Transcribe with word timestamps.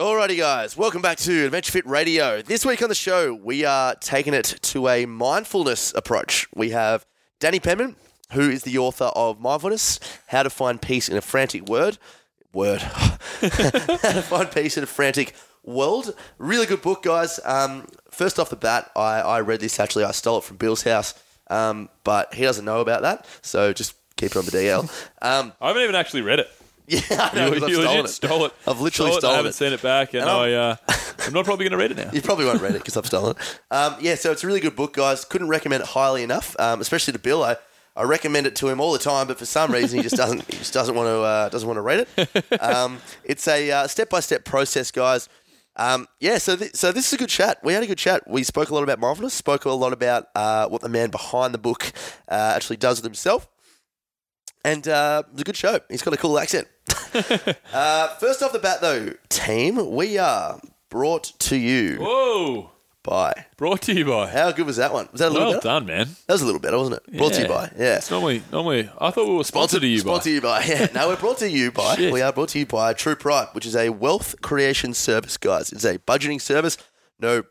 Alrighty, 0.00 0.38
guys, 0.38 0.78
welcome 0.78 1.02
back 1.02 1.18
to 1.18 1.44
Adventure 1.44 1.72
Fit 1.72 1.86
Radio. 1.86 2.40
This 2.40 2.64
week 2.64 2.80
on 2.80 2.88
the 2.88 2.94
show, 2.94 3.34
we 3.34 3.66
are 3.66 3.94
taking 3.96 4.32
it 4.32 4.46
to 4.62 4.88
a 4.88 5.04
mindfulness 5.04 5.92
approach. 5.94 6.48
We 6.54 6.70
have 6.70 7.04
Danny 7.38 7.60
Penman, 7.60 7.96
who 8.32 8.48
is 8.48 8.62
the 8.62 8.78
author 8.78 9.10
of 9.14 9.38
Mindfulness 9.38 10.00
How 10.28 10.42
to 10.42 10.48
Find 10.48 10.80
Peace 10.80 11.10
in 11.10 11.18
a 11.18 11.20
Frantic 11.20 11.68
Word. 11.68 11.98
Word. 12.54 12.80
How 12.80 13.18
to 13.42 14.22
Find 14.22 14.50
Peace 14.50 14.78
in 14.78 14.84
a 14.84 14.86
Frantic 14.86 15.34
World. 15.64 16.14
Really 16.38 16.64
good 16.64 16.80
book, 16.80 17.02
guys. 17.02 17.38
Um, 17.44 17.86
first 18.10 18.38
off 18.38 18.48
the 18.48 18.56
bat, 18.56 18.90
I, 18.96 19.20
I 19.20 19.40
read 19.42 19.60
this 19.60 19.78
actually. 19.78 20.04
I 20.04 20.12
stole 20.12 20.38
it 20.38 20.44
from 20.44 20.56
Bill's 20.56 20.82
house, 20.82 21.12
um, 21.48 21.90
but 22.04 22.32
he 22.32 22.44
doesn't 22.44 22.64
know 22.64 22.80
about 22.80 23.02
that, 23.02 23.26
so 23.42 23.74
just 23.74 23.92
keep 24.16 24.30
it 24.30 24.36
on 24.38 24.46
the 24.46 24.50
DL. 24.50 24.84
Um, 25.20 25.52
I 25.60 25.68
haven't 25.68 25.82
even 25.82 25.94
actually 25.94 26.22
read 26.22 26.38
it. 26.38 26.48
yeah, 27.10 27.30
I 27.32 27.34
know, 27.36 27.46
You, 27.46 27.52
'cause 27.54 27.62
I've 27.62 27.68
you 27.68 27.74
stolen 27.76 27.90
legit 27.90 28.04
it. 28.04 28.08
stole 28.08 28.44
it. 28.46 28.52
I've 28.66 28.80
literally 28.80 29.10
Stole 29.12 29.16
it, 29.16 29.20
stolen 29.20 29.34
I 29.34 29.36
haven't 29.36 29.50
it. 29.50 29.54
seen 29.54 29.72
it 29.72 29.82
back, 29.82 30.12
and 30.14 30.22
And 30.22 30.30
I'm- 30.30 30.40
I, 30.40 30.54
uh, 30.54 30.76
I'm 31.26 31.32
not 31.32 31.44
probably 31.44 31.64
going 31.68 31.72
to 31.72 31.78
read 31.78 31.90
it 31.92 31.96
now. 31.96 32.10
You 32.12 32.22
probably 32.22 32.44
won't 32.46 32.60
read 32.62 32.72
it 32.74 32.78
because 32.78 32.96
I've 32.96 33.06
stolen 33.06 33.36
it. 33.36 33.60
Um, 33.70 33.96
yeah, 34.00 34.14
so 34.14 34.32
it's 34.32 34.42
a 34.42 34.46
really 34.46 34.60
good 34.60 34.74
book, 34.76 34.94
guys. 34.94 35.24
Couldn't 35.24 35.48
recommend 35.48 35.82
it 35.82 35.88
highly 35.90 36.22
enough, 36.22 36.56
um, 36.58 36.80
especially 36.80 37.12
to 37.12 37.18
Bill. 37.18 37.42
I, 37.44 37.56
I 37.96 38.02
recommend 38.04 38.46
it 38.46 38.56
to 38.56 38.68
him 38.68 38.80
all 38.80 38.92
the 38.92 38.98
time, 38.98 39.26
but 39.26 39.38
for 39.38 39.44
some 39.46 39.70
reason 39.72 39.98
he 39.98 40.02
just 40.02 40.16
doesn't 40.16 40.44
he 40.50 40.56
just 40.58 40.72
doesn't 40.72 40.94
want 40.94 41.06
to 41.08 41.20
uh, 41.20 41.48
doesn't 41.50 41.66
want 41.68 41.76
to 41.76 41.82
read 41.82 42.06
it. 42.16 42.44
Um, 42.60 42.98
it's 43.24 43.46
a 43.48 43.86
step 43.88 44.08
by 44.10 44.20
step 44.20 44.44
process, 44.44 44.90
guys. 44.90 45.28
Um, 45.76 46.08
yeah, 46.20 46.38
so 46.38 46.56
th- 46.56 46.74
so 46.74 46.92
this 46.92 47.06
is 47.08 47.12
a 47.12 47.16
good 47.16 47.28
chat. 47.28 47.58
We 47.62 47.72
had 47.72 47.82
a 47.82 47.86
good 47.86 47.98
chat. 47.98 48.22
We 48.28 48.42
spoke 48.42 48.70
a 48.70 48.74
lot 48.74 48.82
about 48.82 48.98
mindfulness, 48.98 49.34
spoke 49.34 49.64
a 49.64 49.70
lot 49.70 49.92
about 49.92 50.26
uh, 50.34 50.68
what 50.68 50.82
the 50.82 50.88
man 50.88 51.10
behind 51.10 51.54
the 51.54 51.58
book 51.58 51.92
uh, 52.28 52.52
actually 52.56 52.76
does 52.76 52.98
with 52.98 53.04
himself. 53.04 53.48
And 54.64 54.86
uh, 54.88 55.22
it 55.26 55.32
was 55.32 55.40
a 55.40 55.44
good 55.44 55.56
show. 55.56 55.80
He's 55.88 56.02
got 56.02 56.12
a 56.14 56.16
cool 56.18 56.38
accent. 56.38 56.68
uh, 57.72 58.08
first 58.16 58.42
off 58.42 58.52
the 58.52 58.58
bat, 58.58 58.80
though, 58.80 59.14
team, 59.28 59.94
we 59.94 60.18
are 60.18 60.60
brought 60.90 61.32
to 61.40 61.56
you 61.56 61.96
Whoa! 62.00 62.70
by. 63.02 63.46
Brought 63.56 63.82
to 63.82 63.94
you 63.94 64.04
by. 64.04 64.28
How 64.28 64.52
good 64.52 64.66
was 64.66 64.76
that 64.76 64.92
one? 64.92 65.08
Was 65.12 65.20
that 65.20 65.28
a 65.28 65.30
little 65.30 65.48
Well 65.48 65.56
better? 65.58 65.68
done, 65.68 65.86
man. 65.86 66.08
That 66.26 66.34
was 66.34 66.42
a 66.42 66.44
little 66.46 66.60
better, 66.60 66.76
wasn't 66.76 66.96
it? 67.06 67.16
Brought 67.16 67.32
to 67.34 67.42
you 67.42 67.48
Yeah. 67.48 67.54
by. 67.54 67.72
Yeah. 67.78 67.96
It's 67.96 68.10
normally, 68.10 68.42
normally, 68.52 68.90
I 69.00 69.10
thought 69.10 69.28
we 69.28 69.34
were 69.36 69.44
sponsored 69.44 69.80
to 69.80 69.86
you 69.86 69.98
by. 70.02 70.10
Sponsored 70.10 70.32
you 70.32 70.40
by. 70.42 70.62
Yeah. 70.64 70.88
No, 70.94 71.08
we're 71.08 71.16
brought 71.16 71.38
to 71.38 71.48
you 71.50 71.72
by. 71.72 71.96
Shit. 71.96 72.12
We 72.12 72.20
are 72.20 72.32
brought 72.32 72.50
to 72.50 72.58
you 72.58 72.66
by 72.66 72.92
True 72.92 73.16
Pride, 73.16 73.48
which 73.52 73.64
is 73.64 73.74
a 73.76 73.88
wealth 73.90 74.40
creation 74.42 74.92
service, 74.92 75.36
guys. 75.38 75.72
It's 75.72 75.84
a 75.84 75.98
budgeting 76.00 76.40
service. 76.40 76.76
No, 77.18 77.44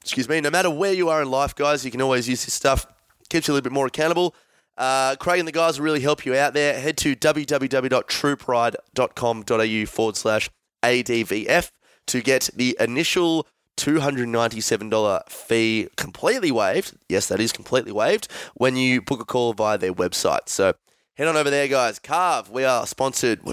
excuse 0.00 0.28
me. 0.28 0.40
No 0.40 0.50
matter 0.50 0.70
where 0.70 0.92
you 0.94 1.08
are 1.10 1.20
in 1.20 1.30
life, 1.30 1.54
guys, 1.54 1.84
you 1.84 1.90
can 1.90 2.00
always 2.00 2.28
use 2.28 2.44
this 2.44 2.54
stuff. 2.54 2.86
Keeps 3.28 3.46
you 3.48 3.52
a 3.52 3.54
little 3.54 3.64
bit 3.64 3.72
more 3.74 3.86
accountable. 3.86 4.34
Uh, 4.80 5.14
Craig 5.16 5.38
and 5.38 5.46
the 5.46 5.52
guys 5.52 5.78
will 5.78 5.84
really 5.84 6.00
help 6.00 6.24
you 6.24 6.34
out 6.34 6.54
there. 6.54 6.80
Head 6.80 6.96
to 6.98 7.14
www.truepride.com.au 7.14 9.86
forward 9.86 10.16
slash 10.16 10.48
ADVF 10.82 11.70
to 12.06 12.22
get 12.22 12.48
the 12.54 12.74
initial 12.80 13.46
$297 13.76 15.28
fee 15.28 15.88
completely 15.98 16.50
waived. 16.50 16.96
Yes, 17.10 17.28
that 17.28 17.40
is 17.40 17.52
completely 17.52 17.92
waived 17.92 18.28
when 18.54 18.76
you 18.76 19.02
book 19.02 19.20
a 19.20 19.26
call 19.26 19.52
via 19.52 19.76
their 19.76 19.92
website. 19.92 20.48
So 20.48 20.72
head 21.14 21.28
on 21.28 21.36
over 21.36 21.50
there, 21.50 21.68
guys. 21.68 21.98
Carve, 21.98 22.48
we 22.48 22.64
are 22.64 22.86
sponsored. 22.86 23.44
We're. 23.44 23.52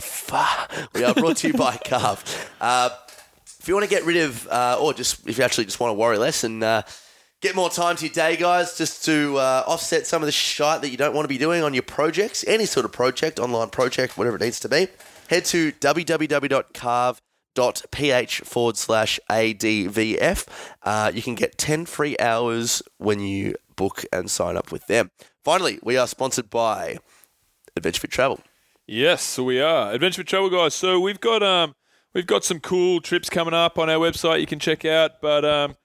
We 0.94 1.04
are 1.04 1.14
brought 1.14 1.36
to 1.38 1.48
you 1.48 1.54
by 1.54 1.78
Carve. 1.86 2.24
Uh, 2.62 2.90
if 3.60 3.68
you 3.68 3.74
want 3.74 3.84
to 3.84 3.90
get 3.90 4.06
rid 4.06 4.16
of, 4.16 4.48
uh, 4.48 4.78
or 4.80 4.94
just 4.94 5.28
if 5.28 5.38
you 5.38 5.44
actually 5.44 5.66
just 5.66 5.82
want 5.82 5.90
to 5.90 5.96
worry 5.96 6.18
less 6.18 6.46
and 6.46 6.64
uh, 6.64 6.84
get 7.42 7.56
more 7.56 7.70
time 7.70 7.96
to 7.98 8.06
your 8.06 8.14
day, 8.14 8.36
guys, 8.36 8.78
just 8.78 9.06
to 9.06 9.38
uh, 9.38 9.64
offset 9.68 10.08
some 10.08 10.22
of 10.22 10.26
the 10.26 10.32
shite 10.32 10.82
that 10.82 10.90
you 10.90 10.98
don't 10.98 11.14
want 11.14 11.24
to 11.26 11.30
be 11.30 11.38
doing 11.38 11.64
on 11.64 11.74
your 11.74 11.84
projects, 11.84 12.44
any 12.48 12.66
sort 12.66 12.86
of 12.86 12.92
project, 12.92 13.40
online 13.40 13.70
project, 13.70 14.18
whatever 14.18 14.36
it 14.38 14.42
needs 14.42 14.60
to 14.62 14.70
be, 14.70 14.88
head 15.30 15.46
to 15.46 15.72
www.carve.ph 15.74 17.22
forward 18.42 18.78
slash 18.78 19.20
ADVF. 19.30 20.48
Uh, 20.84 21.12
you 21.14 21.22
can 21.22 21.36
get 21.36 21.58
10 21.58 21.86
free 21.86 22.18
hours 22.20 22.82
when 22.98 23.20
you 23.20 23.56
book 23.76 24.04
and 24.12 24.30
sign 24.32 24.58
up 24.58 24.72
with 24.72 24.88
them. 24.88 25.12
Finally, 25.44 25.80
we 25.84 25.96
are 25.98 26.08
sponsored 26.08 26.50
by 26.50 26.98
Adventure 27.76 28.02
Fit 28.02 28.12
Travel. 28.12 28.42
Yes, 28.88 29.38
we 29.38 29.62
are 29.62 29.92
Adventure 29.94 30.22
with 30.22 30.28
Travel 30.28 30.50
guys. 30.50 30.74
So 30.74 31.00
we've 31.00 31.20
got 31.20 31.44
um 31.44 31.76
we've 32.14 32.26
got 32.26 32.44
some 32.44 32.60
cool 32.60 33.02
trips 33.02 33.30
coming 33.30 33.54
up 33.54 33.78
on 33.78 33.90
our 33.90 34.00
website. 34.00 34.40
You 34.40 34.48
can 34.48 34.60
check 34.60 34.86
out, 34.86 35.22
but 35.22 35.44
um 35.46 35.76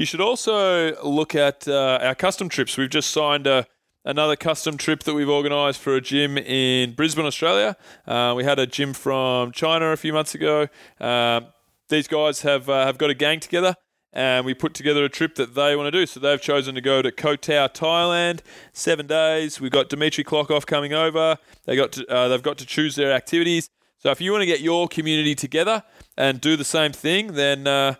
you 0.00 0.06
should 0.06 0.22
also 0.22 0.98
look 1.04 1.34
at 1.34 1.68
uh, 1.68 1.98
our 2.00 2.14
custom 2.14 2.48
trips. 2.48 2.78
We've 2.78 2.88
just 2.88 3.10
signed 3.10 3.46
a 3.46 3.66
another 4.02 4.34
custom 4.34 4.78
trip 4.78 5.02
that 5.02 5.12
we've 5.12 5.28
organised 5.28 5.78
for 5.78 5.94
a 5.94 6.00
gym 6.00 6.38
in 6.38 6.94
Brisbane, 6.94 7.26
Australia. 7.26 7.76
Uh, 8.06 8.32
we 8.34 8.42
had 8.42 8.58
a 8.58 8.66
gym 8.66 8.94
from 8.94 9.52
China 9.52 9.92
a 9.92 9.98
few 9.98 10.14
months 10.14 10.34
ago. 10.34 10.68
Um, 10.98 11.48
these 11.90 12.08
guys 12.08 12.40
have 12.40 12.70
uh, 12.70 12.86
have 12.86 12.96
got 12.96 13.10
a 13.10 13.14
gang 13.14 13.40
together. 13.40 13.74
And 14.12 14.44
we 14.44 14.54
put 14.54 14.74
together 14.74 15.04
a 15.04 15.08
trip 15.08 15.34
that 15.36 15.54
they 15.54 15.76
want 15.76 15.86
to 15.86 15.90
do. 15.92 16.04
So 16.04 16.18
they've 16.18 16.40
chosen 16.40 16.74
to 16.74 16.80
go 16.80 17.00
to 17.00 17.12
Koh 17.12 17.36
Tao, 17.36 17.68
Thailand, 17.68 18.40
seven 18.72 19.06
days. 19.06 19.60
We've 19.60 19.70
got 19.70 19.88
Dimitri 19.88 20.24
Klokov 20.24 20.66
coming 20.66 20.92
over. 20.92 21.36
They 21.66 21.76
got 21.76 21.92
to, 21.92 22.08
uh, 22.08 22.26
they've 22.26 22.42
got 22.42 22.58
to 22.58 22.66
choose 22.66 22.96
their 22.96 23.12
activities. 23.12 23.68
So 23.98 24.10
if 24.10 24.20
you 24.20 24.32
want 24.32 24.42
to 24.42 24.46
get 24.46 24.62
your 24.62 24.88
community 24.88 25.36
together 25.36 25.84
and 26.16 26.40
do 26.40 26.56
the 26.56 26.64
same 26.64 26.90
thing, 26.90 27.34
then 27.34 27.68
uh, 27.68 27.94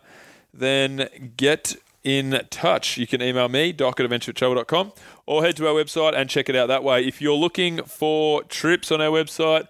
then 0.52 1.32
get 1.36 1.76
in 2.02 2.40
touch. 2.50 2.96
You 2.96 3.06
can 3.06 3.22
email 3.22 3.48
me, 3.48 3.72
doc 3.72 4.00
at 4.00 4.08
adventuretravel.com, 4.08 4.92
or 5.26 5.42
head 5.42 5.56
to 5.56 5.68
our 5.68 5.74
website 5.74 6.14
and 6.14 6.28
check 6.28 6.48
it 6.48 6.56
out 6.56 6.68
that 6.68 6.82
way. 6.82 7.04
If 7.06 7.20
you're 7.20 7.34
looking 7.34 7.82
for 7.84 8.42
trips 8.44 8.90
on 8.90 9.00
our 9.00 9.10
website 9.10 9.66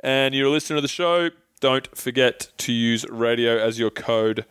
and 0.00 0.34
you're 0.34 0.48
a 0.48 0.50
listener 0.50 0.76
to 0.76 0.82
the 0.82 0.88
show, 0.88 1.30
don't 1.60 1.96
forget 1.96 2.48
to 2.58 2.72
use 2.72 3.04
radio 3.08 3.58
as 3.58 3.78
your 3.78 3.90
code 3.90 4.44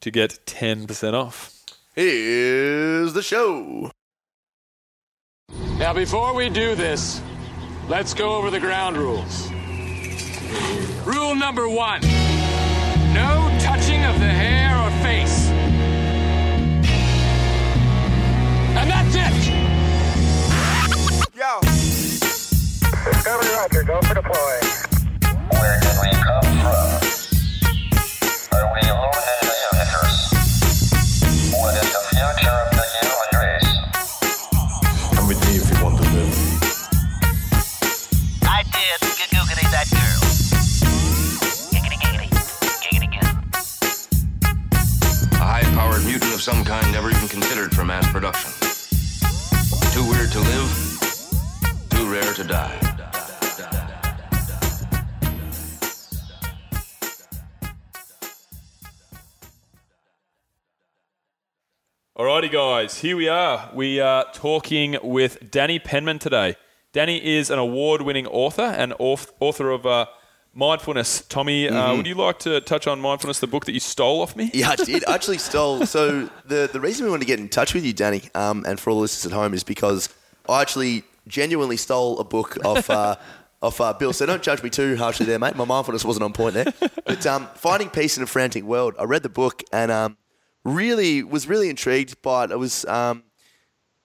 to 0.00 0.10
get 0.10 0.38
10% 0.46 1.14
off. 1.14 1.54
Here's 1.94 3.12
the 3.12 3.22
show. 3.22 3.90
Now, 5.78 5.92
before 5.92 6.34
we 6.34 6.48
do 6.48 6.74
this, 6.74 7.20
let's 7.88 8.14
go 8.14 8.36
over 8.36 8.50
the 8.50 8.60
ground 8.60 8.96
rules. 8.96 9.50
Rule 11.04 11.34
number 11.34 11.68
one 11.68 12.02
no 13.14 13.56
touching 13.60 14.04
of 14.04 14.18
the 14.20 14.26
hair 14.26 14.76
or 14.76 14.90
face. 15.02 15.47
Discovery 23.12 23.48
Roger, 23.56 23.82
go 23.84 24.00
for 24.02 24.14
deploy. 24.14 24.60
Where 25.58 25.80
did 25.80 25.96
we 26.00 26.10
come 26.12 26.44
from? 26.60 26.88
Are 28.52 28.68
we 28.74 28.80
alone 28.88 29.24
in 29.32 29.40
the 29.48 29.56
universe? 29.72 30.18
What 31.56 31.72
is 31.74 31.88
the 31.88 32.02
future 32.12 32.52
of 32.52 32.68
the 32.76 32.84
human 33.00 33.30
race? 33.40 33.70
Come 35.14 35.26
with 35.26 35.40
me 35.46 35.52
if 35.56 35.64
you 35.70 35.76
want 35.82 35.96
to 35.96 36.04
live. 36.04 36.36
I 38.42 38.62
did 38.64 39.00
googity 39.32 39.66
that 39.72 39.88
girl. 39.90 40.20
Giggity 41.72 41.96
giggity. 41.96 42.28
Giggity 42.82 43.08
giggity. 43.08 43.32
A 45.32 45.34
high-powered 45.36 46.04
mutant 46.04 46.34
of 46.34 46.42
some 46.42 46.62
kind 46.64 46.92
never 46.92 47.10
even 47.10 47.28
considered 47.28 47.74
for 47.74 47.84
mass 47.86 48.06
production. 48.12 48.50
Too 49.92 50.04
weird 50.10 50.30
to 50.32 50.40
live, 50.40 50.70
too 51.90 52.06
rare 52.12 52.34
to 52.34 52.44
die. 52.44 52.87
Alrighty, 62.18 62.50
guys, 62.50 62.98
here 62.98 63.16
we 63.16 63.28
are. 63.28 63.70
We 63.72 64.00
are 64.00 64.24
talking 64.32 64.96
with 65.04 65.52
Danny 65.52 65.78
Penman 65.78 66.18
today. 66.18 66.56
Danny 66.92 67.24
is 67.24 67.48
an 67.48 67.60
award 67.60 68.02
winning 68.02 68.26
author 68.26 68.62
and 68.64 68.92
author 68.98 69.70
of 69.70 69.86
uh, 69.86 70.06
Mindfulness. 70.52 71.22
Tommy, 71.28 71.68
uh, 71.68 71.94
would 71.94 72.08
you 72.08 72.16
like 72.16 72.40
to 72.40 72.60
touch 72.60 72.88
on 72.88 73.00
Mindfulness, 73.00 73.38
the 73.38 73.46
book 73.46 73.66
that 73.66 73.72
you 73.72 73.78
stole 73.78 74.20
off 74.20 74.34
me? 74.34 74.50
Yeah, 74.52 74.70
I 74.70 74.74
did. 74.74 75.04
I 75.04 75.14
actually 75.14 75.38
stole. 75.38 75.86
So 75.86 76.28
the 76.44 76.68
the 76.72 76.80
reason 76.80 77.04
we 77.04 77.10
wanted 77.12 77.20
to 77.20 77.28
get 77.28 77.38
in 77.38 77.48
touch 77.48 77.72
with 77.72 77.86
you, 77.86 77.92
Danny, 77.92 78.22
um, 78.34 78.64
and 78.66 78.80
for 78.80 78.90
all 78.90 78.96
the 78.96 79.02
listeners 79.02 79.32
at 79.32 79.36
home, 79.36 79.54
is 79.54 79.62
because 79.62 80.08
I 80.48 80.60
actually 80.60 81.04
genuinely 81.28 81.76
stole 81.76 82.18
a 82.18 82.24
book 82.24 82.58
off. 82.64 82.90
Uh, 82.90 83.14
Off 83.60 83.80
uh, 83.80 83.92
Bill, 83.92 84.12
so 84.12 84.24
don't 84.24 84.40
judge 84.40 84.62
me 84.62 84.70
too 84.70 84.96
harshly 84.96 85.26
there, 85.26 85.36
mate. 85.36 85.56
My 85.56 85.64
mindfulness 85.64 86.04
wasn't 86.04 86.22
on 86.22 86.32
point 86.32 86.54
there. 86.54 86.72
But 87.04 87.26
um, 87.26 87.48
finding 87.56 87.90
peace 87.90 88.16
in 88.16 88.22
a 88.22 88.26
frantic 88.28 88.62
world, 88.62 88.94
I 89.00 89.02
read 89.02 89.24
the 89.24 89.28
book 89.28 89.64
and 89.72 89.90
um, 89.90 90.16
really 90.74 91.22
was 91.22 91.48
really 91.48 91.68
intrigued 91.68 92.20
by 92.22 92.44
it. 92.44 92.50
It 92.50 92.58
was 92.58 92.84
um, 92.86 93.24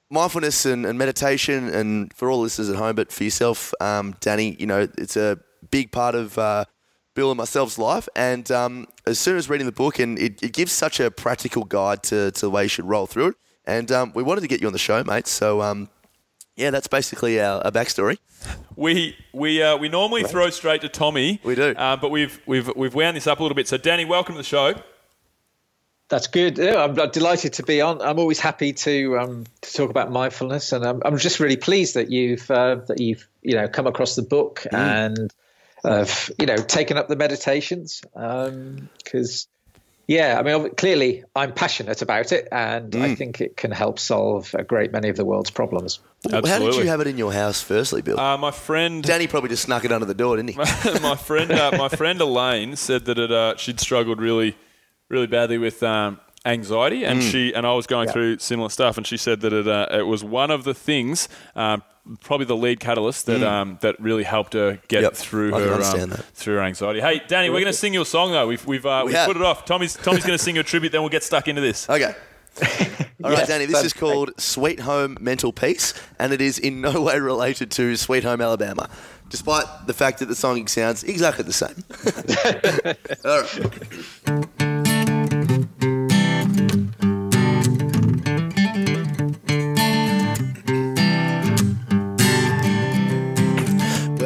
mindfulness 0.09 0.65
and, 0.65 0.85
and 0.85 0.97
meditation, 0.97 1.69
and 1.69 2.13
for 2.13 2.29
all 2.29 2.41
listeners 2.41 2.69
at 2.69 2.75
home, 2.75 2.95
but 2.95 3.11
for 3.11 3.23
yourself, 3.23 3.73
um, 3.81 4.15
Danny, 4.19 4.55
you 4.59 4.65
know, 4.65 4.87
it's 4.97 5.17
a 5.17 5.39
big 5.71 5.91
part 5.91 6.15
of 6.15 6.37
uh, 6.37 6.65
Bill 7.15 7.31
and 7.31 7.37
myself's 7.37 7.77
life. 7.77 8.07
And 8.15 8.49
um, 8.51 8.87
as 9.05 9.19
soon 9.19 9.37
as 9.37 9.49
reading 9.49 9.65
the 9.65 9.71
book, 9.71 9.99
and 9.99 10.19
it, 10.19 10.41
it 10.43 10.53
gives 10.53 10.71
such 10.71 10.99
a 10.99 11.09
practical 11.09 11.63
guide 11.63 12.03
to, 12.03 12.31
to 12.31 12.41
the 12.41 12.49
way 12.49 12.63
you 12.63 12.69
should 12.69 12.85
roll 12.85 13.05
through 13.07 13.27
it. 13.29 13.35
And 13.65 13.91
um, 13.91 14.11
we 14.13 14.23
wanted 14.23 14.41
to 14.41 14.47
get 14.47 14.61
you 14.61 14.67
on 14.67 14.73
the 14.73 14.79
show, 14.79 15.03
mate. 15.03 15.25
So 15.27 15.61
um, 15.61 15.89
Yeah, 16.55 16.69
that's 16.69 16.87
basically 16.87 17.39
our, 17.39 17.63
our 17.63 17.71
backstory. 17.71 18.17
We 18.75 19.15
we 19.33 19.63
uh, 19.63 19.77
we 19.77 19.87
normally 19.87 20.23
throw 20.23 20.49
straight 20.49 20.81
to 20.81 20.89
Tommy. 20.89 21.39
We 21.43 21.55
do. 21.55 21.73
uh, 21.77 21.95
but 21.95 22.11
we've 22.11 22.39
we've 22.45 22.69
we've 22.75 22.93
wound 22.93 23.15
this 23.15 23.25
up 23.25 23.39
a 23.39 23.43
little 23.43 23.55
bit. 23.55 23.67
So, 23.67 23.77
Danny, 23.77 24.03
welcome 24.05 24.35
to 24.35 24.39
the 24.39 24.43
show. 24.43 24.73
That's 26.09 26.27
good. 26.27 26.57
Yeah, 26.57 26.83
I'm, 26.83 26.99
I'm 26.99 27.09
delighted 27.09 27.53
to 27.53 27.63
be 27.63 27.81
on. 27.81 28.01
I'm 28.01 28.19
always 28.19 28.39
happy 28.39 28.73
to 28.73 29.17
um, 29.19 29.45
to 29.61 29.73
talk 29.73 29.89
about 29.89 30.11
mindfulness, 30.11 30.71
and 30.71 30.85
I'm, 30.85 31.01
I'm 31.03 31.17
just 31.17 31.39
really 31.39 31.57
pleased 31.57 31.95
that 31.95 32.11
you've 32.11 32.49
uh, 32.51 32.75
that 32.87 32.99
you've 32.99 33.27
you 33.41 33.55
know 33.55 33.67
come 33.67 33.87
across 33.87 34.15
the 34.15 34.21
book 34.21 34.65
and 34.71 35.33
uh, 35.83 36.05
you 36.37 36.45
know 36.45 36.57
taken 36.57 36.97
up 36.97 37.07
the 37.07 37.15
meditations 37.15 38.01
because 38.13 39.47
yeah, 40.07 40.37
I 40.37 40.43
mean 40.43 40.75
clearly 40.75 41.23
I'm 41.35 41.53
passionate 41.53 42.01
about 42.01 42.33
it, 42.33 42.49
and 42.51 42.93
I 42.95 43.15
think 43.15 43.39
it 43.39 43.55
can 43.55 43.71
help 43.71 43.99
solve 43.99 44.53
a 44.53 44.63
great 44.63 44.91
many 44.91 45.07
of 45.07 45.15
the 45.15 45.23
world's 45.23 45.49
problems. 45.49 45.99
How 46.29 46.41
did 46.41 46.75
you 46.75 46.87
have 46.87 46.99
it 46.99 47.07
in 47.07 47.17
your 47.17 47.31
house, 47.31 47.61
firstly, 47.61 48.01
Bill? 48.01 48.19
Uh, 48.19 48.37
my 48.37 48.51
friend 48.51 49.01
Danny 49.01 49.27
probably 49.27 49.49
just 49.49 49.63
snuck 49.63 49.85
it 49.85 49.91
under 49.91 50.05
the 50.05 50.13
door, 50.13 50.35
didn't 50.35 50.49
he? 50.49 50.57
my 51.01 51.15
friend, 51.15 51.51
uh, 51.51 51.71
my 51.77 51.87
friend 51.89 52.19
Elaine 52.21 52.75
said 52.75 53.05
that 53.05 53.17
it, 53.17 53.31
uh, 53.31 53.55
she'd 53.55 53.79
struggled 53.79 54.19
really, 54.19 54.57
really 55.13 55.27
badly 55.27 55.57
with 55.57 55.81
um, 55.83 56.19
anxiety, 56.45 57.05
and 57.05 57.23
she 57.23 57.53
and 57.53 57.65
I 57.65 57.73
was 57.73 57.87
going 57.87 58.09
through 58.09 58.39
similar 58.39 58.67
stuff, 58.69 58.97
and 58.97 59.07
she 59.07 59.15
said 59.15 59.39
that 59.41 59.53
it, 59.53 59.67
uh, 59.67 59.87
it 59.91 60.05
was 60.07 60.23
one 60.25 60.51
of 60.51 60.65
the 60.65 60.73
things, 60.73 61.29
um, 61.55 61.81
probably 62.19 62.45
the 62.45 62.55
lead 62.57 62.81
catalyst 62.81 63.27
that 63.27 63.41
um, 63.43 63.77
that 63.81 63.97
really 63.99 64.23
helped 64.23 64.53
her 64.53 64.79
get 64.89 65.03
Yep, 65.03 65.13
through 65.15 65.55
I 65.55 65.59
her 65.61 65.81
um, 65.81 66.09
through 66.33 66.55
her 66.55 66.61
anxiety. 66.63 66.99
Hey, 66.99 67.21
Danny, 67.27 67.49
we're 67.49 67.61
going 67.61 67.65
to 67.67 67.73
sing 67.73 67.93
your 67.93 68.05
song 68.05 68.31
though. 68.33 68.47
We've 68.47 68.65
we've, 68.65 68.85
uh, 68.85 69.03
We 69.05 69.11
we've 69.11 69.15
have. 69.15 69.27
put 69.27 69.37
it 69.37 69.43
off. 69.43 69.63
Tommy's 69.63 69.93
Tommy's 69.95 70.25
going 70.25 70.37
to 70.37 70.43
sing 70.43 70.55
you 70.55 70.61
a 70.61 70.65
tribute. 70.65 70.91
Then 70.91 71.01
we'll 71.01 71.09
get 71.09 71.23
stuck 71.23 71.47
into 71.47 71.61
this. 71.61 71.89
Okay. 71.89 72.13
All 73.23 73.29
right, 73.31 73.39
Yes, 73.39 73.47
Danny, 73.47 73.65
this 73.65 73.83
is 73.83 73.93
called 73.93 74.29
Sweet 74.39 74.81
Home 74.81 75.17
Mental 75.19 75.51
Peace, 75.51 75.93
and 76.19 76.31
it 76.33 76.39
is 76.41 76.59
in 76.59 76.81
no 76.81 77.01
way 77.07 77.19
related 77.19 77.71
to 77.71 77.95
Sweet 77.95 78.23
Home 78.23 78.41
Alabama, 78.41 78.89
despite 79.29 79.65
the 79.87 79.93
fact 79.93 80.19
that 80.19 80.27
the 80.27 80.35
song 80.35 80.67
sounds 80.67 81.03
exactly 81.03 81.43
the 81.45 81.53
same. 81.53 81.83
All 83.25 83.41
right. 84.59 84.69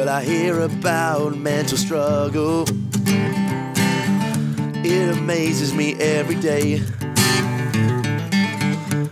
I 0.08 0.24
hear 0.24 0.60
about 0.60 1.36
mental 1.36 1.76
struggle. 1.76 2.64
It 4.82 5.18
amazes 5.18 5.74
me 5.74 5.94
every 6.00 6.36
day. 6.36 6.82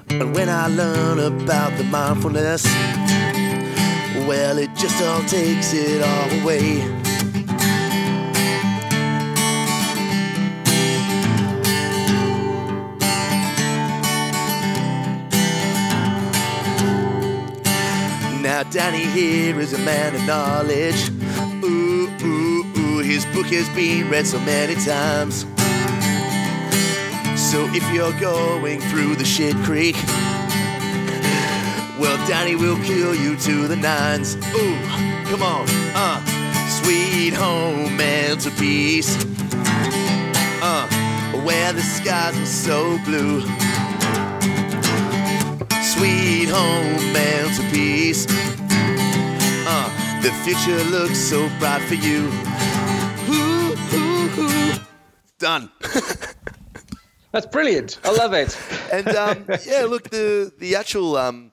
And 0.08 0.34
when 0.34 0.48
I 0.48 0.68
learn 0.68 1.18
about 1.18 1.76
the 1.76 1.84
mindfulness, 1.84 2.64
well, 4.26 4.56
it 4.56 4.74
just 4.74 5.02
all 5.02 5.22
takes 5.24 5.74
it 5.74 6.02
all 6.02 6.40
away. 6.40 7.05
Now, 18.56 18.62
Danny 18.62 19.04
here 19.04 19.60
is 19.60 19.74
a 19.74 19.78
man 19.80 20.14
of 20.14 20.24
knowledge. 20.24 21.10
Ooh, 21.62 22.08
ooh, 22.22 22.64
ooh, 22.78 22.98
his 23.00 23.26
book 23.26 23.44
has 23.48 23.68
been 23.76 24.08
read 24.08 24.26
so 24.26 24.40
many 24.40 24.74
times. 24.76 25.44
So 27.38 27.68
if 27.74 27.84
you're 27.92 28.18
going 28.18 28.80
through 28.80 29.16
the 29.16 29.26
shit 29.26 29.54
creek, 29.56 29.94
well, 32.00 32.16
Danny 32.26 32.56
will 32.56 32.82
kill 32.82 33.14
you 33.14 33.36
to 33.36 33.68
the 33.68 33.76
nines. 33.76 34.36
Ooh, 34.36 34.78
come 35.28 35.42
on, 35.42 35.66
uh, 35.94 36.24
sweet 36.80 37.34
home 37.34 37.94
mental 37.94 38.52
peace. 38.52 39.22
Uh, 40.62 40.88
where 41.44 41.74
the 41.74 41.82
skies 41.82 42.34
are 42.38 42.46
so 42.46 42.98
blue. 43.04 43.42
Sweet 45.82 46.25
home 46.48 47.12
mental 47.12 47.64
peace. 47.70 48.26
Uh, 49.68 50.20
the 50.22 50.30
future 50.44 50.82
looks 50.90 51.18
so 51.18 51.48
bright 51.58 51.82
for 51.82 51.94
you. 51.94 52.30
Ooh, 53.28 53.76
ooh, 53.94 54.40
ooh. 54.40 54.72
Done. 55.38 55.70
That's 57.32 57.46
brilliant. 57.46 57.98
I 58.04 58.12
love 58.12 58.32
it. 58.32 58.58
And 58.92 59.08
um, 59.08 59.44
yeah, 59.66 59.84
look, 59.84 60.10
the 60.10 60.52
the 60.58 60.76
actual 60.76 61.16
um, 61.16 61.52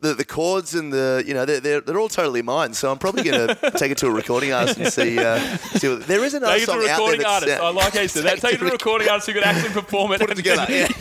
the 0.00 0.14
the 0.14 0.24
chords 0.24 0.74
and 0.74 0.92
the 0.92 1.22
you 1.26 1.34
know 1.34 1.44
they're 1.44 1.60
they're, 1.60 1.80
they're 1.80 1.98
all 1.98 2.08
totally 2.08 2.42
mine. 2.42 2.72
So 2.74 2.90
I'm 2.90 2.98
probably 2.98 3.22
going 3.22 3.48
to 3.56 3.70
take 3.72 3.92
it 3.92 3.98
to 3.98 4.06
a 4.06 4.10
recording 4.10 4.52
artist 4.52 4.78
and 4.78 4.92
see. 4.92 5.18
Uh, 5.18 5.38
see 5.78 5.88
what, 5.88 6.06
there 6.06 6.24
is 6.24 6.34
another 6.34 6.54
Take 6.54 6.62
it 6.62 6.66
to 6.66 6.72
song 6.72 6.82
a 6.82 6.82
out 6.82 6.86
there 6.86 6.96
recording 6.98 7.26
artist. 7.26 7.60
uh, 7.60 7.64
I 7.64 7.70
like 7.70 7.92
how 7.94 8.00
you 8.00 8.08
said 8.08 8.24
that. 8.24 8.38
Take 8.40 8.54
it 8.54 8.58
to 8.58 8.68
a 8.68 8.70
recording 8.72 9.08
artist 9.08 9.26
who 9.28 9.34
can 9.34 9.44
actually 9.44 9.72
perform 9.74 10.12
it. 10.12 10.20
Put 10.20 10.30
it 10.30 10.34
together. 10.36 10.66
Yeah. 10.68 10.88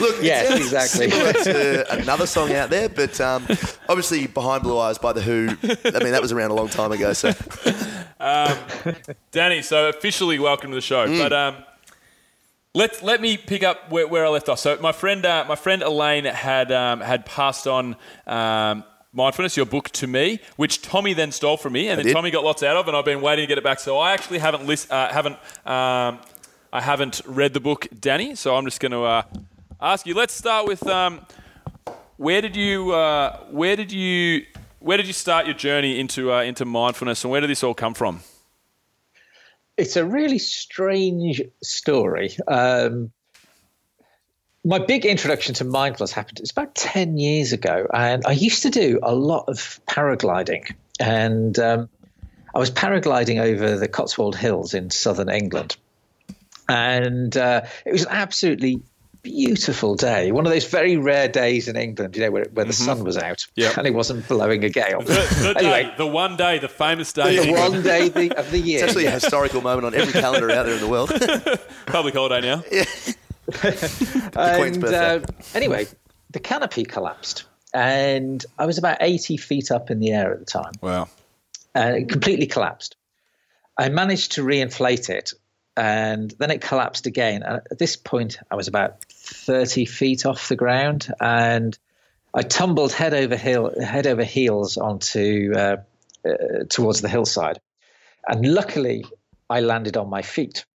Look, 0.00 0.16
Yes, 0.22 0.50
it's 0.50 0.60
exactly. 0.60 1.10
Similar 1.10 1.32
to 1.32 2.00
another 2.00 2.26
song 2.26 2.52
out 2.52 2.70
there, 2.70 2.88
but 2.88 3.20
um, 3.20 3.44
obviously 3.88 4.26
"Behind 4.26 4.62
Blue 4.62 4.78
Eyes" 4.78 4.98
by 4.98 5.12
the 5.12 5.22
Who. 5.22 5.48
I 5.62 6.02
mean, 6.02 6.12
that 6.12 6.20
was 6.22 6.32
around 6.32 6.50
a 6.50 6.54
long 6.54 6.68
time 6.68 6.92
ago. 6.92 7.12
So 7.12 7.32
Danny, 9.32 9.62
so 9.62 9.88
officially 9.88 10.38
welcome 10.38 10.70
to 10.70 10.74
the 10.74 10.80
show. 10.80 11.06
Mm. 11.06 11.18
But 11.18 11.32
um, 11.32 11.56
let 12.74 13.02
let 13.02 13.20
me 13.20 13.36
pick 13.36 13.62
up 13.62 13.90
where, 13.90 14.06
where 14.06 14.24
I 14.24 14.28
left 14.28 14.48
off. 14.48 14.58
So 14.58 14.76
my 14.80 14.92
friend 14.92 15.24
uh, 15.24 15.44
my 15.48 15.56
friend 15.56 15.82
Elaine 15.82 16.24
had 16.24 16.72
um, 16.72 17.00
had 17.00 17.26
passed 17.26 17.66
on. 17.66 17.96
Um, 18.26 18.84
Mindfulness, 19.10 19.56
your 19.56 19.64
book 19.64 19.88
to 19.92 20.06
me, 20.06 20.38
which 20.56 20.82
Tommy 20.82 21.14
then 21.14 21.32
stole 21.32 21.56
from 21.56 21.72
me, 21.72 21.88
and 21.88 21.98
then 21.98 22.04
did. 22.04 22.12
Tommy 22.12 22.30
got 22.30 22.44
lots 22.44 22.62
out 22.62 22.76
of, 22.76 22.88
and 22.88 22.96
I've 22.96 23.06
been 23.06 23.22
waiting 23.22 23.44
to 23.44 23.46
get 23.46 23.56
it 23.56 23.64
back. 23.64 23.80
So 23.80 23.96
I 23.96 24.12
actually 24.12 24.38
haven't 24.38 24.66
list, 24.66 24.92
uh, 24.92 25.08
haven't 25.08 25.36
um, 25.64 26.18
I 26.70 26.82
haven't 26.82 27.22
read 27.24 27.54
the 27.54 27.58
book, 27.58 27.86
Danny. 27.98 28.34
So 28.34 28.54
I'm 28.54 28.66
just 28.66 28.80
going 28.80 28.92
to 28.92 29.04
uh, 29.04 29.22
ask 29.80 30.06
you. 30.06 30.12
Let's 30.14 30.34
start 30.34 30.66
with 30.66 30.86
um, 30.86 31.22
where 32.18 32.42
did 32.42 32.54
you 32.54 32.92
uh, 32.92 33.38
where 33.50 33.76
did 33.76 33.90
you 33.90 34.44
where 34.78 34.98
did 34.98 35.06
you 35.06 35.14
start 35.14 35.46
your 35.46 35.54
journey 35.54 35.98
into 35.98 36.30
uh, 36.30 36.42
into 36.42 36.66
mindfulness, 36.66 37.24
and 37.24 37.30
where 37.30 37.40
did 37.40 37.48
this 37.48 37.64
all 37.64 37.74
come 37.74 37.94
from? 37.94 38.20
It's 39.78 39.96
a 39.96 40.04
really 40.04 40.38
strange 40.38 41.40
story. 41.62 42.36
Um, 42.46 43.12
my 44.64 44.80
big 44.80 45.06
introduction 45.06 45.54
to 45.54 45.64
mindfulness 45.64 46.12
happened 46.12 46.40
it's 46.40 46.50
about 46.50 46.74
10 46.74 47.16
years 47.16 47.52
ago 47.52 47.86
and 47.94 48.26
i 48.26 48.32
used 48.32 48.64
to 48.64 48.70
do 48.70 48.98
a 49.02 49.14
lot 49.14 49.44
of 49.46 49.80
paragliding 49.86 50.74
and 50.98 51.58
um, 51.60 51.88
i 52.54 52.58
was 52.58 52.70
paragliding 52.70 53.40
over 53.40 53.78
the 53.78 53.86
cotswold 53.86 54.36
hills 54.36 54.74
in 54.74 54.90
southern 54.90 55.30
england 55.30 55.76
and 56.68 57.36
uh, 57.36 57.62
it 57.86 57.92
was 57.92 58.02
an 58.02 58.10
absolutely 58.10 58.82
beautiful 59.22 59.94
day 59.94 60.30
one 60.32 60.46
of 60.46 60.52
those 60.52 60.66
very 60.66 60.96
rare 60.96 61.28
days 61.28 61.68
in 61.68 61.76
england 61.76 62.14
you 62.16 62.22
know 62.22 62.30
where, 62.30 62.46
where 62.52 62.64
the 62.64 62.72
sun 62.72 63.04
was 63.04 63.16
out 63.18 63.46
Yep. 63.56 63.76
and 63.78 63.86
it 63.86 63.94
wasn't 63.94 64.26
blowing 64.28 64.64
a 64.64 64.68
gale 64.70 65.00
The, 65.00 65.14
the 65.54 65.54
anyway 65.58 65.82
day, 65.84 65.94
the 65.96 66.06
one 66.06 66.36
day, 66.36 66.58
the 66.58 66.68
famous 66.68 67.12
day, 67.12 67.36
the 67.36 67.42
in 67.42 67.48
England. 67.48 67.74
one 67.74 67.82
day 67.82 68.08
the, 68.08 68.36
of 68.38 68.50
the 68.50 68.58
year 68.68 68.78
it's 68.78 68.88
actually 68.88 69.06
a 69.06 69.10
historical 69.10 69.60
moment 69.60 69.86
on 69.86 69.94
every 69.94 70.12
calendar 70.12 70.50
out 70.50 70.66
there 70.66 70.74
in 70.74 70.80
the 70.80 70.88
world. 70.88 71.10
public 71.86 72.14
holiday 72.14 72.40
now. 72.46 72.62
Queen's 73.50 74.76
and 74.76 74.80
birthday. 74.80 74.96
uh, 75.16 75.20
anyway, 75.54 75.86
the 76.30 76.40
canopy 76.40 76.84
collapsed, 76.84 77.44
and 77.72 78.44
I 78.58 78.66
was 78.66 78.78
about 78.78 78.98
80 79.00 79.36
feet 79.38 79.70
up 79.70 79.90
in 79.90 80.00
the 80.00 80.12
air 80.12 80.32
at 80.32 80.38
the 80.40 80.44
time, 80.44 80.72
Wow. 80.82 81.08
and 81.74 81.96
it 81.96 82.08
completely 82.08 82.46
collapsed. 82.46 82.96
I 83.76 83.88
managed 83.88 84.32
to 84.32 84.42
reinflate 84.42 85.08
it, 85.08 85.32
and 85.78 86.34
then 86.38 86.50
it 86.50 86.60
collapsed 86.60 87.06
again. 87.06 87.44
And 87.44 87.62
at 87.70 87.78
this 87.78 87.96
point, 87.96 88.38
I 88.50 88.56
was 88.56 88.66
about 88.66 89.04
30 89.04 89.84
feet 89.84 90.26
off 90.26 90.48
the 90.48 90.56
ground, 90.56 91.06
and 91.20 91.78
I 92.34 92.42
tumbled 92.42 92.92
head 92.92 93.14
over 93.14 93.36
heel, 93.36 93.72
head 93.80 94.08
over 94.08 94.24
heels 94.24 94.76
onto 94.76 95.52
uh, 95.54 95.76
uh, 96.26 96.64
towards 96.68 97.00
the 97.00 97.08
hillside, 97.08 97.60
and 98.26 98.44
luckily, 98.52 99.04
I 99.48 99.60
landed 99.60 99.96
on 99.96 100.10
my 100.10 100.22
feet. 100.22 100.66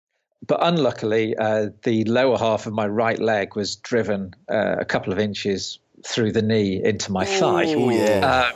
But 0.47 0.59
unluckily, 0.63 1.37
uh, 1.37 1.71
the 1.83 2.05
lower 2.05 2.39
half 2.39 2.67
of 2.67 2.73
my 2.73 2.87
right 2.87 3.19
leg 3.19 3.57
was 3.57 3.77
driven 3.77 4.35
uh, 4.49 4.77
a 4.79 4.85
couple 4.85 5.13
of 5.13 5.19
inches 5.19 5.79
through 6.07 6.33
the 6.33 6.43
knee 6.43 6.83
into 6.83 7.13
my 7.13 7.25
thigh. 7.25 7.75
Oh 7.75 7.91
yeah. 7.91 8.53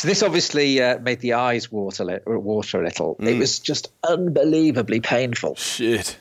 So 0.00 0.08
this 0.08 0.22
obviously 0.22 0.80
uh, 0.80 0.98
made 0.98 1.20
the 1.20 1.34
eyes 1.34 1.70
water, 1.70 2.06
li- 2.06 2.20
water 2.24 2.80
a 2.80 2.84
little. 2.84 3.16
It 3.20 3.38
was 3.38 3.58
just 3.58 3.92
unbelievably 4.02 5.00
painful 5.00 5.56
Shit. 5.56 6.18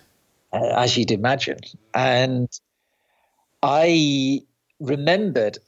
uh, 0.51 0.57
as 0.75 0.98
you'd 0.98 1.12
imagine. 1.12 1.59
And 1.93 2.50
I 3.63 4.41
remembered 4.81 5.59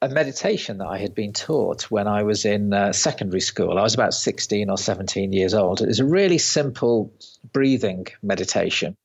a 0.00 0.08
meditation 0.08 0.78
that 0.78 0.86
I 0.86 0.98
had 0.98 1.12
been 1.12 1.32
taught 1.32 1.90
when 1.90 2.06
I 2.06 2.22
was 2.22 2.44
in 2.44 2.72
uh, 2.72 2.92
secondary 2.92 3.40
school. 3.40 3.80
I 3.80 3.82
was 3.82 3.94
about 3.94 4.14
16 4.14 4.70
or 4.70 4.78
17 4.78 5.32
years 5.32 5.52
old. 5.52 5.80
It 5.80 5.88
was 5.88 5.98
a 5.98 6.04
really 6.04 6.38
simple 6.38 7.12
breathing 7.52 8.06
meditation. 8.22 8.96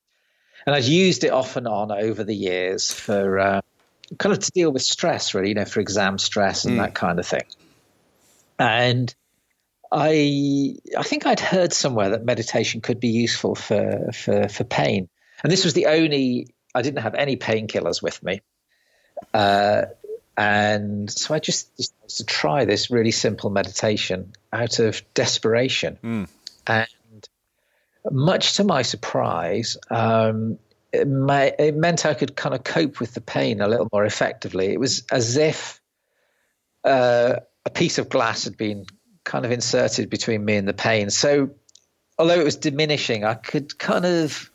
And 0.66 0.76
I'd 0.76 0.84
used 0.84 1.24
it 1.24 1.32
off 1.32 1.56
and 1.56 1.66
on 1.66 1.90
over 1.90 2.22
the 2.22 2.36
years 2.36 2.92
for 2.92 3.40
uh, 3.40 3.60
kind 4.18 4.32
of 4.32 4.38
to 4.38 4.52
deal 4.52 4.70
with 4.70 4.82
stress, 4.82 5.34
really, 5.34 5.48
you 5.48 5.56
know, 5.56 5.64
for 5.64 5.80
exam 5.80 6.16
stress 6.16 6.64
and 6.64 6.78
that 6.78 6.94
kind 6.94 7.18
of 7.18 7.26
thing. 7.26 7.42
And 8.62 9.14
I 9.90 10.76
I 10.96 11.02
think 11.02 11.26
I'd 11.26 11.40
heard 11.40 11.72
somewhere 11.72 12.10
that 12.10 12.24
meditation 12.24 12.80
could 12.80 13.00
be 13.00 13.08
useful 13.08 13.54
for 13.54 14.10
for 14.14 14.48
for 14.48 14.64
pain, 14.64 15.08
and 15.42 15.52
this 15.52 15.64
was 15.64 15.74
the 15.74 15.86
only 15.86 16.54
I 16.74 16.82
didn't 16.82 17.02
have 17.02 17.14
any 17.14 17.36
painkillers 17.36 18.02
with 18.02 18.22
me, 18.22 18.40
uh, 19.34 19.82
and 20.36 21.10
so 21.10 21.34
I 21.34 21.40
just 21.40 21.76
decided 21.76 22.08
to 22.08 22.24
try 22.24 22.64
this 22.64 22.90
really 22.90 23.10
simple 23.10 23.50
meditation 23.50 24.32
out 24.52 24.78
of 24.78 25.02
desperation, 25.12 25.98
and 26.66 27.28
much 28.10 28.56
to 28.56 28.64
my 28.64 28.82
surprise. 28.82 29.76
Um, 29.90 30.58
it, 30.92 31.06
may, 31.06 31.54
it 31.58 31.74
meant 31.74 32.06
I 32.06 32.14
could 32.14 32.36
kind 32.36 32.54
of 32.54 32.62
cope 32.64 33.00
with 33.00 33.14
the 33.14 33.20
pain 33.20 33.60
a 33.60 33.68
little 33.68 33.88
more 33.92 34.04
effectively. 34.04 34.72
It 34.72 34.80
was 34.80 35.04
as 35.10 35.36
if 35.36 35.80
uh, 36.84 37.36
a 37.64 37.70
piece 37.70 37.98
of 37.98 38.08
glass 38.08 38.44
had 38.44 38.56
been 38.56 38.86
kind 39.24 39.44
of 39.44 39.52
inserted 39.52 40.10
between 40.10 40.44
me 40.44 40.56
and 40.56 40.66
the 40.66 40.74
pain. 40.74 41.10
So, 41.10 41.50
although 42.18 42.38
it 42.38 42.44
was 42.44 42.56
diminishing, 42.56 43.24
I 43.24 43.34
could 43.34 43.78
kind 43.78 44.04
of 44.04 44.50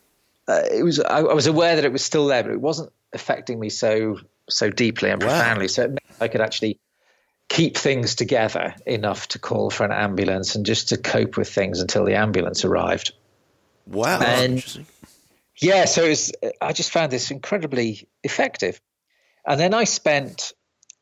uh, 0.48 0.62
it 0.70 0.82
was 0.82 1.00
I, 1.00 1.18
I 1.20 1.34
was 1.34 1.46
aware 1.46 1.76
that 1.76 1.84
it 1.84 1.92
was 1.92 2.04
still 2.04 2.26
there, 2.26 2.42
but 2.42 2.52
it 2.52 2.60
wasn't 2.60 2.92
affecting 3.12 3.58
me 3.58 3.70
so 3.70 4.18
so 4.48 4.70
deeply 4.70 5.10
and 5.10 5.20
profoundly. 5.20 5.68
So 5.68 5.84
it 5.84 5.88
meant 5.88 6.00
I 6.20 6.28
could 6.28 6.40
actually 6.40 6.78
keep 7.48 7.76
things 7.76 8.14
together 8.14 8.74
enough 8.86 9.28
to 9.28 9.38
call 9.38 9.70
for 9.70 9.84
an 9.84 9.92
ambulance 9.92 10.54
and 10.54 10.66
just 10.66 10.90
to 10.90 10.98
cope 10.98 11.36
with 11.38 11.48
things 11.48 11.80
until 11.80 12.04
the 12.04 12.14
ambulance 12.14 12.64
arrived. 12.64 13.12
Wow. 13.86 14.20
And- 14.20 14.86
Yeah, 15.60 15.86
so 15.86 16.04
it 16.04 16.10
was, 16.10 16.32
I 16.60 16.72
just 16.72 16.92
found 16.92 17.10
this 17.10 17.32
incredibly 17.32 18.06
effective. 18.22 18.80
And 19.44 19.58
then 19.58 19.74
I 19.74 19.84
spent 19.84 20.52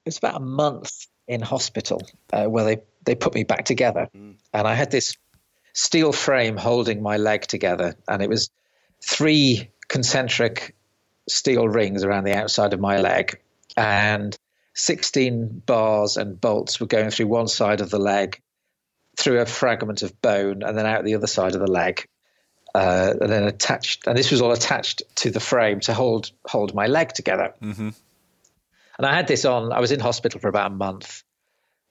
it 0.05 0.09
was 0.09 0.19
about 0.19 0.37
a 0.37 0.41
month 0.45 1.09
in 1.29 1.41
hospital 1.41 2.01
uh, 2.33 2.45
where 2.45 2.65
they 2.65 2.79
they 3.05 3.15
put 3.15 3.35
me 3.35 3.45
back 3.45 3.65
together, 3.65 4.09
and 4.53 4.67
I 4.69 4.75
had 4.75 4.91
this 4.91 5.17
steel 5.73 6.13
frame 6.13 6.57
holding 6.57 7.03
my 7.03 7.17
leg 7.17 7.43
together, 7.43 7.95
and 8.09 8.23
it 8.23 8.29
was 8.29 8.51
three 9.01 9.71
concentric 9.89 10.75
steel 11.29 11.69
rings 11.69 12.05
around 12.05 12.25
the 12.25 12.37
outside 12.37 12.73
of 12.73 12.81
my 12.81 12.99
leg, 12.99 13.41
and 13.77 14.37
16 14.75 15.63
bars 15.65 16.17
and 16.17 16.41
bolts 16.41 16.81
were 16.81 16.87
going 16.87 17.11
through 17.11 17.29
one 17.29 17.49
side 17.49 17.81
of 17.81 17.91
the 17.91 17.99
leg, 17.99 18.41
through 19.17 19.41
a 19.41 19.47
fragment 19.47 20.03
of 20.03 20.21
bone, 20.21 20.63
and 20.63 20.77
then 20.77 20.87
out 20.87 21.05
the 21.05 21.15
other 21.15 21.27
side 21.27 21.55
of 21.55 21.61
the 21.61 21.71
leg 21.71 22.07
uh, 22.77 23.15
and 23.23 23.33
then 23.33 23.45
attached, 23.45 24.07
and 24.07 24.19
this 24.19 24.31
was 24.31 24.43
all 24.43 24.53
attached 24.53 25.03
to 25.15 25.31
the 25.31 25.41
frame 25.41 25.81
to 25.81 25.95
hold 25.95 26.31
hold 26.47 26.75
my 26.75 26.87
leg 26.87 27.09
together. 27.09 27.55
Mm-hmm. 27.63 27.91
And 28.99 29.07
I 29.07 29.15
had 29.15 29.29
this 29.29 29.45
on. 29.45 29.73
I 29.73 29.81
was 29.81 29.93
in 29.93 30.01
hospital 30.01 30.41
for 30.41 30.49
about 30.49 30.71
a 30.71 30.75
month, 30.75 31.23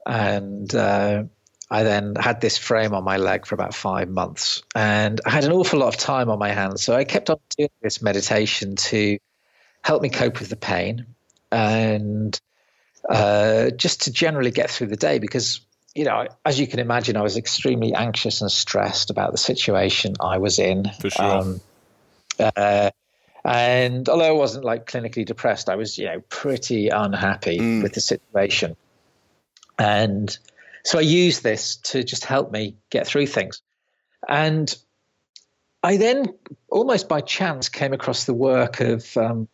and 0.06 0.74
uh, 0.74 1.24
I 1.70 1.84
then 1.84 2.16
had 2.16 2.42
this 2.42 2.58
frame 2.58 2.94
on 2.94 3.04
my 3.04 3.18
leg 3.18 3.46
for 3.46 3.56
about 3.56 3.74
five 3.74 4.10
months, 4.10 4.64
and 4.74 5.22
I 5.26 5.30
had 5.30 5.44
an 5.44 5.52
awful 5.52 5.80
lot 5.80 5.90
of 5.90 5.98
time 5.98 6.30
on 6.30 6.40
my 6.40 6.52
hands. 6.52 6.84
So 6.84 6.96
I 6.96 7.04
kept 7.04 7.30
on 7.30 7.38
doing 7.58 7.70
this 7.82 8.02
meditation 8.02 8.76
to 8.76 9.20
help 9.84 10.02
me 10.02 10.10
cope 10.10 10.40
with 10.40 10.50
the 10.50 10.56
pain, 10.56 11.06
and 11.52 12.40
uh, 13.08 13.70
just 13.72 14.04
to 14.04 14.12
generally 14.12 14.52
get 14.52 14.70
through 14.70 14.88
the 14.88 14.98
day 14.98 15.20
because 15.20 15.62
you 15.96 16.04
know, 16.04 16.28
as 16.44 16.60
you 16.60 16.68
can 16.68 16.80
imagine, 16.80 17.16
I 17.16 17.22
was 17.22 17.38
extremely 17.38 17.94
anxious 17.94 18.42
and 18.42 18.52
stressed 18.52 19.10
about 19.10 19.32
the 19.32 19.38
situation 19.38 20.16
I 20.20 20.40
was 20.40 20.60
in. 20.60 20.92
For 21.00 21.10
sure. 21.10 21.26
uh, 22.38 22.92
and 23.46 24.10
although 24.10 24.28
I 24.28 24.32
wasn't 24.32 24.66
like 24.66 24.88
clinically 24.88 25.26
depressed, 25.26 25.70
I 25.70 25.76
was, 25.76 25.98
you 25.98 26.06
know, 26.06 26.22
pretty 26.30 26.90
unhappy 26.90 27.82
with 27.82 27.94
the 27.94 28.02
situation. 28.02 28.76
And 29.78 30.36
so 30.84 30.98
I 30.98 31.02
used 31.02 31.44
this 31.44 31.76
to 31.78 32.04
just 32.04 32.26
help 32.26 32.52
me 32.52 32.76
get 32.90 33.06
through 33.06 33.28
things. 33.28 33.62
And 34.28 34.74
I 35.84 35.98
then, 35.98 36.34
almost 36.70 37.08
by 37.08 37.22
chance, 37.22 37.70
came 37.70 37.94
across 37.94 38.24
the 38.24 38.34
work 38.34 38.80
of 38.80 39.16
um, 39.16 39.48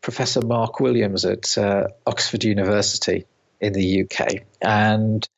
Professor 0.00 0.40
Mark 0.40 0.80
Williams 0.80 1.26
at 1.26 1.58
uh, 1.58 1.88
Oxford 2.06 2.44
University 2.44 3.26
in 3.60 3.74
the 3.74 4.04
UK. 4.04 4.44
And 4.62 5.28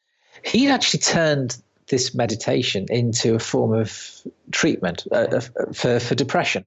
he 0.45 0.69
actually 0.69 1.01
turned 1.01 1.57
this 1.89 2.15
meditation 2.15 2.87
into 2.89 3.35
a 3.35 3.41
form 3.41 3.73
of 3.73 4.21
treatment 4.53 5.05
uh, 5.11 5.15
uh, 5.15 5.41
for, 5.73 5.99
for 5.99 6.15
depression. 6.15 6.65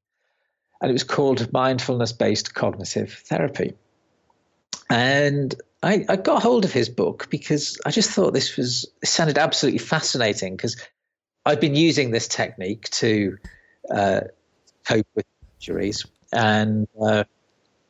And 0.81 0.89
it 0.89 0.93
was 0.93 1.03
called 1.03 1.51
mindfulness 1.51 2.13
based 2.13 2.53
cognitive 2.53 3.13
therapy. 3.25 3.73
And 4.89 5.53
I, 5.83 6.05
I 6.09 6.15
got 6.15 6.41
hold 6.41 6.65
of 6.65 6.73
his 6.73 6.89
book 6.89 7.27
because 7.29 7.79
I 7.85 7.91
just 7.91 8.11
thought 8.11 8.33
this 8.33 8.57
was, 8.57 8.89
sounded 9.03 9.37
absolutely 9.37 9.79
fascinating 9.79 10.55
because 10.55 10.77
I'd 11.45 11.59
been 11.59 11.75
using 11.75 12.11
this 12.11 12.27
technique 12.27 12.89
to 12.91 13.37
uh, 13.89 14.21
cope 14.87 15.07
with 15.15 15.25
injuries. 15.59 16.05
And 16.31 16.87
uh, 17.01 17.23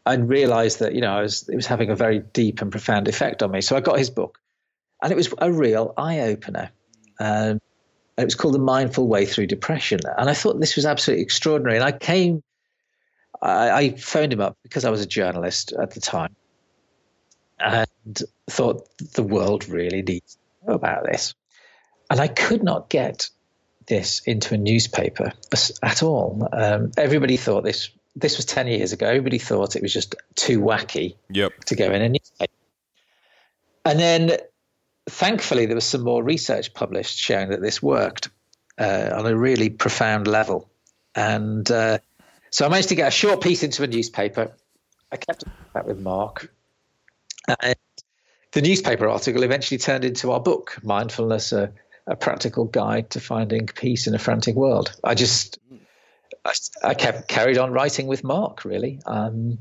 I 0.05 0.15
realized 0.15 0.79
that, 0.79 0.93
you 0.93 1.01
know, 1.01 1.12
I 1.12 1.22
was, 1.22 1.48
it 1.48 1.55
was 1.55 1.67
having 1.67 1.89
a 1.89 1.96
very 1.96 2.19
deep 2.19 2.62
and 2.62 2.72
profound 2.72 3.08
effect 3.08 3.43
on 3.43 3.51
me. 3.51 3.62
So 3.62 3.75
I 3.75 3.81
got 3.81 3.98
his 3.98 4.10
book 4.10 4.39
and 5.01 5.12
it 5.12 5.15
was 5.15 5.34
a 5.38 5.51
real 5.51 5.93
eye 5.98 6.22
opener. 6.22 6.72
Um, 7.19 7.60
it 8.17 8.25
was 8.25 8.36
called 8.36 8.53
The 8.53 8.60
Mindful 8.60 9.08
Way 9.08 9.25
Through 9.25 9.48
Depression. 9.48 10.00
And 10.17 10.29
I 10.29 10.34
thought 10.34 10.60
this 10.60 10.75
was 10.75 10.86
absolutely 10.86 11.24
extraordinary. 11.24 11.77
And 11.77 11.86
I 11.86 11.93
came, 11.93 12.43
I, 13.41 13.72
I 13.72 13.89
phoned 13.91 14.34
him 14.34 14.41
up 14.41 14.58
because 14.63 14.86
I 14.86 14.89
was 14.89 15.01
a 15.01 15.08
journalist 15.08 15.74
at 15.74 15.91
the 15.91 16.01
time 16.01 16.36
and 17.60 18.24
thought 18.50 18.88
the 19.13 19.24
world 19.24 19.67
really 19.69 20.01
needs 20.01 20.36
to 20.36 20.67
know 20.67 20.74
about 20.75 21.03
this. 21.05 21.34
And 22.10 22.19
I 22.19 22.27
could 22.27 22.63
not 22.63 22.89
get 22.89 23.29
this 23.88 24.22
into 24.25 24.53
a 24.53 24.58
newspaper 24.58 25.34
at 25.84 26.03
all. 26.03 26.48
Um, 26.51 26.91
everybody 26.98 27.38
thought 27.38 27.63
this, 27.63 27.89
this 28.15 28.38
was 28.38 28.46
10 28.46 28.67
years 28.67 28.93
ago, 28.93 29.08
everybody 29.08 29.39
thought 29.39 29.75
it 29.75 29.81
was 29.81 29.93
just 29.93 30.15
too 30.36 30.60
wacky 30.60 31.15
Yep. 31.31 31.65
to 31.65 31.75
go 31.75 31.86
in 31.91 32.01
a 32.01 32.10
newspaper. 32.10 32.53
And 33.86 34.00
then 34.00 34.38
thankfully, 35.10 35.65
there 35.65 35.75
was 35.75 35.86
some 35.86 36.03
more 36.03 36.24
research 36.24 36.74
published 36.74 37.17
showing 37.17 37.50
that 37.50 37.62
this 37.62 37.81
worked 37.81 38.29
uh, 38.77 39.12
on 39.13 39.25
a 39.25 39.36
really 39.36 39.69
profound 39.69 40.27
level. 40.27 40.69
And 41.15 41.69
uh, 41.69 42.00
so 42.51 42.65
I 42.65 42.70
managed 42.70 42.89
to 42.89 42.96
get 42.96 43.08
a 43.08 43.12
short 43.12 43.41
piece 43.41 43.63
into 43.63 43.84
a 43.84 43.88
newspaper. 43.88 44.56
I 45.12 45.18
kept 45.18 45.44
that 45.74 45.86
with 45.86 46.00
Mark. 46.00 46.51
And 47.62 47.75
the 48.51 48.62
newspaper 48.62 49.08
article 49.08 49.44
eventually 49.44 49.77
turned 49.77 50.06
into 50.06 50.32
our 50.32 50.39
book, 50.39 50.77
Mindfulness, 50.84 51.51
a, 51.51 51.72
a 52.08 52.15
practical 52.15 52.65
guide 52.65 53.12
to 53.12 53.20
finding 53.20 53.68
peace 53.68 54.08
in 54.08 54.15
a 54.15 54.20
frantic 54.20 54.56
world. 54.56 54.96
I 55.03 55.15
just, 55.15 55.60
I, 56.46 56.53
I 56.84 56.94
kept 56.94 57.27
carried 57.27 57.58
on 57.58 57.72
writing 57.72 58.08
with 58.08 58.24
Mark, 58.24 58.65
really. 58.65 59.00
Um, 59.06 59.60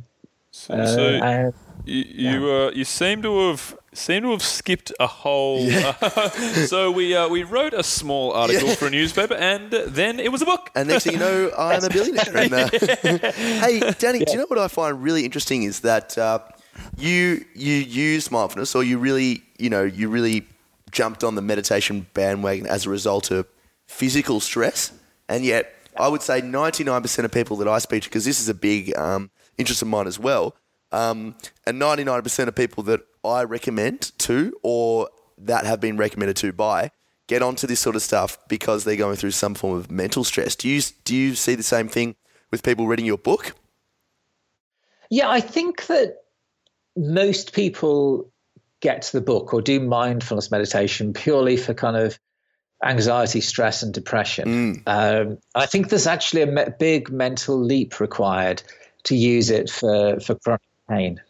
So, 0.50 0.74
uh, 0.74 0.86
so 0.86 1.02
and- 1.02 1.54
you 1.84 2.04
you, 2.04 2.50
uh, 2.50 2.70
you 2.70 2.84
seem 2.84 3.22
to 3.22 3.48
have 3.48 3.76
seem 3.94 4.22
to 4.22 4.30
have 4.30 4.42
skipped 4.42 4.92
a 5.00 5.06
whole. 5.06 5.68
so 6.66 6.90
we 6.90 7.14
uh, 7.14 7.28
we 7.28 7.42
wrote 7.44 7.72
a 7.72 7.82
small 7.82 8.32
article 8.42 8.68
for 8.74 8.86
a 8.86 8.90
newspaper, 8.90 9.34
and 9.34 9.70
then 9.70 10.20
it 10.20 10.30
was 10.30 10.42
a 10.42 10.44
book. 10.44 10.70
And 10.74 10.88
next 10.88 11.04
thing 11.04 11.14
you 11.14 11.18
know, 11.18 11.50
I'm 11.58 11.82
a 11.82 11.88
billionaire. 11.88 12.36
And, 12.36 12.52
uh, 12.54 12.68
hey, 13.32 13.80
Danny, 13.98 14.24
do 14.24 14.32
you 14.32 14.38
know 14.38 14.46
what 14.46 14.58
I 14.58 14.68
find 14.68 15.02
really 15.02 15.24
interesting 15.24 15.62
is 15.62 15.80
that 15.80 16.18
uh, 16.18 16.40
you 16.98 17.44
you 17.54 17.74
use 17.74 18.30
mindfulness, 18.30 18.74
or 18.74 18.84
you 18.84 18.98
really 18.98 19.42
you 19.58 19.70
know 19.70 19.84
you 19.84 20.08
really 20.08 20.46
jumped 20.90 21.22
on 21.24 21.34
the 21.34 21.42
meditation 21.42 22.06
bandwagon 22.14 22.66
as 22.66 22.86
a 22.86 22.90
result 22.90 23.30
of 23.30 23.46
physical 23.86 24.40
stress, 24.40 24.92
and 25.28 25.44
yet 25.44 25.74
I 25.96 26.08
would 26.08 26.22
say 26.22 26.40
99% 26.40 27.24
of 27.24 27.32
people 27.32 27.56
that 27.56 27.68
I 27.68 27.78
speak 27.78 28.04
to, 28.04 28.08
because 28.08 28.24
this 28.24 28.40
is 28.40 28.48
a 28.48 28.54
big 28.54 28.96
um, 28.96 29.30
interest 29.58 29.82
of 29.82 29.88
mine 29.88 30.06
as 30.06 30.18
well, 30.18 30.54
um, 30.92 31.34
and 31.66 31.80
99% 31.80 32.48
of 32.48 32.54
people 32.54 32.82
that 32.84 33.00
I 33.24 33.44
recommend 33.44 34.12
to 34.18 34.58
or 34.62 35.10
that 35.36 35.66
have 35.66 35.80
been 35.80 35.96
recommended 35.96 36.36
to 36.36 36.52
by 36.52 36.90
get 37.26 37.42
onto 37.42 37.66
this 37.66 37.78
sort 37.78 37.94
of 37.94 38.02
stuff 38.02 38.38
because 38.48 38.84
they're 38.84 38.96
going 38.96 39.16
through 39.16 39.30
some 39.30 39.54
form 39.54 39.76
of 39.78 39.90
mental 39.90 40.24
stress. 40.24 40.56
Do 40.56 40.68
you 40.68 40.80
do 41.04 41.14
you 41.14 41.34
see 41.34 41.54
the 41.54 41.62
same 41.62 41.88
thing 41.88 42.16
with 42.50 42.62
people 42.62 42.86
reading 42.86 43.04
your 43.04 43.18
book? 43.18 43.54
Yeah, 45.10 45.30
I 45.30 45.40
think 45.40 45.86
that 45.86 46.16
most 46.96 47.52
people 47.52 48.30
get 48.80 49.02
to 49.02 49.12
the 49.12 49.20
book 49.20 49.54
or 49.54 49.62
do 49.62 49.80
mindfulness 49.80 50.50
meditation 50.50 51.12
purely 51.12 51.56
for 51.56 51.74
kind 51.74 51.96
of 51.96 52.18
anxiety, 52.84 53.40
stress, 53.40 53.82
and 53.82 53.92
depression. 53.92 54.48
Um, 54.86 55.38
I 55.54 55.66
think 55.66 55.88
there's 55.88 56.06
actually 56.06 56.42
a 56.42 56.46
me- 56.46 56.72
big 56.78 57.10
mental 57.10 57.58
leap 57.58 58.00
required 58.00 58.62
to 59.04 59.16
use 59.16 59.50
it 59.50 59.70
for, 59.70 60.20
for 60.20 60.34
chronic 60.34 60.62
pain. 60.88 61.20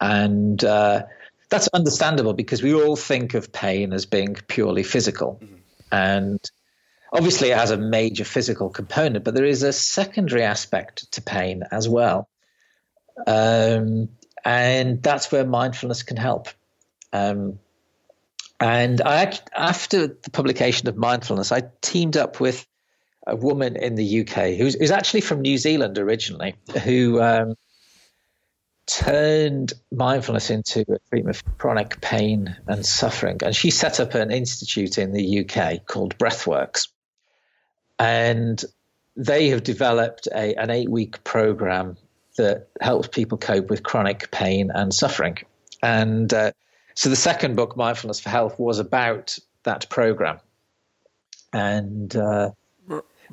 And 0.00 0.62
uh, 0.64 1.04
that's 1.48 1.68
understandable 1.68 2.32
because 2.32 2.62
we 2.62 2.74
all 2.74 2.96
think 2.96 3.34
of 3.34 3.52
pain 3.52 3.92
as 3.92 4.06
being 4.06 4.34
purely 4.34 4.82
physical. 4.82 5.40
And 5.92 6.40
obviously, 7.12 7.50
it 7.50 7.58
has 7.58 7.70
a 7.70 7.76
major 7.76 8.24
physical 8.24 8.70
component, 8.70 9.24
but 9.24 9.34
there 9.34 9.44
is 9.44 9.62
a 9.62 9.72
secondary 9.72 10.42
aspect 10.42 11.12
to 11.12 11.22
pain 11.22 11.64
as 11.70 11.88
well. 11.88 12.28
Um, 13.26 14.08
and 14.44 15.02
that's 15.02 15.30
where 15.30 15.44
mindfulness 15.44 16.02
can 16.02 16.16
help. 16.16 16.48
Um, 17.12 17.58
And 18.62 19.00
I 19.00 19.38
after 19.56 20.08
the 20.08 20.30
publication 20.30 20.88
of 20.88 20.94
Mindfulness, 20.94 21.50
I 21.50 21.62
teamed 21.80 22.16
up 22.16 22.40
with 22.40 22.66
a 23.30 23.36
woman 23.36 23.76
in 23.76 23.94
the 23.94 24.20
UK 24.20 24.56
who's, 24.56 24.74
who's 24.74 24.90
actually 24.90 25.20
from 25.22 25.40
New 25.40 25.56
Zealand 25.56 25.98
originally, 25.98 26.54
who 26.84 27.20
um, 27.20 27.54
turned 28.86 29.72
mindfulness 29.92 30.50
into 30.50 30.80
a 30.80 30.98
treatment 31.08 31.36
for 31.36 31.50
chronic 31.58 32.00
pain 32.00 32.56
and 32.66 32.84
suffering. 32.84 33.38
And 33.44 33.54
she 33.54 33.70
set 33.70 34.00
up 34.00 34.14
an 34.14 34.30
institute 34.30 34.98
in 34.98 35.12
the 35.12 35.40
UK 35.40 35.86
called 35.86 36.18
Breathworks. 36.18 36.88
And 37.98 38.62
they 39.16 39.48
have 39.50 39.62
developed 39.62 40.26
a, 40.34 40.54
an 40.54 40.70
eight 40.70 40.88
week 40.88 41.22
program 41.22 41.96
that 42.36 42.68
helps 42.80 43.08
people 43.08 43.38
cope 43.38 43.70
with 43.70 43.82
chronic 43.82 44.30
pain 44.30 44.70
and 44.74 44.92
suffering. 44.92 45.38
And 45.82 46.32
uh, 46.32 46.52
so 46.94 47.10
the 47.10 47.16
second 47.16 47.56
book, 47.56 47.76
Mindfulness 47.76 48.20
for 48.20 48.30
Health, 48.30 48.58
was 48.58 48.78
about 48.78 49.38
that 49.62 49.88
program. 49.88 50.40
And 51.52 52.14
uh, 52.16 52.50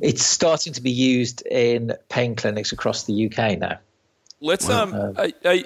it's 0.01 0.23
starting 0.25 0.73
to 0.73 0.81
be 0.81 0.91
used 0.91 1.41
in 1.47 1.93
pain 2.09 2.35
clinics 2.35 2.71
across 2.71 3.03
the 3.05 3.25
UK 3.27 3.57
now. 3.59 3.79
Let's 4.39 4.69
um, 4.69 5.15
hey, 5.15 5.33
hey, 5.41 5.65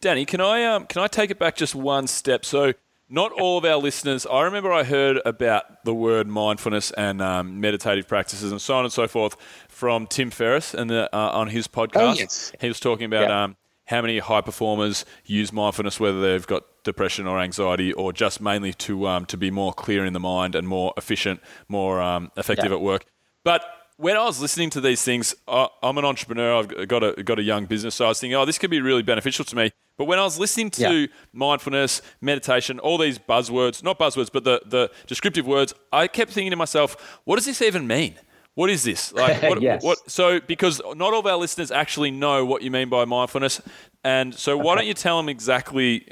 Danny, 0.00 0.24
can 0.24 0.40
I 0.40 0.64
um, 0.64 0.86
can 0.86 1.02
I 1.02 1.06
take 1.08 1.30
it 1.30 1.38
back 1.38 1.56
just 1.56 1.74
one 1.74 2.06
step? 2.06 2.44
So, 2.44 2.72
not 3.08 3.32
all 3.32 3.58
of 3.58 3.64
our 3.64 3.76
listeners. 3.76 4.26
I 4.26 4.42
remember 4.42 4.72
I 4.72 4.84
heard 4.84 5.20
about 5.24 5.84
the 5.84 5.92
word 5.94 6.28
mindfulness 6.28 6.92
and 6.92 7.20
um, 7.20 7.60
meditative 7.60 8.06
practices 8.06 8.52
and 8.52 8.60
so 8.60 8.74
on 8.76 8.84
and 8.84 8.92
so 8.92 9.08
forth 9.08 9.36
from 9.68 10.06
Tim 10.06 10.30
Ferriss 10.30 10.72
and 10.72 10.90
uh, 10.92 11.08
on 11.12 11.48
his 11.48 11.66
podcast. 11.68 11.90
Oh, 11.96 12.12
yes. 12.14 12.52
He 12.60 12.68
was 12.68 12.78
talking 12.80 13.06
about 13.06 13.28
Yeah. 13.28 13.44
um, 13.44 13.56
how 13.86 14.00
many 14.00 14.18
high 14.20 14.40
performers 14.40 15.04
use 15.26 15.52
mindfulness, 15.52 15.98
whether 15.98 16.20
they've 16.22 16.46
got 16.46 16.62
depression 16.84 17.26
or 17.26 17.40
anxiety, 17.40 17.92
or 17.92 18.12
just 18.12 18.40
mainly 18.40 18.72
to 18.74 19.06
um, 19.08 19.26
to 19.26 19.36
be 19.36 19.50
more 19.50 19.72
clear 19.72 20.04
in 20.06 20.12
the 20.12 20.20
mind 20.20 20.54
and 20.54 20.66
more 20.68 20.94
efficient, 20.96 21.40
more 21.68 22.00
um, 22.00 22.30
effective 22.36 22.66
Yeah. 22.70 22.76
at 22.76 22.80
work. 22.80 23.04
But 23.44 23.64
when 23.96 24.16
I 24.16 24.24
was 24.24 24.40
listening 24.40 24.70
to 24.70 24.80
these 24.80 25.02
things, 25.02 25.34
I, 25.46 25.68
I'm 25.82 25.98
an 25.98 26.04
entrepreneur. 26.04 26.54
I've 26.56 26.88
got 26.88 27.02
a 27.02 27.22
got 27.22 27.38
a 27.38 27.42
young 27.42 27.66
business, 27.66 27.94
so 27.94 28.06
I 28.06 28.08
was 28.08 28.20
thinking, 28.20 28.36
oh, 28.36 28.44
this 28.44 28.58
could 28.58 28.70
be 28.70 28.80
really 28.80 29.02
beneficial 29.02 29.44
to 29.46 29.56
me. 29.56 29.70
But 29.98 30.06
when 30.06 30.18
I 30.18 30.22
was 30.24 30.38
listening 30.38 30.70
to 30.72 30.82
Yeah. 31.02 31.06
mindfulness, 31.32 32.00
meditation, 32.20 32.78
all 32.78 32.98
these 32.98 33.18
buzzwords, 33.18 33.82
not 33.82 33.98
buzzwords, 33.98 34.30
but 34.32 34.42
the, 34.44 34.62
the 34.64 34.90
descriptive 35.06 35.46
words, 35.46 35.74
I 35.92 36.08
kept 36.08 36.32
thinking 36.32 36.50
to 36.50 36.56
myself, 36.56 37.20
what 37.24 37.36
does 37.36 37.44
this 37.44 37.60
even 37.60 37.86
mean? 37.86 38.14
What 38.54 38.70
is 38.70 38.84
this? 38.84 39.12
Like, 39.22 39.42
what, 39.42 39.60
Yes. 39.60 39.82
what? 39.82 39.98
So, 40.10 40.40
because 40.40 40.80
not 40.96 41.12
all 41.12 41.20
of 41.20 41.26
our 41.26 41.36
listeners 41.36 41.70
actually 41.70 42.10
know 42.10 42.44
what 42.44 42.62
you 42.62 42.70
mean 42.70 42.88
by 42.88 43.04
mindfulness, 43.04 43.60
and 44.02 44.34
so 44.34 44.56
why 44.56 44.74
don't 44.76 44.86
you 44.86 44.94
tell 44.94 45.18
them 45.18 45.28
exactly 45.28 46.06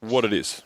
what 0.00 0.24
it 0.24 0.32
is? 0.32 0.62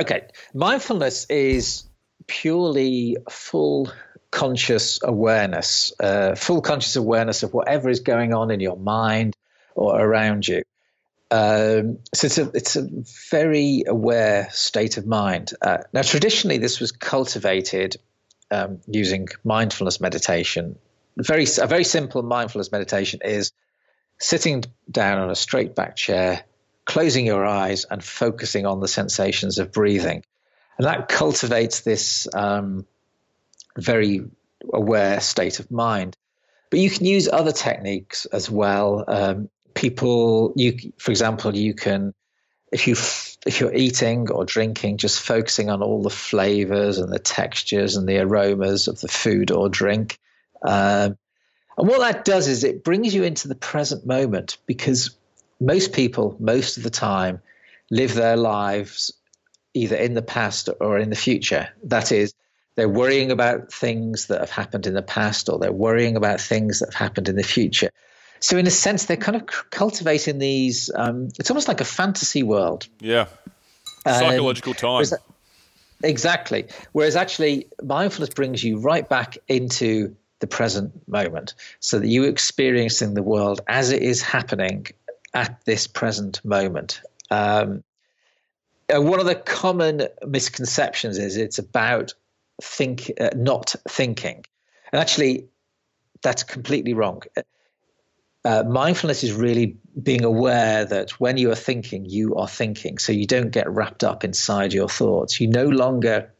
Okay, 0.00 0.22
mindfulness 0.54 1.24
is 1.30 1.84
purely 2.26 3.16
full 3.30 3.90
conscious 4.30 5.00
awareness, 5.02 5.92
uh, 6.00 6.34
full 6.34 6.60
conscious 6.60 6.96
awareness 6.96 7.42
of 7.42 7.54
whatever 7.54 7.88
is 7.88 8.00
going 8.00 8.34
on 8.34 8.50
in 8.50 8.60
your 8.60 8.76
mind 8.76 9.36
or 9.74 9.98
around 9.98 10.46
you. 10.46 10.62
Um, 11.30 11.98
so 12.14 12.26
it's 12.26 12.38
a 12.38 12.50
it's 12.54 12.76
a 12.76 12.88
very 13.30 13.84
aware 13.86 14.48
state 14.50 14.96
of 14.96 15.06
mind. 15.06 15.52
Uh, 15.60 15.78
now, 15.92 16.02
traditionally, 16.02 16.58
this 16.58 16.80
was 16.80 16.92
cultivated 16.92 17.96
um, 18.50 18.80
using 18.86 19.28
mindfulness 19.44 20.00
meditation. 20.00 20.78
Very 21.16 21.46
a 21.60 21.66
very 21.66 21.84
simple 21.84 22.22
mindfulness 22.22 22.72
meditation 22.72 23.20
is 23.24 23.52
sitting 24.18 24.64
down 24.90 25.18
on 25.18 25.30
a 25.30 25.34
straight 25.34 25.74
back 25.74 25.96
chair, 25.96 26.44
closing 26.86 27.26
your 27.26 27.44
eyes, 27.44 27.84
and 27.84 28.02
focusing 28.02 28.64
on 28.64 28.80
the 28.80 28.88
sensations 28.88 29.58
of 29.58 29.70
breathing, 29.72 30.24
and 30.78 30.86
that 30.86 31.08
cultivates 31.08 31.80
this 31.80 32.26
um, 32.34 32.86
very 33.80 34.22
aware 34.72 35.20
state 35.20 35.60
of 35.60 35.70
mind. 35.70 36.16
But 36.70 36.80
you 36.80 36.90
can 36.90 37.06
use 37.06 37.28
other 37.28 37.52
techniques 37.52 38.26
as 38.26 38.50
well. 38.50 39.04
Um, 39.08 39.48
people, 39.74 40.52
you, 40.56 40.92
for 40.98 41.10
example, 41.10 41.56
you 41.56 41.74
can, 41.74 42.12
if 42.72 42.86
you 42.86 42.94
if 43.46 43.60
you're 43.60 43.74
eating 43.74 44.30
or 44.30 44.44
drinking, 44.44 44.98
just 44.98 45.20
focusing 45.20 45.70
on 45.70 45.82
all 45.82 46.02
the 46.02 46.10
flavors 46.10 46.98
and 46.98 47.12
the 47.12 47.18
textures 47.18 47.96
and 47.96 48.08
the 48.08 48.18
aromas 48.18 48.88
of 48.88 49.00
the 49.00 49.08
food 49.08 49.50
or 49.50 49.68
drink. 49.68 50.18
Um, 50.62 51.16
and 51.78 51.88
what 51.88 52.00
that 52.00 52.24
does 52.24 52.48
is 52.48 52.64
it 52.64 52.82
brings 52.82 53.14
you 53.14 53.22
into 53.22 53.48
the 53.48 53.54
present 53.54 54.04
moment 54.04 54.58
because 54.66 55.16
most 55.60 55.92
people, 55.92 56.36
most 56.40 56.76
of 56.76 56.82
the 56.82 56.90
time, 56.90 57.40
live 57.90 58.14
their 58.14 58.36
lives 58.36 59.12
either 59.74 59.96
in 59.96 60.14
the 60.14 60.22
past 60.22 60.68
or 60.80 60.98
in 60.98 61.10
the 61.10 61.16
future. 61.16 61.68
That 61.84 62.10
is, 62.10 62.34
they're 62.78 62.88
worrying 62.88 63.32
about 63.32 63.72
things 63.72 64.28
that 64.28 64.38
have 64.38 64.50
happened 64.50 64.86
in 64.86 64.94
the 64.94 65.02
past 65.02 65.48
or 65.48 65.58
they're 65.58 65.72
worrying 65.72 66.16
about 66.16 66.40
things 66.40 66.78
that 66.78 66.86
have 66.86 66.94
happened 66.94 67.28
in 67.28 67.34
the 67.34 67.42
future. 67.42 67.90
So, 68.38 68.56
in 68.56 68.68
a 68.68 68.70
sense, 68.70 69.06
they're 69.06 69.16
kind 69.16 69.34
of 69.34 69.68
cultivating 69.70 70.38
these, 70.38 70.88
um, 70.94 71.26
it's 71.40 71.50
almost 71.50 71.66
like 71.66 71.80
a 71.80 71.84
fantasy 71.84 72.44
world. 72.44 72.86
Yeah, 73.00 73.26
Um, 74.06 74.14
psychological 74.20 74.74
time. 74.74 74.92
whereas- 74.92 75.14
Exactly. 76.04 76.66
Whereas 76.92 77.16
actually, 77.16 77.66
mindfulness 77.82 78.30
brings 78.32 78.62
you 78.62 78.78
right 78.78 79.08
back 79.08 79.36
into 79.48 80.14
the 80.38 80.46
present 80.46 80.92
moment 81.08 81.54
so 81.80 81.98
that 81.98 82.06
you're 82.06 82.28
experiencing 82.28 83.14
the 83.14 83.24
world 83.24 83.60
as 83.66 83.90
it 83.90 84.02
is 84.04 84.22
happening 84.22 84.86
at 85.34 85.60
this 85.64 85.88
present 85.88 86.44
moment. 86.44 87.00
Um, 87.32 87.82
one 88.88 89.18
of 89.18 89.26
the 89.26 89.34
common 89.34 90.06
misconceptions 90.24 91.18
is 91.18 91.36
it's 91.36 91.58
about 91.58 92.14
think 92.62 93.10
uh, 93.20 93.30
not 93.34 93.74
thinking 93.88 94.44
and 94.92 95.00
actually 95.00 95.48
that's 96.22 96.42
completely 96.42 96.94
wrong 96.94 97.22
uh, 98.44 98.62
mindfulness 98.64 99.24
is 99.24 99.32
really 99.32 99.76
being 100.00 100.24
aware 100.24 100.84
that 100.84 101.10
when 101.20 101.36
you 101.36 101.50
are 101.50 101.56
thinking 101.56 102.04
you 102.04 102.36
are 102.36 102.48
thinking 102.48 102.98
so 102.98 103.12
you 103.12 103.26
don't 103.26 103.50
get 103.50 103.70
wrapped 103.70 104.04
up 104.04 104.24
inside 104.24 104.72
your 104.72 104.88
thoughts 104.88 105.40
you 105.40 105.46
no 105.48 105.66
longer 105.66 106.32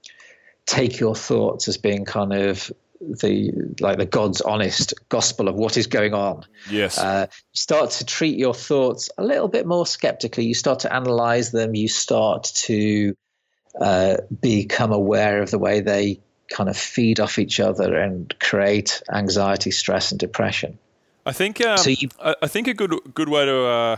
take 0.67 1.01
your 1.01 1.15
thoughts 1.15 1.69
as 1.69 1.77
being 1.77 2.05
kind 2.05 2.33
of 2.33 2.73
the 3.01 3.53
like 3.81 3.99
the 3.99 4.07
god's 4.07 4.41
honest 4.41 4.95
gospel 5.09 5.49
of 5.49 5.55
what 5.55 5.77
is 5.77 5.87
going 5.87 6.15
on 6.15 6.45
yes. 6.71 6.99
uh, 6.99 7.27
start 7.53 7.91
to 7.91 8.05
treat 8.05 8.37
your 8.37 8.55
thoughts 8.55 9.11
a 9.19 9.25
little 9.25 9.49
bit 9.49 9.67
more 9.67 9.87
skeptically. 9.87 10.45
You 10.45 10.55
start 10.55 10.81
to 10.81 10.93
analyze 10.93 11.51
them. 11.51 11.75
You 11.75 11.89
start 11.89 12.51
to 12.55 13.15
uh, 13.81 14.17
become 14.41 14.93
aware 14.93 15.43
of 15.43 15.51
the 15.51 15.59
way 15.59 15.81
they 15.81 16.21
kind 16.49 16.69
of 16.69 16.77
feed 16.77 17.21
off 17.21 17.39
each 17.39 17.61
other 17.61 17.97
and 17.97 18.35
create 18.41 19.03
anxiety, 19.13 19.71
stress, 19.71 20.11
and 20.11 20.19
depression. 20.19 20.79
I 21.27 21.33
think 21.33 21.61
um, 21.61 21.79
So 21.79 21.91
you- 21.91 22.09
I, 22.23 22.35
I 22.43 22.47
think 22.47 22.69
a 22.69 22.75
good 22.75 22.95
good 23.15 23.29
way 23.29 23.45
to 23.45 23.65
uh, 23.65 23.97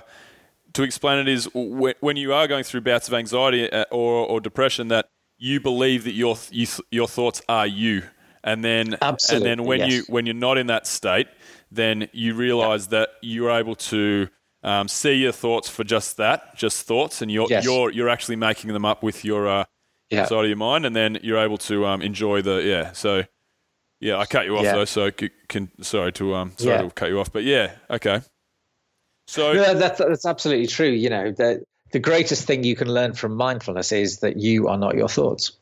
to 0.73 0.83
explain 0.83 1.19
it 1.19 1.29
is 1.29 1.49
when, 1.55 1.95
when 2.01 2.17
you 2.17 2.33
are 2.33 2.47
going 2.49 2.65
through 2.65 2.83
bouts 2.83 3.09
of 3.09 3.15
anxiety 3.15 3.71
uh, 3.71 3.85
or, 3.91 4.27
or 4.27 4.41
depression 4.41 4.89
that 4.89 5.09
you 5.39 5.61
believe 5.61 6.05
that 6.05 6.13
your 6.13 6.37
you, 6.51 6.67
your 6.91 7.09
thoughts 7.09 7.41
are 7.49 7.67
you, 7.67 8.03
and 8.45 8.65
then 8.65 8.97
Absolutely, 9.01 9.51
and 9.51 9.61
then 9.61 9.67
when 9.67 9.79
yes. 9.81 9.93
you 9.93 10.05
when 10.09 10.27
you're 10.27 10.35
not 10.35 10.59
in 10.59 10.67
that 10.67 10.87
state, 10.87 11.29
then 11.71 12.09
you 12.13 12.35
realize 12.35 12.89
that 12.89 13.11
you're 13.23 13.51
able 13.51 13.77
to. 13.77 14.29
Um, 14.63 14.89
see 14.89 15.15
your 15.15 15.33
thoughts 15.33 15.69
for 15.71 15.85
just 15.85 16.19
that, 16.19 16.55
just 16.57 16.87
thoughts, 16.87 17.23
and 17.23 17.31
you're 17.31 17.47
Yes. 17.49 17.65
you're 17.65 17.91
you're 17.91 18.09
actually 18.11 18.37
making 18.37 18.73
them 18.73 18.85
up 18.85 19.03
with 19.03 19.25
your 19.25 19.49
uh, 19.49 19.65
Yeah. 20.11 20.27
side 20.27 20.45
of 20.45 20.49
your 20.49 20.57
mind, 20.59 20.85
and 20.85 20.95
then 20.95 21.19
you're 21.23 21.39
able 21.39 21.59
to 21.59 21.87
um, 21.87 22.03
enjoy 22.03 22.43
the 22.43 22.57
yeah. 22.63 22.93
So 22.93 23.25
yeah, 24.01 24.19
I 24.19 24.27
cut 24.27 24.45
you 24.45 24.57
off 24.59 24.65
Yeah. 24.65 24.75
though, 24.75 24.85
so 24.85 25.11
c- 25.19 25.31
can 25.49 25.71
sorry 25.83 26.13
to 26.15 26.35
um 26.35 26.53
sorry 26.59 26.77
Yeah. 26.77 26.83
to 26.83 26.91
cut 26.91 27.09
you 27.09 27.21
off, 27.21 27.33
but 27.33 27.45
yeah, 27.45 27.73
okay. 27.89 28.21
So 29.27 29.53
No, 29.53 29.75
that's, 29.75 29.99
that's 29.99 30.27
absolutely 30.27 30.67
true. 30.67 30.89
You 30.91 31.09
know, 31.09 31.31
the, 31.31 31.63
the 31.93 32.01
greatest 32.01 32.47
thing 32.49 32.65
you 32.65 32.75
can 32.75 32.93
learn 32.93 33.13
from 33.15 33.37
mindfulness 33.37 33.93
is 33.93 34.19
that 34.21 34.37
you 34.39 34.67
are 34.67 34.77
not 34.77 34.97
your 34.97 35.09
thoughts. 35.09 35.53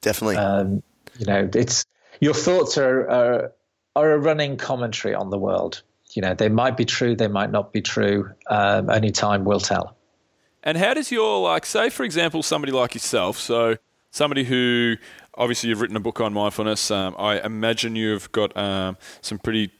Definitely. 0.00 0.36
Um, 0.36 0.82
you 1.18 1.26
know, 1.26 1.50
it's 1.54 1.84
your 2.20 2.34
thoughts 2.34 2.78
are, 2.78 3.08
are 3.10 3.52
are 3.96 4.12
a 4.12 4.18
running 4.18 4.56
commentary 4.56 5.14
on 5.14 5.30
the 5.30 5.38
world. 5.38 5.82
You 6.12 6.22
know, 6.22 6.34
they 6.34 6.48
might 6.48 6.76
be 6.76 6.84
true, 6.84 7.16
they 7.16 7.28
might 7.28 7.50
not 7.50 7.72
be 7.72 7.80
true. 7.80 8.30
Um, 8.48 8.90
only 8.90 9.10
time 9.10 9.44
will 9.44 9.60
tell. 9.60 9.96
And 10.62 10.78
how 10.78 10.94
does 10.94 11.10
your 11.10 11.40
like 11.40 11.66
say 11.66 11.90
for 11.90 12.04
example 12.04 12.42
somebody 12.42 12.72
like 12.72 12.94
yourself, 12.94 13.38
so 13.38 13.76
somebody 14.10 14.44
who 14.44 14.96
obviously 15.34 15.70
you've 15.70 15.80
written 15.80 15.96
a 15.96 16.00
book 16.00 16.20
on 16.20 16.32
mindfulness. 16.32 16.90
Um, 16.90 17.16
I 17.18 17.40
imagine 17.40 17.96
you've 17.96 18.30
got 18.32 18.56
um, 18.56 18.96
some 19.20 19.38
pretty 19.38 19.72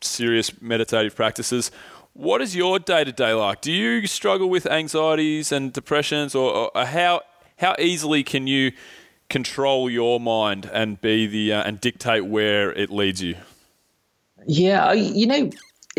serious 0.00 0.60
meditative 0.62 1.16
practices. 1.16 1.70
What 2.12 2.40
is 2.42 2.54
your 2.54 2.78
day 2.78 3.04
to 3.04 3.12
day 3.12 3.32
like? 3.32 3.60
Do 3.60 3.72
you 3.72 4.06
struggle 4.06 4.48
with 4.48 4.66
anxieties 4.66 5.52
and 5.52 5.72
depressions, 5.72 6.34
or, 6.34 6.70
or 6.76 6.84
how 6.84 7.22
how 7.58 7.74
easily 7.78 8.22
can 8.22 8.46
you 8.46 8.72
control 9.28 9.88
your 9.88 10.18
mind 10.18 10.68
and 10.72 11.00
be 11.00 11.26
the 11.26 11.52
uh, 11.52 11.62
and 11.62 11.80
dictate 11.80 12.26
where 12.26 12.72
it 12.72 12.90
leads 12.90 13.22
you? 13.22 13.36
Yeah, 14.46 14.92
you 14.92 15.26
know, 15.26 15.50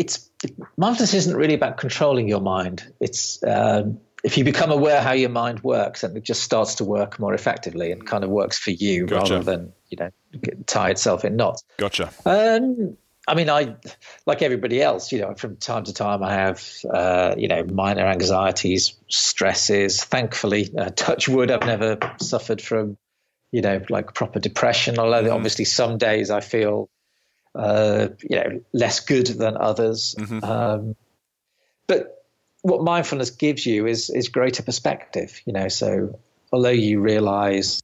it's 0.02 0.28
mindfulness 0.76 1.14
isn't 1.14 1.36
really 1.36 1.54
about 1.54 1.76
controlling 1.76 2.28
your 2.28 2.40
mind. 2.40 2.92
It's 2.98 3.40
um, 3.44 4.00
if 4.24 4.36
you 4.36 4.42
become 4.42 4.72
aware 4.72 5.00
how 5.00 5.12
your 5.12 5.30
mind 5.30 5.62
works, 5.62 6.02
and 6.02 6.16
it 6.16 6.24
just 6.24 6.42
starts 6.42 6.76
to 6.76 6.84
work 6.84 7.20
more 7.20 7.34
effectively 7.34 7.92
and 7.92 8.04
kind 8.04 8.24
of 8.24 8.30
works 8.30 8.58
for 8.58 8.72
you 8.72 9.06
Gotcha. 9.06 9.34
rather 9.34 9.44
than 9.44 9.72
you 9.90 9.98
know 9.98 10.10
tie 10.66 10.90
itself 10.90 11.24
in 11.24 11.36
knots. 11.36 11.62
Gotcha. 11.78 12.10
Um, 12.26 12.96
I 13.28 13.36
mean, 13.36 13.48
I 13.48 13.76
like 14.26 14.42
everybody 14.42 14.82
else. 14.82 15.12
You 15.12 15.20
know, 15.20 15.34
from 15.34 15.56
time 15.56 15.84
to 15.84 15.94
time, 15.94 16.24
I 16.24 16.32
have 16.32 16.68
uh, 16.92 17.36
you 17.38 17.46
know 17.46 17.62
minor 17.62 18.04
anxieties, 18.04 18.94
stresses. 19.08 20.02
Thankfully, 20.02 20.68
uh, 20.76 20.90
touch 20.90 21.28
wood, 21.28 21.52
I've 21.52 21.66
never 21.66 21.98
suffered 22.20 22.60
from 22.60 22.96
you 23.52 23.62
know 23.62 23.82
like 23.88 24.14
proper 24.14 24.40
depression. 24.40 24.98
Although 24.98 25.32
obviously, 25.32 25.64
some 25.64 25.98
days 25.98 26.28
I 26.30 26.40
feel 26.40 26.90
uh, 27.54 28.08
you 28.28 28.36
know 28.36 28.60
less 28.72 29.00
good 29.00 29.26
than 29.26 29.56
others. 29.56 30.14
Um, 30.42 30.96
but 31.86 32.24
what 32.62 32.82
mindfulness 32.82 33.30
gives 33.30 33.66
you 33.66 33.86
is 33.86 34.10
is 34.10 34.28
greater 34.28 34.62
perspective. 34.62 35.40
You 35.44 35.52
know, 35.52 35.68
so 35.68 36.18
although 36.52 36.68
you 36.70 37.00
realise 37.00 37.80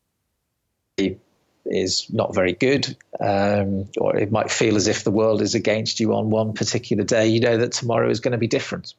is 1.70 2.06
not 2.10 2.34
very 2.34 2.54
good, 2.54 2.96
um, 3.20 3.88
or 3.98 4.16
it 4.16 4.32
might 4.32 4.50
feel 4.50 4.76
as 4.76 4.88
if 4.88 5.04
the 5.04 5.10
world 5.10 5.42
is 5.42 5.54
against 5.54 6.00
you 6.00 6.14
on 6.14 6.30
one 6.30 6.52
particular 6.54 7.04
day. 7.04 7.28
You 7.28 7.40
know 7.40 7.58
that 7.58 7.72
tomorrow 7.72 8.08
is 8.10 8.20
going 8.20 8.32
to 8.32 8.38
be 8.38 8.46
different. 8.46 8.94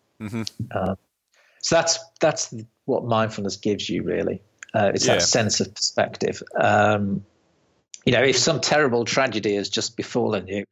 Uh, 0.71 0.95
so 1.61 1.75
that's 1.75 1.99
that's 2.21 2.53
what 2.85 3.05
mindfulness 3.05 3.57
gives 3.57 3.89
you, 3.89 4.03
really. 4.03 4.41
Uh, 4.73 4.91
it's 4.93 5.05
Yeah. 5.05 5.15
that 5.15 5.23
sense 5.23 5.59
of 5.59 5.73
perspective. 5.73 6.43
Um, 6.59 7.25
you 8.09 8.15
know, 8.15 8.23
if 8.23 8.39
some 8.39 8.59
terrible 8.59 9.05
tragedy 9.05 9.53
has 9.53 9.69
just 9.69 9.95
befallen 9.95 10.47
you, 10.47 10.65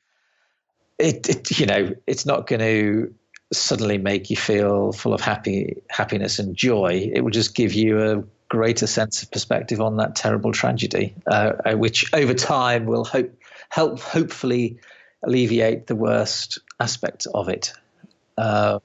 it, 0.97 1.30
it 1.30 1.60
you 1.60 1.67
know 1.67 1.93
it's 2.08 2.26
not 2.26 2.47
going 2.47 2.62
to 2.62 3.13
suddenly 3.54 4.00
make 4.00 4.32
you 4.32 4.36
feel 4.36 4.91
full 4.91 5.13
of 5.13 5.21
happy 5.21 5.84
happiness 5.88 6.39
and 6.39 6.56
joy. 6.56 7.12
It 7.13 7.21
will 7.21 7.30
just 7.30 7.54
give 7.54 7.73
you 7.73 8.02
a 8.02 8.23
greater 8.50 8.88
sense 8.88 9.21
of 9.21 9.30
perspective 9.30 9.80
on 9.82 9.97
that 9.97 10.15
terrible 10.15 10.52
tragedy, 10.52 11.13
uh, 11.28 11.52
uh, 11.63 11.73
which 11.73 12.12
over 12.12 12.34
time 12.34 12.88
will 12.88 13.06
hope 13.06 13.39
help 13.69 14.00
hopefully 14.00 14.80
alleviate 15.21 15.86
the 15.86 15.95
worst 15.95 16.58
aspects 16.80 17.28
of 17.28 17.50
it. 17.50 17.71
Uh, 18.36 18.80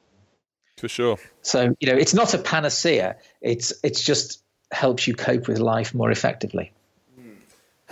For 0.76 0.88
sure. 0.88 1.16
so 1.40 1.74
you 1.80 1.90
know, 1.90 1.96
it's 1.96 2.12
not 2.12 2.34
a 2.34 2.38
panacea. 2.38 3.16
It's 3.40 3.72
it's 3.82 4.02
just 4.02 4.42
helps 4.70 5.08
you 5.08 5.14
cope 5.14 5.48
with 5.48 5.58
life 5.58 5.94
more 5.94 6.10
effectively. 6.10 6.70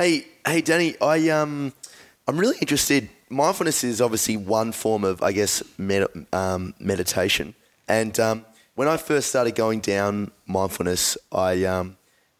Hey, 0.01 0.25
hey, 0.47 0.63
Danny, 0.63 0.95
I 1.03 1.29
um, 1.29 1.75
I'm 2.27 2.39
really 2.39 2.57
interested. 2.63 3.11
Mindfulness 3.29 3.85
is 3.85 4.01
obviously 4.01 4.35
one 4.35 4.73
form 4.73 5.05
of, 5.05 5.23
I 5.23 5.33
guess, 5.33 5.63
med- 5.77 6.27
um, 6.33 6.73
meditation. 6.81 7.55
And 7.87 8.19
um, 8.19 8.47
when 8.77 8.89
I 8.89 8.97
first 8.97 9.29
started 9.29 9.57
going 9.57 9.81
down 9.81 10.31
mindfulness, 10.47 11.19
I 11.31 11.65
um, 11.65 11.99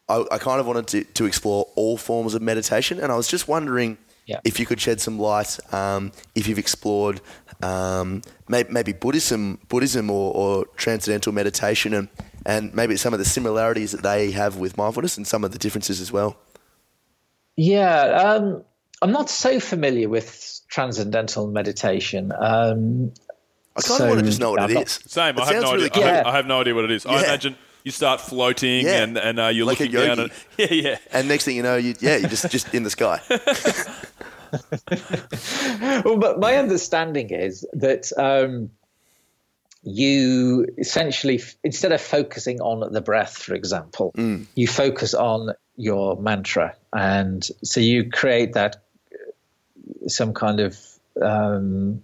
I, 0.09 0.25
I 0.31 0.39
kind 0.39 0.59
of 0.59 0.65
wanted 0.65 0.87
to, 0.87 1.03
to 1.03 1.25
explore 1.25 1.67
all 1.75 1.97
forms 1.97 2.33
of 2.33 2.41
meditation, 2.41 2.99
and 2.99 3.11
I 3.11 3.15
was 3.15 3.27
just 3.27 3.47
wondering 3.47 3.99
Yeah. 4.25 4.39
if 4.43 4.59
you 4.59 4.65
could 4.65 4.81
shed 4.81 4.99
some 4.99 5.19
light, 5.19 5.59
um, 5.71 6.13
if 6.33 6.47
you've 6.47 6.57
explored 6.57 7.21
um, 7.61 8.23
may, 8.47 8.65
maybe 8.71 8.91
Buddhism, 8.91 9.59
Buddhism 9.69 10.09
or, 10.09 10.33
or 10.33 10.65
transcendental 10.77 11.31
meditation, 11.31 11.93
and 11.93 12.07
and 12.43 12.73
maybe 12.73 12.97
some 12.97 13.13
of 13.13 13.19
the 13.19 13.25
similarities 13.25 13.91
that 13.91 14.01
they 14.01 14.31
have 14.31 14.57
with 14.57 14.77
mindfulness, 14.77 15.15
and 15.17 15.27
some 15.27 15.43
of 15.43 15.51
the 15.51 15.59
differences 15.59 16.01
as 16.01 16.11
well. 16.11 16.37
Yeah, 17.61 18.05
um, 18.05 18.63
I'm 19.03 19.11
not 19.11 19.29
so 19.29 19.59
familiar 19.59 20.09
with 20.09 20.61
transcendental 20.67 21.45
meditation. 21.45 22.31
Um, 22.31 23.13
I 23.75 23.81
kind 23.81 23.97
so, 23.97 24.03
of 24.03 24.09
want 24.09 24.19
to 24.21 24.25
just 24.25 24.39
know 24.39 24.49
what 24.49 24.61
I'm 24.61 24.71
it 24.71 24.73
not- 24.73 24.87
is. 24.87 24.99
Same. 25.05 25.37
It 25.37 25.41
I 25.41 25.53
have 25.53 25.61
no 25.61 25.73
really 25.73 25.85
idea. 25.85 26.03
I, 26.03 26.15
have, 26.15 26.25
I 26.25 26.35
have 26.37 26.47
no 26.47 26.61
idea 26.61 26.73
what 26.73 26.85
it 26.85 26.91
is. 26.91 27.05
I 27.05 27.19
imagine 27.19 27.55
you 27.83 27.91
start 27.91 28.19
floating 28.19 28.85
Yeah. 28.85 29.03
and, 29.03 29.15
and 29.15 29.39
uh, 29.39 29.47
you're 29.49 29.67
Like 29.67 29.79
looking 29.79 29.93
down. 29.93 30.19
And, 30.19 30.31
yeah, 30.57 30.73
yeah. 30.73 30.97
And 31.13 31.27
next 31.27 31.45
thing 31.45 31.55
you 31.55 31.61
know, 31.61 31.75
you 31.75 31.93
yeah, 31.99 32.17
you're 32.17 32.29
just 32.29 32.49
just 32.49 32.73
in 32.73 32.81
the 32.81 32.89
sky. 32.89 33.21
well, 36.03 36.17
but 36.17 36.39
my 36.39 36.55
understanding 36.55 37.29
is 37.29 37.63
that 37.73 38.11
um, 38.17 38.71
you 39.83 40.67
essentially, 40.77 41.41
instead 41.63 41.91
of 41.91 42.01
focusing 42.01 42.61
on 42.61 42.91
the 42.93 43.01
breath, 43.01 43.37
for 43.37 43.55
example, 43.55 44.11
Mm. 44.15 44.45
you 44.55 44.67
focus 44.67 45.13
on 45.13 45.53
your 45.75 46.15
mantra, 46.21 46.75
and 46.93 47.43
so 47.63 47.79
you 47.79 48.09
create 48.09 48.53
that 48.53 48.77
uh, 49.13 50.07
some 50.07 50.33
kind 50.33 50.59
of. 50.59 50.77
Um, 51.21 52.03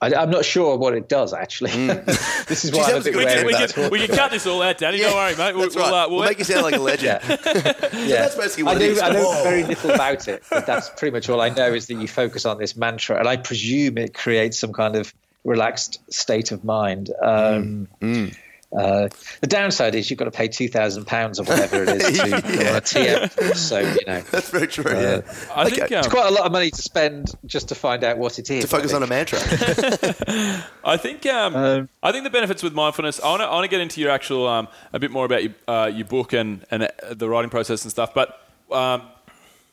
I, 0.00 0.14
I'm 0.14 0.30
not 0.30 0.44
sure 0.44 0.76
what 0.76 0.94
it 0.94 1.08
does 1.08 1.32
actually. 1.32 1.70
this 2.46 2.64
is 2.64 2.70
why 2.70 2.82
I'm 2.82 2.88
a 2.88 2.90
sounds 2.92 3.04
bit 3.04 3.16
We 3.16 3.24
can, 3.24 3.34
wary 3.34 3.44
we, 3.46 3.54
about 3.54 3.72
can, 3.74 3.90
we 3.90 4.06
can 4.06 4.14
cut 4.16 4.30
this 4.30 4.46
all 4.46 4.62
out, 4.62 4.78
Danny. 4.78 4.98
Don't 4.98 5.12
worry, 5.12 5.34
mate. 5.34 5.54
We'll, 5.56 5.64
That's 5.64 5.74
we'll, 5.74 5.90
right. 5.90 6.04
uh, 6.04 6.08
We'll, 6.08 6.18
we'll 6.20 6.28
make 6.28 6.38
you 6.38 6.44
sound 6.44 6.62
like 6.62 6.76
a 6.76 6.80
legend. 6.80 7.20
yeah. 7.24 7.36
that's 7.92 8.36
basically 8.36 8.62
what 8.62 8.76
I 8.76 8.80
it 8.80 8.86
know, 8.86 8.92
is. 8.92 9.00
I 9.00 9.10
know 9.10 9.24
Whoa. 9.24 9.42
very 9.42 9.64
little 9.64 9.90
about 9.90 10.28
it, 10.28 10.44
but 10.50 10.66
that's 10.66 10.88
pretty 10.96 11.12
much 11.12 11.28
all 11.28 11.40
I 11.40 11.48
know 11.48 11.74
is 11.74 11.88
that 11.88 11.94
you 11.94 12.06
focus 12.06 12.44
on 12.46 12.58
this 12.58 12.76
mantra, 12.76 13.18
and 13.18 13.26
I 13.26 13.38
presume 13.38 13.98
it 13.98 14.14
creates 14.14 14.56
some 14.60 14.72
kind 14.72 14.94
of 14.94 15.12
relaxed 15.44 16.00
state 16.12 16.52
of 16.52 16.64
mind. 16.64 17.10
Um, 17.22 17.88
Mm, 18.02 18.36
Uh, 18.70 19.08
the 19.40 19.46
downside 19.46 19.94
is 19.94 20.10
you've 20.10 20.18
got 20.18 20.26
to 20.26 20.30
pay 20.30 20.46
two 20.46 20.68
thousand 20.68 21.06
pounds 21.06 21.40
or 21.40 21.44
whatever 21.44 21.84
it 21.84 21.88
is 21.88 22.18
to 22.20 22.28
Yeah. 22.28 22.76
a 22.76 22.80
TM 22.82 23.54
so 23.56 23.78
you 23.78 23.96
know 24.06 24.20
That's 24.30 24.50
very 24.50 24.66
true. 24.66 24.84
Uh, 24.84 25.00
yeah. 25.24 25.32
I 25.56 25.62
Okay. 25.64 25.76
think 25.76 25.92
um, 25.92 25.98
it's 26.00 26.08
quite 26.08 26.26
a 26.26 26.30
lot 26.30 26.44
of 26.44 26.52
money 26.52 26.70
to 26.70 26.82
spend 26.82 27.34
just 27.46 27.68
to 27.70 27.74
find 27.74 28.04
out 28.04 28.18
what 28.18 28.38
it 28.38 28.50
is. 28.50 28.64
to 28.64 28.68
focus 28.68 28.92
on 28.92 29.02
a 29.02 29.06
mantra. 29.06 29.38
I 30.84 30.98
think 30.98 31.24
um, 31.24 31.56
Um, 31.56 31.88
I 32.02 32.12
think 32.12 32.24
the 32.24 32.30
benefits 32.30 32.62
with 32.62 32.74
mindfulness. 32.74 33.20
I 33.20 33.30
want 33.30 33.40
to 33.40 33.46
I 33.46 33.52
want 33.52 33.64
to 33.64 33.68
get 33.70 33.80
into 33.80 34.02
your 34.02 34.10
actual 34.10 34.46
um, 34.46 34.68
a 34.92 34.98
bit 34.98 35.10
more 35.10 35.24
about 35.24 35.42
your 35.44 35.54
uh, 35.66 35.86
your 35.86 36.06
book 36.06 36.34
and 36.34 36.66
and 36.70 36.82
uh, 36.82 36.88
the 37.12 37.26
writing 37.26 37.48
process 37.50 37.84
and 37.84 37.90
stuff. 37.90 38.12
But 38.12 38.38
um, 38.70 39.00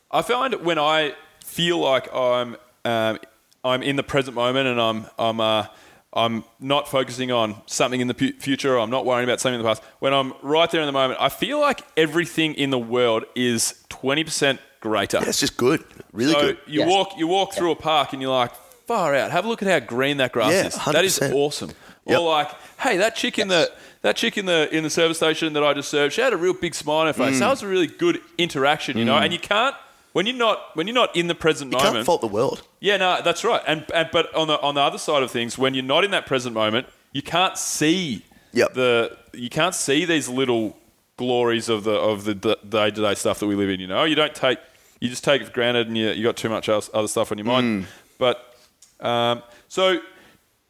I 0.10 0.21
find 0.21 0.54
when 0.63 0.80
I 0.80 1.15
feel 1.43 1.80
like 1.80 2.08
I'm 2.13 2.56
um, 2.86 3.19
I'm 3.65 3.82
in 3.84 3.95
the 3.95 4.04
present 4.04 4.36
moment 4.36 4.67
and 4.67 4.80
I'm 4.80 5.06
I'm 5.19 5.39
uh, 5.41 5.65
I'm 6.13 6.43
not 6.60 6.88
focusing 6.88 7.32
on 7.32 7.56
something 7.65 7.99
in 7.99 8.08
the 8.08 8.13
pu- 8.13 8.34
future. 8.39 8.75
Or 8.75 8.80
I'm 8.80 8.89
not 8.91 9.06
worrying 9.06 9.28
about 9.28 9.41
something 9.41 9.60
in 9.60 9.63
the 9.63 9.67
past. 9.67 9.82
When 9.99 10.13
I'm 10.13 10.34
right 10.41 10.69
there 10.71 10.82
in 10.82 10.86
the 10.88 10.93
moment, 10.93 11.19
I 11.19 11.30
feel 11.30 11.60
like 11.60 11.82
everything 11.97 12.54
in 12.54 12.69
the 12.69 12.80
world 12.80 13.25
is 13.36 13.84
twenty 13.89 14.23
percent 14.23 14.60
greater. 14.80 15.19
That's 15.19 15.39
just 15.39 15.58
good. 15.58 15.84
Really 16.13 16.32
so 16.34 16.41
good. 16.41 16.58
you 16.67 16.82
Yes. 16.82 16.89
walk 16.89 17.17
you 17.17 17.28
walk 17.28 17.54
through 17.54 17.71
a 17.71 17.75
park 17.75 18.13
and 18.13 18.21
you're 18.21 18.32
like, 18.32 18.54
far 18.88 19.15
out. 19.15 19.32
Have 19.32 19.45
a 19.45 19.47
look 19.49 19.62
at 19.63 19.67
how 19.67 19.80
green 19.86 20.17
that 20.17 20.32
grass 20.32 20.51
Yeah, 20.54 20.67
is. 20.67 20.75
That 20.93 21.04
is 21.04 21.19
100%. 21.19 21.34
awesome. 21.34 21.71
Yep. 22.06 22.19
Or 22.19 22.30
like, 22.30 22.51
hey, 22.80 22.97
that 22.97 23.15
chick 23.15 23.39
in 23.39 23.47
the 23.47 23.71
that 24.04 24.15
chick 24.15 24.38
in 24.38 24.45
the 24.45 24.69
in 24.71 24.84
the 24.84 24.89
service 24.91 25.17
station 25.17 25.54
that 25.54 25.63
I 25.63 25.73
just 25.73 25.89
served, 25.89 26.13
she 26.13 26.21
had 26.21 26.34
a 26.34 26.38
real 26.38 26.54
big 26.54 26.75
smile 26.75 26.97
on 26.97 27.08
her 27.08 27.13
Mm. 27.13 27.30
face. 27.30 27.39
That 27.39 27.49
was 27.49 27.63
a 27.63 27.67
really 27.67 27.88
good 27.88 28.21
interaction, 28.38 28.97
you 28.99 29.06
know. 29.06 29.17
And 29.17 29.34
you 29.34 29.39
can't 29.39 29.75
when 30.15 30.25
you're 30.25 30.38
not 30.38 30.73
when 30.78 30.88
you're 30.88 30.93
not 30.93 31.13
in 31.13 31.28
the 31.28 31.36
present 31.36 31.71
moment. 31.71 31.82
You 31.84 31.88
moment. 31.89 31.97
can't 31.97 32.06
fault 32.06 32.21
the 32.21 32.28
world. 32.28 32.63
Yeah, 32.80 32.95
no, 32.95 33.21
that's 33.21 33.43
right. 33.43 33.62
And, 33.67 33.86
and 33.93 34.08
but 34.13 34.34
on 34.34 34.47
the 34.47 34.58
on 34.62 34.75
the 34.75 34.82
other 34.82 34.97
side 34.97 35.23
of 35.23 35.30
things, 35.30 35.58
when 35.58 35.73
you're 35.73 35.84
not 35.84 36.06
in 36.06 36.12
that 36.12 36.25
present 36.25 36.56
moment, 36.56 36.88
you 37.12 37.21
can't 37.21 37.58
see 37.58 38.23
Yep. 38.54 38.73
the 38.75 39.17
you 39.34 39.49
can't 39.49 39.75
see 39.75 40.06
these 40.06 40.30
little 40.30 40.78
glories 41.17 41.67
of 41.67 41.84
the 41.84 41.91
of 41.95 42.23
the 42.23 42.34
day 42.34 42.91
to 42.91 43.01
day 43.01 43.13
stuff 43.13 43.39
that 43.39 43.47
we 43.47 43.56
live 43.56 43.69
in. 43.69 43.82
You 43.82 43.88
know, 43.88 44.06
you 44.06 44.15
don't 44.15 44.34
take 44.34 44.58
you 45.01 45.10
just 45.10 45.25
take 45.25 45.41
it 45.41 45.47
for 45.47 45.51
granted, 45.51 45.88
and 45.88 45.97
you 45.97 46.12
you 46.12 46.23
got 46.23 46.38
too 46.38 46.47
much 46.47 46.69
else, 46.69 46.89
other 46.93 47.10
stuff 47.10 47.34
on 47.34 47.38
your 47.38 47.45
mind. 47.45 47.86
But 48.17 48.56
um, 49.01 49.43
so, 49.67 49.99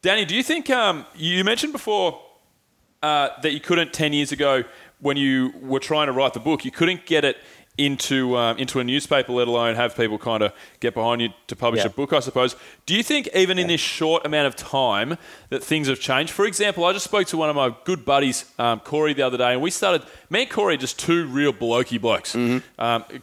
Danny, 0.02 0.26
do 0.26 0.34
you 0.34 0.42
think 0.42 0.72
um, 0.72 1.06
you 1.16 1.44
mentioned 1.44 1.72
before 1.72 2.20
uh, 3.04 3.30
that 3.44 3.52
you 3.52 3.60
couldn't 3.60 3.94
10 3.94 4.12
years 4.14 4.32
ago 4.32 4.64
when 5.00 5.18
you 5.18 5.54
were 5.62 5.80
trying 5.80 6.08
to 6.08 6.14
write 6.14 6.34
the 6.34 6.40
book, 6.40 6.66
you 6.66 6.72
couldn't 6.72 7.06
get 7.06 7.24
it 7.24 7.38
into 7.78 8.38
um, 8.38 8.58
into 8.58 8.80
a 8.80 8.84
newspaper, 8.84 9.34
let 9.34 9.48
alone 9.50 9.76
have 9.76 9.96
people 9.98 10.18
kind 10.18 10.42
of 10.44 10.54
get 10.80 10.94
behind 10.94 11.22
you 11.22 11.30
to 11.48 11.56
publish 11.56 11.82
Yeah. 11.82 11.88
a 11.88 11.90
book, 11.90 12.14
I 12.14 12.20
suppose. 12.22 12.56
Do 12.86 12.96
you 12.96 13.04
think 13.04 13.28
even 13.36 13.60
in 13.60 13.68
this 13.68 13.82
short 13.82 14.26
amount 14.26 14.48
of 14.48 14.56
time 14.56 15.18
that 15.50 15.64
things 15.64 15.88
have 15.90 16.00
changed? 16.00 16.32
For 16.32 16.46
example, 16.46 16.86
I 16.86 16.94
just 16.94 17.04
spoke 17.06 17.28
to 17.28 17.38
one 17.38 17.50
of 17.50 17.56
my 17.56 17.76
good 17.84 18.06
buddies, 18.06 18.46
um, 18.60 18.80
Corey, 18.80 19.14
the 19.14 19.24
other 19.24 19.38
day, 19.38 19.52
and 19.54 19.62
we 19.62 19.72
started, 19.72 20.04
me 20.30 20.44
and 20.44 20.50
Corey 20.50 20.76
are 20.76 20.78
just 20.78 20.98
two 21.00 21.26
real 21.28 21.52
blokey 21.52 22.00
blokes. 22.00 22.34
Um, 22.36 22.62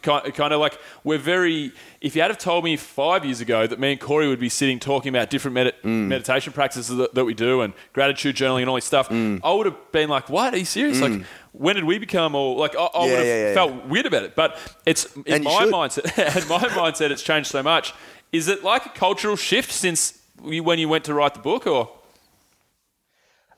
kind, 0.01 0.33
kind 0.35 0.53
of 0.53 0.59
like, 0.59 0.77
we're 1.03 1.17
very, 1.17 1.71
if 2.01 2.15
you 2.15 2.21
had 2.21 2.29
have 2.29 2.37
told 2.37 2.63
me 2.63 2.75
five 2.77 3.25
years 3.25 3.41
ago 3.41 3.65
that 3.65 3.79
me 3.79 3.93
and 3.93 3.99
Corey 3.99 4.27
would 4.27 4.39
be 4.39 4.49
sitting 4.49 4.77
talking 4.79 5.09
about 5.09 5.29
different 5.31 5.57
medit- 5.57 5.83
meditation 5.83 6.53
practices 6.53 6.95
that, 6.95 7.15
that 7.15 7.25
we 7.25 7.33
do 7.33 7.61
and 7.61 7.73
gratitude 7.93 8.35
journaling 8.35 8.61
and 8.61 8.69
all 8.69 8.75
this 8.75 8.85
stuff, 8.85 9.07
I 9.11 9.51
would 9.51 9.65
have 9.65 9.91
been 9.91 10.09
like, 10.09 10.29
what? 10.29 10.53
Are 10.53 10.57
you 10.57 10.65
serious? 10.65 11.01
Like, 11.01 11.21
when 11.53 11.75
did 11.75 11.85
we 11.85 11.97
become 11.99 12.35
all, 12.35 12.57
like, 12.57 12.75
I, 12.75 12.85
I 12.85 13.05
Yeah, 13.05 13.11
would 13.11 13.19
have 13.19 13.27
yeah, 13.27 13.53
yeah, 13.53 13.53
felt 13.53 13.85
weird 13.85 14.05
about 14.05 14.23
it. 14.23 14.35
But 14.35 14.57
it's, 14.85 15.05
in 15.15 15.23
And 15.35 15.43
my 15.43 15.65
should. 15.65 15.69
mindset, 15.69 16.05
in 16.41 16.47
my 16.49 16.59
mindset, 16.69 17.11
it's 17.11 17.23
changed 17.23 17.49
so 17.49 17.63
much. 17.63 17.93
Is 18.31 18.47
it 18.47 18.63
like 18.63 18.85
a 18.85 18.89
cultural 18.89 19.35
shift 19.35 19.71
since 19.71 20.19
you, 20.43 20.63
when 20.63 20.79
you 20.79 20.89
went 20.89 21.05
to 21.05 21.13
write 21.13 21.35
the 21.35 21.39
book 21.39 21.67
or? 21.67 21.89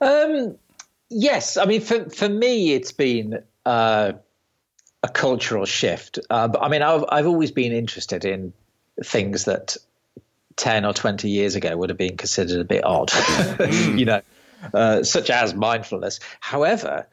Um, 0.01 0.58
yes, 1.10 1.58
I 1.58 1.65
mean 1.65 1.81
for 1.81 2.10
for 2.10 2.27
me, 2.29 2.73
it's 2.73 2.91
been 2.91 3.43
uh, 3.65 4.13
a 5.03 5.08
cultural 5.10 5.65
shift. 5.65 6.19
Uh, 6.29 6.47
but 6.47 6.62
I 6.62 6.67
mean, 6.69 6.81
I've 6.81 7.05
I've 7.10 7.27
always 7.27 7.51
been 7.51 7.71
interested 7.71 8.25
in 8.25 8.53
things 9.03 9.45
that 9.45 9.77
ten 10.58 10.86
or 10.86 10.93
twenty 10.93 11.29
years 11.29 11.55
ago 11.55 11.75
would 11.77 11.89
have 11.89 11.97
been 11.97 12.17
considered 12.17 12.60
a 12.60 12.65
bit 12.65 12.84
odd, 12.84 13.12
you 13.71 14.05
know, 14.05 14.21
uh, 14.73 15.03
such 15.03 15.29
as 15.29 15.53
mindfulness. 15.53 16.19
However, 16.41 17.08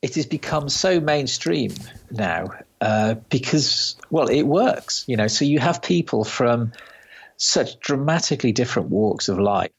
it 0.00 0.14
has 0.14 0.26
become 0.26 0.68
so 0.68 1.00
mainstream 1.00 1.72
now 2.10 2.50
uh, 2.80 3.14
because, 3.28 3.96
well, 4.10 4.28
it 4.28 4.42
works. 4.42 5.04
You 5.08 5.16
know, 5.16 5.26
so 5.26 5.44
you 5.44 5.58
have 5.58 5.82
people 5.82 6.24
from 6.24 6.72
such 7.36 7.78
dramatically 7.80 8.52
different 8.52 8.90
walks 8.90 9.28
of 9.28 9.38
life 9.38 9.72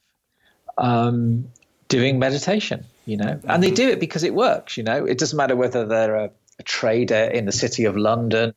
um, 0.78 1.50
doing 1.88 2.20
meditation. 2.20 2.86
You 3.06 3.18
know, 3.18 3.40
and 3.46 3.64
they 3.64 3.72
do 3.72 3.90
it 3.90 4.00
because 4.00 4.24
it 4.24 4.36
works. 4.36 4.78
You 4.78 4.84
know, 4.84 5.06
it 5.06 5.18
doesn't 5.18 5.36
matter 5.36 5.56
whether 5.56 5.86
they're 5.86 6.16
a, 6.16 6.32
a 6.60 6.64
trader 6.64 7.16
in 7.16 7.46
the 7.46 7.52
city 7.52 7.86
of 7.86 7.98
London 7.98 8.54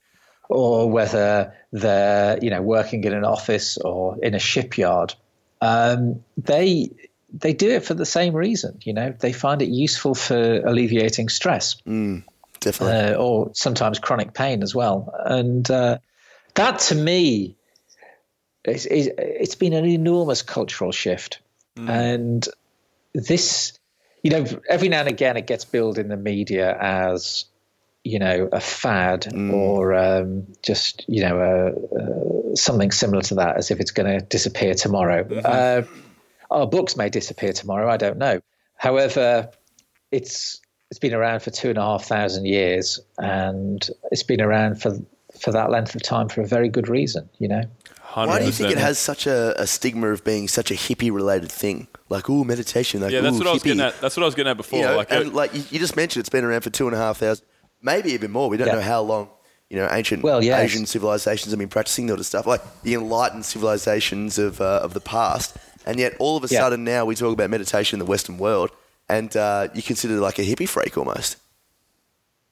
or 0.48 0.90
whether 0.90 1.54
they're 1.72 2.38
you 2.42 2.50
know 2.50 2.60
working 2.60 3.02
in 3.04 3.14
an 3.14 3.24
office 3.24 3.78
or 3.78 4.18
in 4.22 4.34
a 4.34 4.38
shipyard. 4.38 5.14
Um, 5.62 6.22
they 6.36 6.90
they 7.32 7.52
do 7.54 7.70
it 7.70 7.84
for 7.84 7.94
the 7.94 8.06
same 8.06 8.34
reason. 8.34 8.78
You 8.82 8.92
know, 8.92 9.14
they 9.18 9.32
find 9.32 9.62
it 9.62 9.68
useful 9.68 10.14
for 10.14 10.60
alleviating 10.60 11.28
stress 11.28 11.76
Definitely. 12.60 13.14
uh, 13.14 13.18
or 13.18 13.50
sometimes 13.54 13.98
chronic 13.98 14.34
pain 14.34 14.62
as 14.62 14.74
well. 14.74 15.12
And 15.24 15.68
uh, 15.70 15.98
that 16.54 16.78
to 16.80 16.94
me, 16.94 17.56
is, 18.64 18.86
is, 18.86 19.10
it's 19.18 19.54
been 19.54 19.72
an 19.72 19.84
enormous 19.84 20.42
cultural 20.42 20.92
shift. 20.92 21.40
And 21.88 22.48
this, 23.14 23.72
you 24.22 24.30
know, 24.30 24.44
every 24.68 24.88
now 24.88 25.00
and 25.00 25.08
again 25.08 25.36
it 25.36 25.46
gets 25.46 25.64
billed 25.64 25.98
in 25.98 26.08
the 26.08 26.16
media 26.16 26.76
as, 26.78 27.46
you 28.04 28.18
know, 28.18 28.48
a 28.52 28.60
fad 28.60 29.26
or 29.52 29.94
um, 29.94 30.46
just, 30.62 31.04
you 31.08 31.22
know, 31.22 31.40
uh, 31.40 31.96
uh, 31.98 32.54
something 32.54 32.90
similar 32.90 33.22
to 33.22 33.36
that, 33.36 33.56
as 33.56 33.70
if 33.70 33.80
it's 33.80 33.92
going 33.92 34.18
to 34.18 34.24
disappear 34.24 34.74
tomorrow. 34.74 35.26
Uh, 35.44 35.82
our 36.52 36.66
books 36.66 36.96
may 36.96 37.08
disappear 37.08 37.52
tomorrow. 37.52 37.90
I 37.90 37.96
don't 37.96 38.18
know. 38.18 38.40
However, 38.76 39.50
it's 40.10 40.60
it's 40.90 40.98
been 40.98 41.14
around 41.14 41.40
for 41.40 41.50
two 41.50 41.70
and 41.70 41.78
a 41.78 41.82
half 41.82 42.04
thousand 42.04 42.46
years, 42.46 43.00
and 43.18 43.88
it's 44.10 44.22
been 44.22 44.40
around 44.40 44.80
for 44.80 44.96
for 45.40 45.50
that 45.52 45.70
length 45.70 45.94
of 45.94 46.02
time 46.02 46.28
for 46.28 46.42
a 46.42 46.46
very 46.46 46.68
good 46.68 46.88
reason. 46.88 47.28
You 47.38 47.48
know. 47.48 47.62
Why 48.14 48.40
do 48.40 48.44
you 48.44 48.52
think 48.52 48.70
it 48.70 48.76
has 48.78 48.98
such 48.98 49.26
a, 49.26 49.58
a 49.58 49.66
stigma 49.66 50.08
of 50.08 50.22
being 50.22 50.46
such 50.46 50.70
a 50.70 50.74
hippie 50.74 51.10
related 51.10 51.50
thing? 51.50 51.86
Like, 52.10 52.28
ooh, 52.28 52.44
meditation. 52.44 53.00
Like, 53.00 53.10
Yeah, 53.10 53.22
that's 53.22 53.36
ooh, 53.36 53.38
what 53.38 53.46
I 53.46 53.52
was 53.54 53.62
getting 53.62 53.80
at. 53.80 53.98
That's 54.02 54.18
what 54.18 54.22
I 54.24 54.26
was 54.26 54.34
getting 54.34 54.50
at 54.50 54.58
before. 54.58 54.80
You 54.80 54.84
know, 54.84 54.96
like, 54.96 55.10
and 55.10 55.28
uh, 55.28 55.30
like 55.30 55.54
you, 55.54 55.64
you 55.70 55.78
just 55.78 55.96
mentioned, 55.96 56.20
it's 56.20 56.28
been 56.28 56.44
around 56.44 56.60
for 56.60 56.68
two 56.68 56.86
and 56.86 56.94
a 56.94 56.98
half 56.98 57.16
thousand, 57.18 57.46
maybe 57.80 58.10
even 58.12 58.30
more. 58.30 58.50
We 58.50 58.58
don't 58.58 58.66
Yeah. 58.66 58.74
know 58.74 58.80
how 58.82 59.00
long. 59.00 59.30
You 59.70 59.78
know, 59.78 59.88
ancient 59.90 60.22
Well, 60.22 60.44
yes. 60.44 60.60
Asian 60.60 60.84
civilizations 60.84 61.50
have 61.50 61.58
been 61.58 61.70
practicing 61.70 62.10
all 62.10 62.18
this 62.18 62.26
stuff, 62.26 62.46
like 62.46 62.60
the 62.82 62.92
enlightened 62.92 63.46
civilizations 63.46 64.38
of 64.38 64.60
uh, 64.60 64.80
of 64.82 64.92
the 64.92 65.00
past, 65.00 65.56
and 65.86 65.98
yet 65.98 66.14
all 66.18 66.36
of 66.36 66.44
a 66.44 66.48
Yeah. 66.52 66.60
sudden 66.60 66.84
now 66.84 67.04
we 67.04 67.14
talk 67.14 67.32
about 67.32 67.50
meditation 67.50 68.00
in 68.00 68.04
the 68.04 68.10
Western 68.10 68.38
world, 68.38 68.70
and 69.08 69.36
uh, 69.36 69.68
you 69.74 69.82
consider 69.82 70.16
it 70.16 70.20
like 70.20 70.38
a 70.38 70.42
hippie 70.42 70.68
freak 70.68 70.96
almost. 70.96 71.36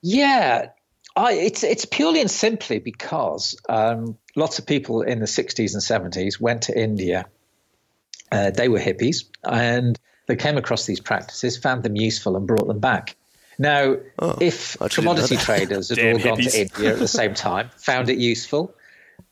Yeah, 0.02 0.68
I, 1.16 1.32
it's 1.34 1.62
it's 1.62 1.84
purely 1.84 2.20
and 2.20 2.30
simply 2.30 2.78
because 2.78 3.56
um, 3.68 4.16
lots 4.36 4.58
of 4.58 4.66
people 4.66 5.02
in 5.02 5.18
the 5.20 5.26
60s 5.26 5.74
and 5.74 6.12
70s 6.12 6.40
went 6.40 6.62
to 6.62 6.78
India. 6.78 7.26
Uh, 8.32 8.50
they 8.50 8.68
were 8.68 8.78
hippies 8.78 9.24
and 9.44 9.98
they 10.28 10.36
came 10.36 10.56
across 10.56 10.86
these 10.86 11.00
practices, 11.00 11.56
found 11.56 11.82
them 11.82 11.96
useful, 11.96 12.36
and 12.36 12.46
brought 12.46 12.66
them 12.68 12.78
back. 12.78 13.16
Now, 13.58 13.96
if 14.40 14.80
I 14.80 14.84
actually 14.86 15.04
didn't 15.04 15.16
know 15.16 15.26
commodity 15.26 15.36
traders 15.36 15.88
had 15.90 15.98
Damn 15.98 16.14
all 16.14 16.22
gone 16.22 16.38
hippies. 16.38 16.52
to 16.52 16.60
India 16.60 16.92
at 16.92 16.98
the 17.00 17.08
same 17.08 17.34
time, 17.34 17.70
found 17.76 18.08
it 18.08 18.16
useful, 18.18 18.74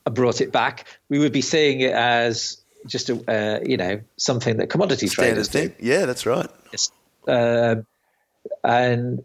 and 0.04 0.14
brought 0.14 0.40
it 0.40 0.52
back, 0.52 0.84
we 1.08 1.18
would 1.20 1.32
be 1.32 1.40
seeing 1.40 1.80
it 1.80 1.92
as 1.92 2.60
just 2.88 3.10
a 3.10 3.14
uh, 3.30 3.60
you 3.64 3.76
know 3.76 4.00
something 4.16 4.56
that 4.56 4.68
commodity 4.70 5.06
Standard 5.06 5.46
traders 5.46 5.48
do. 5.48 5.72
Yeah, 5.78 6.06
that's 6.06 6.26
right. 6.26 6.48
Um, 7.26 7.86
and 8.64 9.22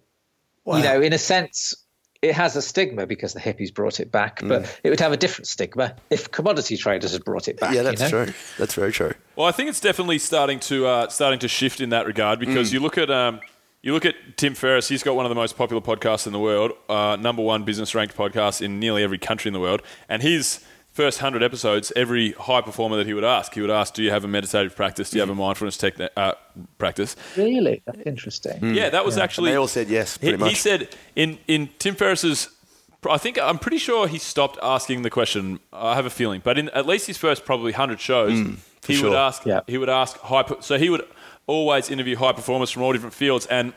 Wow. 0.65 0.78
you 0.78 0.84
know, 0.84 1.02
in 1.02 1.12
a 1.12 1.17
sense, 1.17 1.73
it 2.21 2.34
has 2.36 2.56
a 2.56 2.62
stigma 2.62 3.06
because 3.06 3.34
the 3.34 3.39
hippies 3.41 3.73
brought 3.73 3.99
it 3.99 4.12
back, 4.12 4.39
but 4.41 4.80
it 4.82 4.89
would 4.89 4.99
have 5.02 5.12
a 5.12 5.17
different 5.17 5.45
stigma 5.47 5.95
if 6.10 6.32
commodity 6.32 6.78
traders 6.78 7.12
had 7.12 7.26
brought 7.26 7.49
it 7.49 7.60
back. 7.60 7.73
yeah, 7.76 7.82
that's 7.82 8.02
you 8.02 8.10
know? 8.10 8.26
true. 8.26 8.34
That's 8.58 8.73
very 8.73 8.93
true. 8.93 9.12
Well, 9.36 9.45
I 9.45 9.52
think 9.52 9.67
it's 9.69 9.82
definitely 9.82 10.19
starting 10.19 10.62
to 10.62 10.88
uh, 10.88 11.10
starting 11.10 11.39
to 11.39 11.49
shift 11.49 11.82
in 11.82 11.89
that 11.89 12.06
regard 12.06 12.39
because 12.39 12.69
Mm. 12.69 12.73
you 12.73 12.80
look 12.80 12.97
at 12.97 13.12
um, 13.12 13.41
you 13.82 13.91
look 13.93 14.06
at 14.06 14.15
Tim 14.38 14.56
Ferriss. 14.56 14.88
He's 14.88 15.04
got 15.04 15.17
one 15.17 15.26
of 15.26 15.30
the 15.30 15.36
most 15.36 15.58
popular 15.58 15.82
podcasts 15.82 16.26
in 16.26 16.32
the 16.32 16.39
world, 16.39 16.71
uh, 16.88 17.17
number 17.19 17.41
one 17.41 17.65
business 17.65 17.93
ranked 17.93 18.15
podcast 18.15 18.62
in 18.62 18.80
nearly 18.80 19.04
every 19.04 19.17
country 19.17 19.49
in 19.49 19.54
the 19.54 19.60
world. 19.60 19.82
And 20.08 20.21
his 20.21 20.63
first 20.93 21.19
hundred 21.19 21.43
episodes, 21.43 21.91
every 21.95 22.32
high 22.34 22.62
performer 22.62 22.95
that 22.97 23.08
he 23.08 23.13
would 23.13 23.23
ask, 23.23 23.53
he 23.53 23.62
would 23.62 23.69
ask, 23.71 23.93
"Do 23.93 24.01
you 24.03 24.12
have 24.12 24.23
a 24.23 24.27
meditative 24.27 24.75
practice? 24.75 25.10
Do 25.10 25.17
you 25.17 25.21
have 25.21 25.29
Mm. 25.29 25.34
a 25.34 25.36
mindfulness 25.36 25.77
technique 25.77 26.12
uh, 26.15 26.34
practice?" 26.77 27.15
Really, 27.36 27.82
that's 27.86 27.99
interesting. 28.06 28.75
Yeah, 28.75 28.89
that 28.89 29.03
was 29.06 29.17
actually. 29.17 29.51
They 29.51 29.58
all 29.58 29.67
said 29.67 29.89
yes, 29.89 30.17
He, 30.17 30.27
pretty 30.29 30.38
much. 30.38 30.49
he 30.49 30.56
said 30.56 30.89
in 31.15 31.39
in 31.47 31.69
Tim 31.79 31.95
Ferriss's. 31.95 32.49
I 33.10 33.17
think 33.17 33.38
I'm 33.38 33.60
pretty 33.60 33.79
sure 33.79 34.08
he 34.08 34.17
stopped 34.17 34.58
asking 34.63 35.01
the 35.01 35.10
question. 35.10 35.60
I 35.73 35.95
have 35.95 36.06
a 36.06 36.10
feeling, 36.10 36.39
but 36.41 36.58
in 36.58 36.69
at 36.69 36.86
least 36.88 37.08
his 37.08 37.17
first 37.17 37.43
probably 37.43 37.73
hundred 37.73 37.99
shows, 37.99 38.32
he 38.88 39.01
would 39.01 39.12
Mm, 39.12 39.27
ask. 39.27 39.45
Yeah. 39.45 39.60
He 39.67 39.77
would 39.77 39.89
ask 39.89 40.17
high. 40.19 40.45
So 40.62 40.77
he 40.77 40.89
would 40.89 41.03
always 41.45 41.89
interview 41.89 42.15
high 42.15 42.32
performers 42.32 42.71
from 42.71 42.82
all 42.84 42.93
different 42.93 43.13
fields, 43.13 43.45
and 43.47 43.73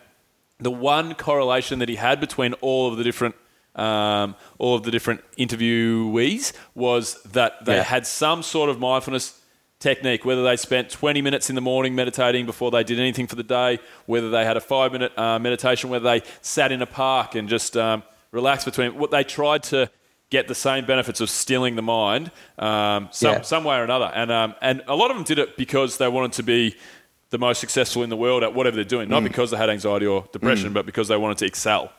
the 0.60 0.70
one 0.70 1.14
correlation 1.14 1.80
that 1.80 1.88
he 1.88 1.96
had 1.96 2.20
between 2.20 2.52
all 2.60 2.88
of 2.90 2.98
the 2.98 3.02
different 3.04 3.34
um, 3.76 4.34
all 4.58 4.74
of 4.74 4.82
the 4.82 4.90
different 4.90 5.20
interviewees 5.38 6.52
was 6.74 7.20
that 7.32 7.64
they 7.64 7.76
Yeah. 7.76 7.82
had 7.82 8.06
some 8.06 8.42
sort 8.42 8.70
of 8.70 8.78
mindfulness 8.80 9.40
technique, 9.78 10.24
whether 10.24 10.42
they 10.42 10.56
spent 10.56 10.88
20 10.90 11.20
minutes 11.22 11.50
in 11.50 11.54
the 11.54 11.60
morning 11.60 11.94
meditating 11.94 12.46
before 12.46 12.70
they 12.70 12.82
did 12.82 12.98
anything 12.98 13.26
for 13.26 13.36
the 13.36 13.42
day, 13.42 13.78
whether 14.06 14.30
they 14.30 14.44
had 14.44 14.56
a 14.56 14.60
five 14.60 14.92
minute 14.92 15.12
uh, 15.18 15.38
meditation, 15.38 15.90
whether 15.90 16.04
they 16.04 16.22
sat 16.40 16.72
in 16.72 16.80
a 16.82 16.86
park 16.86 17.34
and 17.34 17.48
just 17.48 17.76
um, 17.76 18.02
relaxed 18.32 18.64
between 18.64 18.96
what 18.98 19.10
they 19.10 19.22
tried 19.22 19.62
to 19.62 19.90
get 20.30 20.48
the 20.48 20.54
same 20.54 20.84
benefits 20.86 21.20
of 21.20 21.30
stilling 21.30 21.76
the 21.76 21.82
mind 21.82 22.30
um, 22.58 23.08
some, 23.12 23.34
Yeah. 23.34 23.40
some 23.42 23.62
way 23.64 23.76
or 23.76 23.84
another. 23.84 24.10
And, 24.14 24.32
um, 24.32 24.54
and 24.60 24.82
a 24.88 24.96
lot 24.96 25.10
of 25.10 25.16
them 25.16 25.24
did 25.24 25.38
it 25.38 25.56
because 25.56 25.98
they 25.98 26.08
wanted 26.08 26.32
to 26.32 26.42
be 26.42 26.74
the 27.30 27.38
most 27.38 27.60
successful 27.60 28.02
in 28.02 28.08
the 28.08 28.16
world 28.16 28.42
at 28.42 28.54
whatever 28.54 28.76
they're 28.76 28.84
doing, 28.84 29.08
not 29.08 29.22
because 29.24 29.50
they 29.50 29.56
had 29.56 29.68
anxiety 29.68 30.06
or 30.06 30.26
depression, 30.32 30.72
but 30.72 30.86
because 30.86 31.08
they 31.08 31.16
wanted 31.16 31.38
to 31.38 31.44
excel. 31.46 31.92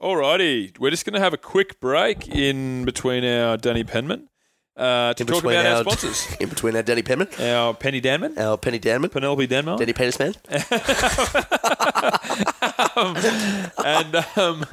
Alrighty, 0.00 0.78
we're 0.78 0.90
just 0.90 1.04
going 1.04 1.12
to 1.12 1.20
have 1.20 1.34
a 1.34 1.36
quick 1.36 1.78
break 1.78 2.26
in 2.28 2.86
between 2.86 3.22
our 3.22 3.58
Danny 3.58 3.84
Penman 3.84 4.28
uh, 4.74 5.12
to 5.12 5.22
In 5.22 5.26
talk 5.26 5.42
about 5.44 5.66
our, 5.66 5.74
our- 5.76 5.82
sponsors. 5.82 6.26
In 6.40 6.48
between 6.48 6.74
our 6.74 6.82
Danny 6.82 7.02
Penman, 7.02 7.28
our 7.38 7.74
Penny 7.74 8.00
Danman, 8.00 8.38
our 8.38 8.56
Penny 8.56 8.78
Danman, 8.78 9.10
Penelope 9.12 9.46
Denmark, 9.46 9.78
Danny 9.78 9.92
Penisman. 9.92 10.36
and 13.84 14.16
um, 14.38 14.64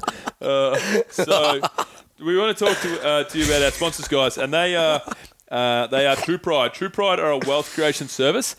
uh, 0.41 0.77
so 1.09 1.59
we 2.23 2.37
want 2.37 2.57
to 2.57 2.65
talk 2.65 2.77
to, 2.79 3.05
uh, 3.05 3.23
to 3.25 3.37
you 3.37 3.43
about 3.45 3.63
our 3.63 3.71
sponsors, 3.71 4.07
guys, 4.07 4.37
and 4.37 4.53
they 4.53 4.77
are 4.77 5.01
uh, 5.51 5.87
they 5.87 6.07
are 6.07 6.15
True 6.15 6.37
Pride. 6.37 6.73
True 6.73 6.89
Pride 6.89 7.19
are 7.19 7.31
a 7.31 7.37
wealth 7.39 7.73
creation 7.73 8.07
service 8.07 8.53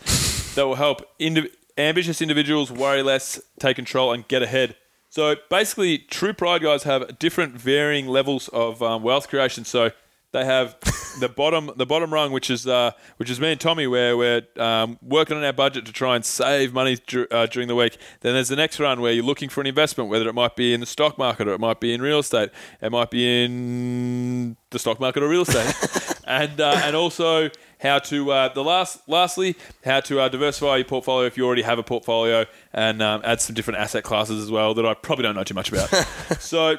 that 0.53 0.67
will 0.67 0.75
help 0.75 1.01
indi- 1.17 1.49
ambitious 1.79 2.21
individuals 2.21 2.71
worry 2.71 3.01
less, 3.01 3.41
take 3.59 3.75
control, 3.75 4.13
and 4.13 4.27
get 4.27 4.43
ahead. 4.43 4.75
So 5.09 5.35
basically, 5.49 5.97
True 5.97 6.33
Pride 6.33 6.61
guys 6.61 6.83
have 6.83 7.17
different 7.17 7.55
varying 7.55 8.07
levels 8.07 8.47
of 8.49 8.83
um, 8.83 9.01
wealth 9.01 9.27
creation. 9.27 9.65
So 9.65 9.91
they 10.31 10.45
have 10.45 10.77
the 11.19 11.27
bottom 11.35 11.71
the 11.75 11.85
bottom 11.85 12.13
rung, 12.13 12.31
which 12.31 12.51
is 12.51 12.67
uh, 12.67 12.91
which 13.17 13.29
is 13.29 13.39
me 13.39 13.51
and 13.51 13.59
Tommy, 13.59 13.87
where 13.87 14.15
we're 14.15 14.43
um, 14.57 14.99
working 15.01 15.35
on 15.35 15.43
our 15.43 15.53
budget 15.53 15.85
to 15.87 15.91
try 15.91 16.15
and 16.15 16.23
save 16.23 16.73
money 16.73 16.97
uh, 17.31 17.47
during 17.47 17.67
the 17.67 17.75
week. 17.75 17.97
Then 18.21 18.33
there's 18.33 18.49
the 18.49 18.55
next 18.55 18.79
run 18.79 19.01
where 19.01 19.11
you're 19.11 19.23
looking 19.23 19.49
for 19.49 19.61
an 19.61 19.67
investment, 19.67 20.11
whether 20.11 20.29
it 20.29 20.33
might 20.33 20.55
be 20.55 20.73
in 20.73 20.79
the 20.79 20.85
stock 20.85 21.17
market 21.17 21.47
or 21.47 21.53
it 21.53 21.59
might 21.59 21.79
be 21.79 21.91
in 21.93 22.01
real 22.01 22.19
estate, 22.19 22.51
it 22.79 22.91
might 22.91 23.09
be 23.09 23.43
in 23.43 24.57
the 24.69 24.77
stock 24.77 24.99
market 24.99 25.23
or 25.23 25.27
real 25.27 25.41
estate, 25.41 26.21
and 26.27 26.61
uh, 26.61 26.81
and 26.83 26.95
also 26.95 27.49
how 27.79 27.99
to 27.99 28.31
uh, 28.31 28.53
the 28.53 28.63
last 28.63 29.07
lastly 29.07 29.55
how 29.83 29.99
to 30.01 30.19
uh, 30.19 30.29
diversify 30.29 30.77
your 30.77 30.85
portfolio 30.85 31.25
if 31.25 31.37
you 31.37 31.45
already 31.45 31.61
have 31.61 31.79
a 31.79 31.83
portfolio 31.83 32.45
and 32.73 33.01
um, 33.01 33.21
add 33.23 33.41
some 33.41 33.55
different 33.55 33.79
asset 33.79 34.03
classes 34.03 34.43
as 34.43 34.51
well 34.51 34.73
that 34.73 34.85
I 34.85 34.93
probably 34.93 35.23
don't 35.23 35.35
know 35.35 35.43
too 35.43 35.53
much 35.53 35.71
about. 35.71 35.89
so 36.39 36.77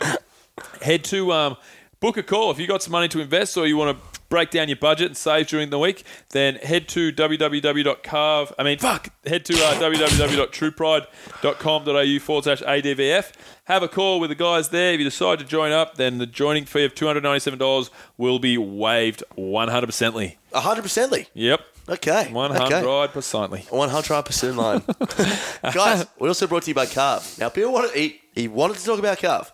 head 0.83 1.05
to 1.05 1.33
um, 1.33 1.57
book 2.01 2.17
a 2.17 2.23
call 2.23 2.51
if 2.51 2.59
you 2.59 2.67
got 2.67 2.83
some 2.83 2.93
money 2.93 3.09
to 3.09 3.21
invest 3.21 3.57
or 3.57 3.67
you 3.67 3.77
want 3.77 3.97
to 3.97 4.10
break 4.31 4.49
down 4.51 4.69
your 4.69 4.77
budget 4.79 5.09
and 5.09 5.16
save 5.16 5.47
during 5.49 5.69
the 5.71 5.79
week 5.79 6.05
then 6.31 6.55
head 6.57 6.88
to 6.88 7.12
www.carve 7.12 8.53
i 8.59 8.62
mean 8.62 8.79
fuck 8.79 9.09
head 9.27 9.45
to 9.45 9.53
uh, 9.55 9.75
www.truepride.com.au 9.75 12.19
forward 12.21 12.45
slash 12.45 12.62
advf 12.62 13.33
have 13.64 13.83
a 13.83 13.88
call 13.88 14.19
with 14.21 14.31
the 14.31 14.35
guys 14.37 14.69
there 14.71 14.93
if 14.95 14.99
you 14.99 15.05
decide 15.05 15.38
to 15.38 15.45
join 15.45 15.71
up 15.73 15.97
then 15.97 16.16
the 16.19 16.27
joining 16.27 16.64
fee 16.64 16.85
of 16.85 16.95
$297 16.95 17.90
will 18.16 18.38
be 18.38 18.57
waived 18.57 19.23
100%ly 19.37 20.38
hundred 20.55 20.83
percently. 20.85 21.27
yep 21.35 21.61
Okay. 21.88 22.29
100%ly 22.31 23.66
One 23.71 23.88
hundred 23.88 24.23
percent 24.23 24.57
line. 24.57 24.83
Guys, 25.75 26.07
we're 26.21 26.29
also 26.29 26.47
brought 26.47 26.62
to 26.64 26.71
you 26.71 26.75
by 26.75 26.87
Carve. 26.87 27.37
Now, 27.37 27.49
Bill 27.49 27.73
wanted 27.73 27.90
he, 27.93 28.21
he 28.33 28.47
wanted 28.47 28.77
to 28.77 28.85
talk 28.85 29.01
about 29.01 29.19
Carve. 29.19 29.51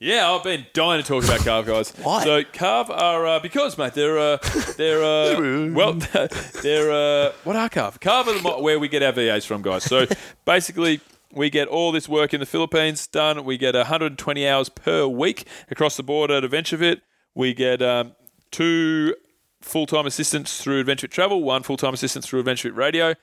Yeah, 0.00 0.30
I've 0.30 0.42
been 0.44 0.66
dying 0.74 1.02
to 1.02 1.06
talk 1.06 1.24
about 1.24 1.40
Carve, 1.40 1.66
guys. 1.66 1.90
Why? 2.02 2.24
So 2.24 2.42
Carve 2.44 2.90
are 2.90 3.26
uh, 3.26 3.38
because, 3.40 3.78
mate, 3.78 3.94
they're 3.94 4.18
uh, 4.18 4.38
they're 4.76 5.02
uh, 5.02 5.70
well, 5.72 5.92
they're 6.62 6.90
uh, 7.28 7.32
what 7.44 7.56
are 7.56 7.68
Carve? 7.68 8.00
Carve 8.00 8.28
are 8.28 8.34
the, 8.34 8.42
mo- 8.42 8.60
where 8.60 8.78
we 8.78 8.88
get 8.88 9.02
our 9.02 9.12
VAs 9.12 9.44
from, 9.44 9.62
guys. 9.62 9.84
So 9.84 10.06
basically, 10.44 11.00
we 11.32 11.50
get 11.50 11.68
all 11.68 11.92
this 11.92 12.08
work 12.08 12.34
in 12.34 12.40
the 12.40 12.46
Philippines 12.46 13.06
done. 13.06 13.44
We 13.44 13.56
get 13.56 13.74
120 13.74 14.48
hours 14.48 14.68
per 14.68 15.06
week 15.06 15.46
across 15.70 15.96
the 15.96 16.02
board 16.02 16.30
at 16.30 16.42
AdventureFit. 16.42 17.00
We 17.34 17.54
get 17.54 17.82
um, 17.82 18.12
two 18.50 19.14
full-time 19.60 20.06
assistants 20.06 20.62
through 20.62 20.84
AdventureFit 20.84 21.10
Travel, 21.10 21.42
one 21.42 21.62
full-time 21.62 21.94
assistant 21.94 22.24
through 22.24 22.42
AdventureFit 22.44 22.76
Radio. 22.76 23.14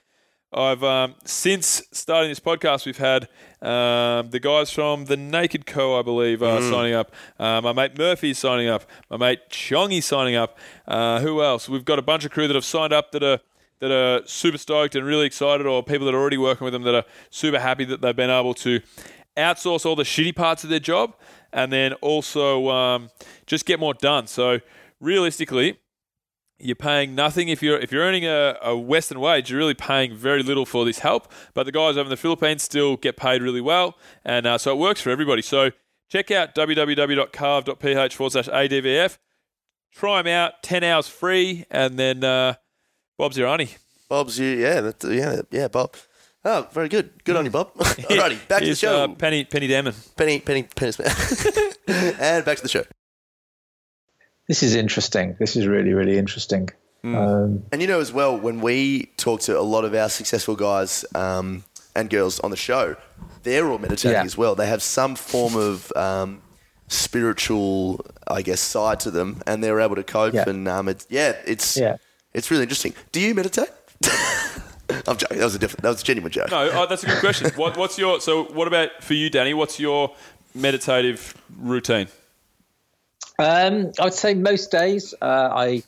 I've 0.53 0.83
um, 0.83 1.15
since 1.23 1.81
starting 1.91 2.29
this 2.29 2.41
podcast, 2.41 2.85
we've 2.85 2.97
had 2.97 3.29
um, 3.61 4.31
the 4.31 4.39
guys 4.41 4.69
from 4.69 5.05
the 5.05 5.15
Naked 5.15 5.65
Co, 5.65 5.97
I 5.97 6.01
believe, 6.01 6.43
are 6.43 6.61
signing 6.61 6.93
up. 6.93 7.13
Uh, 7.39 7.61
my 7.61 7.71
mate 7.71 7.97
Murphy's 7.97 8.37
signing 8.37 8.67
up. 8.67 8.83
My 9.09 9.15
mate 9.15 9.49
Chongy's 9.49 10.05
signing 10.05 10.35
up. 10.35 10.57
Uh, 10.85 11.21
who 11.21 11.41
else? 11.41 11.69
We've 11.69 11.85
got 11.85 11.99
a 11.99 12.01
bunch 12.01 12.25
of 12.25 12.31
crew 12.31 12.47
that 12.47 12.55
have 12.55 12.65
signed 12.65 12.91
up 12.91 13.11
that 13.11 13.23
are 13.23 13.39
that 13.79 13.91
are 13.91 14.27
super 14.27 14.57
stoked 14.57 14.93
and 14.93 15.05
really 15.05 15.25
excited, 15.25 15.65
or 15.65 15.83
people 15.83 16.05
that 16.05 16.13
are 16.13 16.19
already 16.19 16.37
working 16.37 16.65
with 16.65 16.73
them 16.73 16.83
that 16.83 16.95
are 16.95 17.05
super 17.29 17.59
happy 17.59 17.85
that 17.85 18.01
they've 18.01 18.15
been 18.15 18.29
able 18.29 18.53
to 18.55 18.81
outsource 19.37 19.85
all 19.85 19.95
the 19.95 20.03
shitty 20.03 20.35
parts 20.35 20.65
of 20.65 20.69
their 20.69 20.79
job, 20.79 21.15
and 21.53 21.71
then 21.71 21.93
also 21.93 22.69
um, 22.69 23.09
just 23.45 23.65
get 23.65 23.79
more 23.79 23.93
done. 23.93 24.27
So 24.27 24.59
realistically, 24.99 25.79
you're 26.63 26.75
paying 26.75 27.15
nothing 27.15 27.49
if 27.49 27.61
you're 27.61 27.77
if 27.77 27.91
you're 27.91 28.03
earning 28.03 28.25
a, 28.25 28.55
a 28.61 28.77
Western 28.77 29.19
wage. 29.19 29.49
You're 29.49 29.59
really 29.59 29.73
paying 29.73 30.15
very 30.15 30.43
little 30.43 30.65
for 30.65 30.85
this 30.85 30.99
help. 30.99 31.31
But 31.53 31.63
the 31.65 31.71
guys 31.71 31.97
over 31.97 32.01
in 32.03 32.09
the 32.09 32.17
Philippines 32.17 32.63
still 32.63 32.97
get 32.97 33.17
paid 33.17 33.41
really 33.41 33.61
well, 33.61 33.97
and 34.23 34.45
uh, 34.45 34.57
so 34.57 34.71
it 34.71 34.77
works 34.77 35.01
for 35.01 35.09
everybody. 35.09 35.41
So 35.41 35.71
check 36.09 36.31
out 36.31 36.55
www.carve.ph 36.55 38.15
forward 38.15 38.31
slash 38.31 38.47
advf. 38.47 39.17
Try 39.93 40.21
them 40.21 40.31
out, 40.31 40.63
ten 40.63 40.83
hours 40.83 41.07
free, 41.07 41.65
and 41.69 41.97
then 41.99 42.23
uh, 42.23 42.55
Bob's 43.17 43.37
your 43.37 43.47
auntie. 43.47 43.75
Bob's 44.09 44.39
you, 44.39 44.47
yeah, 44.47 44.81
that, 44.81 45.03
yeah, 45.03 45.41
yeah, 45.51 45.67
Bob. 45.67 45.95
Oh, 46.43 46.67
very 46.71 46.89
good. 46.89 47.23
Good 47.23 47.35
on 47.35 47.45
you, 47.45 47.51
Bob. 47.51 47.73
Alrighty, 47.75 48.47
back 48.47 48.63
to 48.63 48.69
the 48.69 48.75
show. 48.75 49.03
uh, 49.03 49.07
Penny 49.09 49.45
Penny 49.45 49.67
Damon. 49.67 49.93
Penny, 50.17 50.39
Penny, 50.39 50.63
Penny 50.63 50.91
Smith. 50.91 51.77
and 51.87 52.43
back 52.43 52.57
to 52.57 52.63
the 52.63 52.69
show. 52.69 52.83
This 54.51 54.63
is 54.63 54.75
interesting. 54.75 55.37
This 55.39 55.55
is 55.55 55.65
really, 55.65 55.93
really 55.93 56.17
interesting. 56.17 56.71
Um, 57.05 57.63
And 57.71 57.81
you 57.81 57.87
know 57.87 58.01
as 58.01 58.11
well, 58.11 58.37
when 58.37 58.59
we 58.59 59.05
talk 59.15 59.39
to 59.47 59.57
a 59.57 59.61
lot 59.75 59.85
of 59.85 59.93
our 59.95 60.09
successful 60.09 60.57
guys 60.57 61.05
um, 61.15 61.63
and 61.95 62.09
girls 62.09 62.41
on 62.41 62.51
the 62.51 62.57
show, 62.57 62.97
they're 63.43 63.71
all 63.71 63.77
meditating 63.77 64.11
Yeah. 64.17 64.25
as 64.25 64.35
well. 64.37 64.53
They 64.55 64.67
have 64.67 64.83
some 64.83 65.15
form 65.15 65.55
of 65.55 65.89
um, 65.95 66.41
spiritual, 66.89 68.05
I 68.27 68.41
guess, 68.41 68.59
side 68.59 68.99
to 69.05 69.09
them, 69.11 69.41
and 69.47 69.63
they're 69.63 69.79
able 69.79 69.95
to 69.95 70.03
cope. 70.03 70.33
Yeah. 70.33 70.49
And 70.49 70.67
um, 70.67 70.89
it's 70.89 71.07
yeah, 71.09 71.37
it's 71.45 71.77
Yeah. 71.77 71.95
it's 72.33 72.51
really 72.51 72.63
interesting. 72.63 72.93
Do 73.13 73.21
you 73.21 73.33
meditate? 73.33 73.71
I'm 75.07 75.15
joking. 75.15 75.37
That 75.37 75.45
was 75.45 75.55
a 75.55 75.59
different. 75.59 75.83
That 75.83 75.91
was 75.95 76.01
a 76.01 76.03
genuine 76.03 76.29
joke. 76.33 76.51
No, 76.51 76.69
oh, 76.73 76.87
that's 76.87 77.03
a 77.03 77.07
good 77.07 77.19
question. 77.21 77.51
What, 77.55 77.77
what's 77.77 77.97
your 77.97 78.19
so? 78.19 78.43
What 78.43 78.67
about 78.67 78.89
for 79.01 79.13
you, 79.13 79.29
Danny? 79.29 79.53
What's 79.53 79.79
your 79.79 80.13
meditative 80.53 81.35
routine? 81.57 82.09
Um, 83.41 83.91
I 83.99 84.03
would 84.03 84.13
say 84.13 84.35
most 84.35 84.69
days 84.69 85.15
uh, 85.19 85.25
I 85.25 85.81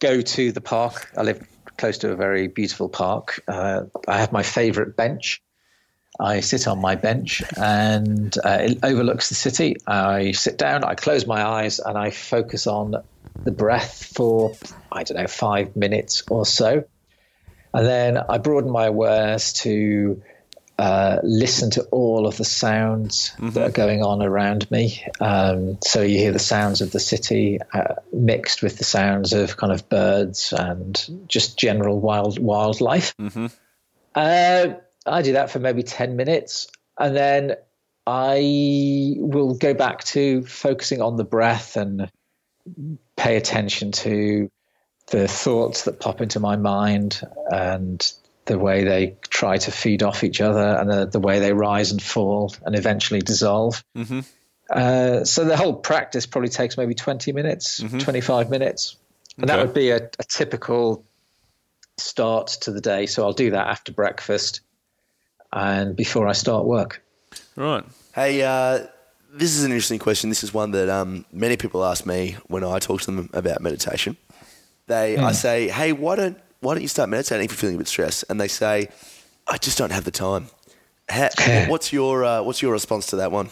go 0.00 0.22
to 0.22 0.52
the 0.52 0.62
park. 0.62 1.10
I 1.14 1.24
live 1.24 1.46
close 1.76 1.98
to 1.98 2.10
a 2.10 2.16
very 2.16 2.48
beautiful 2.48 2.88
park. 2.88 3.42
Uh, 3.46 3.82
I 4.08 4.16
have 4.18 4.32
my 4.32 4.42
favourite 4.42 4.96
bench. 4.96 5.42
I 6.18 6.40
sit 6.40 6.66
on 6.66 6.80
my 6.80 6.94
bench 6.94 7.42
and 7.54 8.34
uh, 8.42 8.58
it 8.62 8.78
overlooks 8.82 9.28
the 9.28 9.34
city. 9.34 9.76
I 9.86 10.32
sit 10.32 10.56
down, 10.56 10.84
I 10.84 10.94
close 10.94 11.26
my 11.26 11.44
eyes, 11.44 11.78
and 11.80 11.98
I 11.98 12.08
focus 12.08 12.66
on 12.66 12.94
the 13.44 13.50
breath 13.50 14.10
for, 14.14 14.52
I 14.90 15.02
don't 15.02 15.18
know, 15.18 15.26
five 15.26 15.76
minutes 15.76 16.22
or 16.30 16.46
so. 16.46 16.84
And 17.74 17.86
then 17.86 18.16
I 18.16 18.38
broaden 18.38 18.70
my 18.70 18.86
awareness 18.86 19.52
to 19.64 20.22
uh, 20.78 21.18
listen 21.22 21.70
to 21.70 21.82
all 21.84 22.26
of 22.26 22.36
the 22.36 22.44
sounds 22.44 23.32
that 23.38 23.68
are 23.68 23.70
going 23.70 24.02
on 24.02 24.22
around 24.22 24.70
me. 24.70 25.02
Um, 25.20 25.78
so 25.82 26.02
you 26.02 26.18
hear 26.18 26.32
the 26.32 26.38
sounds 26.38 26.82
of 26.82 26.92
the 26.92 27.00
city 27.00 27.58
uh, 27.72 27.94
mixed 28.12 28.62
with 28.62 28.76
the 28.76 28.84
sounds 28.84 29.32
of 29.32 29.56
kind 29.56 29.72
of 29.72 29.88
birds 29.88 30.52
and 30.52 31.24
just 31.28 31.58
general 31.58 31.98
wild 31.98 32.38
wildlife. 32.38 33.14
Uh, 34.14 34.74
I 35.06 35.22
do 35.22 35.32
that 35.32 35.50
for 35.50 35.60
maybe 35.60 35.82
ten 35.82 36.16
minutes, 36.16 36.66
and 36.98 37.16
then 37.16 37.56
I 38.06 39.14
will 39.16 39.54
go 39.54 39.72
back 39.74 40.04
to 40.04 40.44
focusing 40.44 41.00
on 41.00 41.16
the 41.16 41.24
breath 41.24 41.76
and 41.76 42.10
pay 43.16 43.36
attention 43.36 43.92
to 43.92 44.50
the 45.10 45.28
thoughts 45.28 45.84
that 45.84 46.00
pop 46.00 46.20
into 46.20 46.40
my 46.40 46.56
mind 46.56 47.20
and 47.50 48.12
the 48.46 48.58
way 48.58 48.84
they 48.84 49.16
try 49.28 49.58
to 49.58 49.70
feed 49.70 50.02
off 50.02 50.24
each 50.24 50.40
other 50.40 50.60
and 50.60 50.90
the, 50.90 51.06
the 51.06 51.20
way 51.20 51.40
they 51.40 51.52
rise 51.52 51.90
and 51.92 52.02
fall 52.02 52.54
and 52.64 52.76
eventually 52.76 53.20
dissolve. 53.20 53.84
Mm-hmm. 53.96 54.20
Uh, 54.68 55.24
so 55.24 55.44
the 55.44 55.56
whole 55.56 55.74
practice 55.74 56.26
probably 56.26 56.48
takes 56.48 56.76
maybe 56.76 56.94
20 56.94 57.32
minutes, 57.32 57.78
25 57.78 58.50
minutes. 58.50 58.96
And 59.38 59.48
that 59.48 59.58
would 59.58 59.74
be 59.74 59.90
a, 59.90 59.96
a 59.96 60.24
typical 60.24 61.04
start 61.98 62.48
to 62.62 62.70
the 62.70 62.80
day. 62.80 63.06
So 63.06 63.24
I'll 63.24 63.32
do 63.32 63.50
that 63.50 63.66
after 63.66 63.92
breakfast 63.92 64.60
and 65.52 65.94
before 65.94 66.26
I 66.26 66.32
start 66.32 66.64
work. 66.64 67.02
Right. 67.54 67.84
Hey, 68.14 68.42
uh, 68.42 68.86
this 69.32 69.56
is 69.56 69.64
an 69.64 69.72
interesting 69.72 69.98
question. 69.98 70.30
This 70.30 70.42
is 70.42 70.54
one 70.54 70.70
that 70.70 70.88
um, 70.88 71.24
many 71.32 71.56
people 71.56 71.84
ask 71.84 72.06
me 72.06 72.36
when 72.46 72.64
I 72.64 72.78
talk 72.78 73.02
to 73.02 73.06
them 73.06 73.30
about 73.32 73.60
meditation. 73.60 74.16
They, 74.86 75.16
I 75.16 75.32
say, 75.32 75.68
hey, 75.68 75.92
why 75.92 76.16
don't 76.16 76.38
why 76.60 76.74
don't 76.74 76.82
you 76.82 76.88
start 76.88 77.08
meditating 77.08 77.44
if 77.44 77.52
you're 77.52 77.58
feeling 77.58 77.76
a 77.76 77.78
bit 77.78 77.88
stressed? 77.88 78.24
And 78.28 78.40
they 78.40 78.48
say, 78.48 78.88
I 79.46 79.58
just 79.58 79.78
don't 79.78 79.92
have 79.92 80.04
the 80.04 80.10
time. 80.10 80.48
Ha 81.10 81.28
what's 81.68 81.92
your 81.92 82.24
uh, 82.24 82.42
what's 82.42 82.62
your 82.62 82.72
response 82.72 83.06
to 83.06 83.16
that 83.16 83.30
one? 83.30 83.48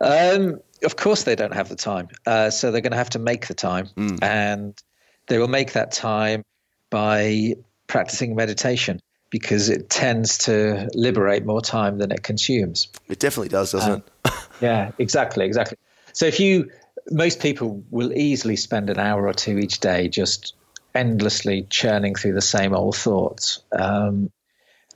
Um, 0.00 0.60
of 0.82 0.96
course, 0.96 1.24
they 1.24 1.36
don't 1.36 1.54
have 1.54 1.68
the 1.68 1.76
time. 1.76 2.08
Uh, 2.26 2.50
so 2.50 2.70
they're 2.70 2.80
going 2.80 2.92
to 2.92 2.98
have 2.98 3.10
to 3.10 3.18
make 3.18 3.46
the 3.48 3.54
time. 3.54 3.90
And 4.22 4.82
they 5.26 5.38
will 5.38 5.48
make 5.48 5.74
that 5.74 5.92
time 5.92 6.44
by 6.88 7.54
practicing 7.86 8.34
meditation 8.34 9.00
because 9.30 9.68
it 9.68 9.88
tends 9.88 10.38
to 10.38 10.88
liberate 10.94 11.44
more 11.44 11.60
time 11.60 11.98
than 11.98 12.10
it 12.10 12.22
consumes. 12.22 12.88
It 13.08 13.20
definitely 13.20 13.48
does, 13.48 13.72
doesn't 13.72 14.04
it? 14.24 14.32
Yeah, 14.60 14.90
exactly, 14.98 15.46
exactly. 15.46 15.78
So 16.12 16.26
if 16.26 16.38
you, 16.38 16.70
most 17.10 17.40
people 17.40 17.82
will 17.90 18.12
easily 18.12 18.56
spend 18.56 18.90
an 18.90 18.98
hour 18.98 19.26
or 19.26 19.32
two 19.32 19.58
each 19.58 19.80
day 19.80 20.08
just 20.08 20.52
endlessly 20.94 21.66
churning 21.68 22.14
through 22.14 22.34
the 22.34 22.40
same 22.40 22.74
old 22.74 22.96
thoughts. 22.96 23.62
Um, 23.72 24.30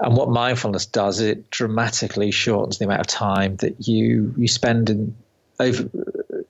and 0.00 0.16
what 0.16 0.28
mindfulness 0.28 0.86
does, 0.86 1.20
is 1.20 1.28
it 1.28 1.50
dramatically 1.50 2.30
shortens 2.30 2.78
the 2.78 2.84
amount 2.84 3.00
of 3.00 3.06
time 3.06 3.56
that 3.56 3.86
you 3.86 4.34
you 4.36 4.48
spend 4.48 4.90
in 4.90 5.14
over, 5.60 5.88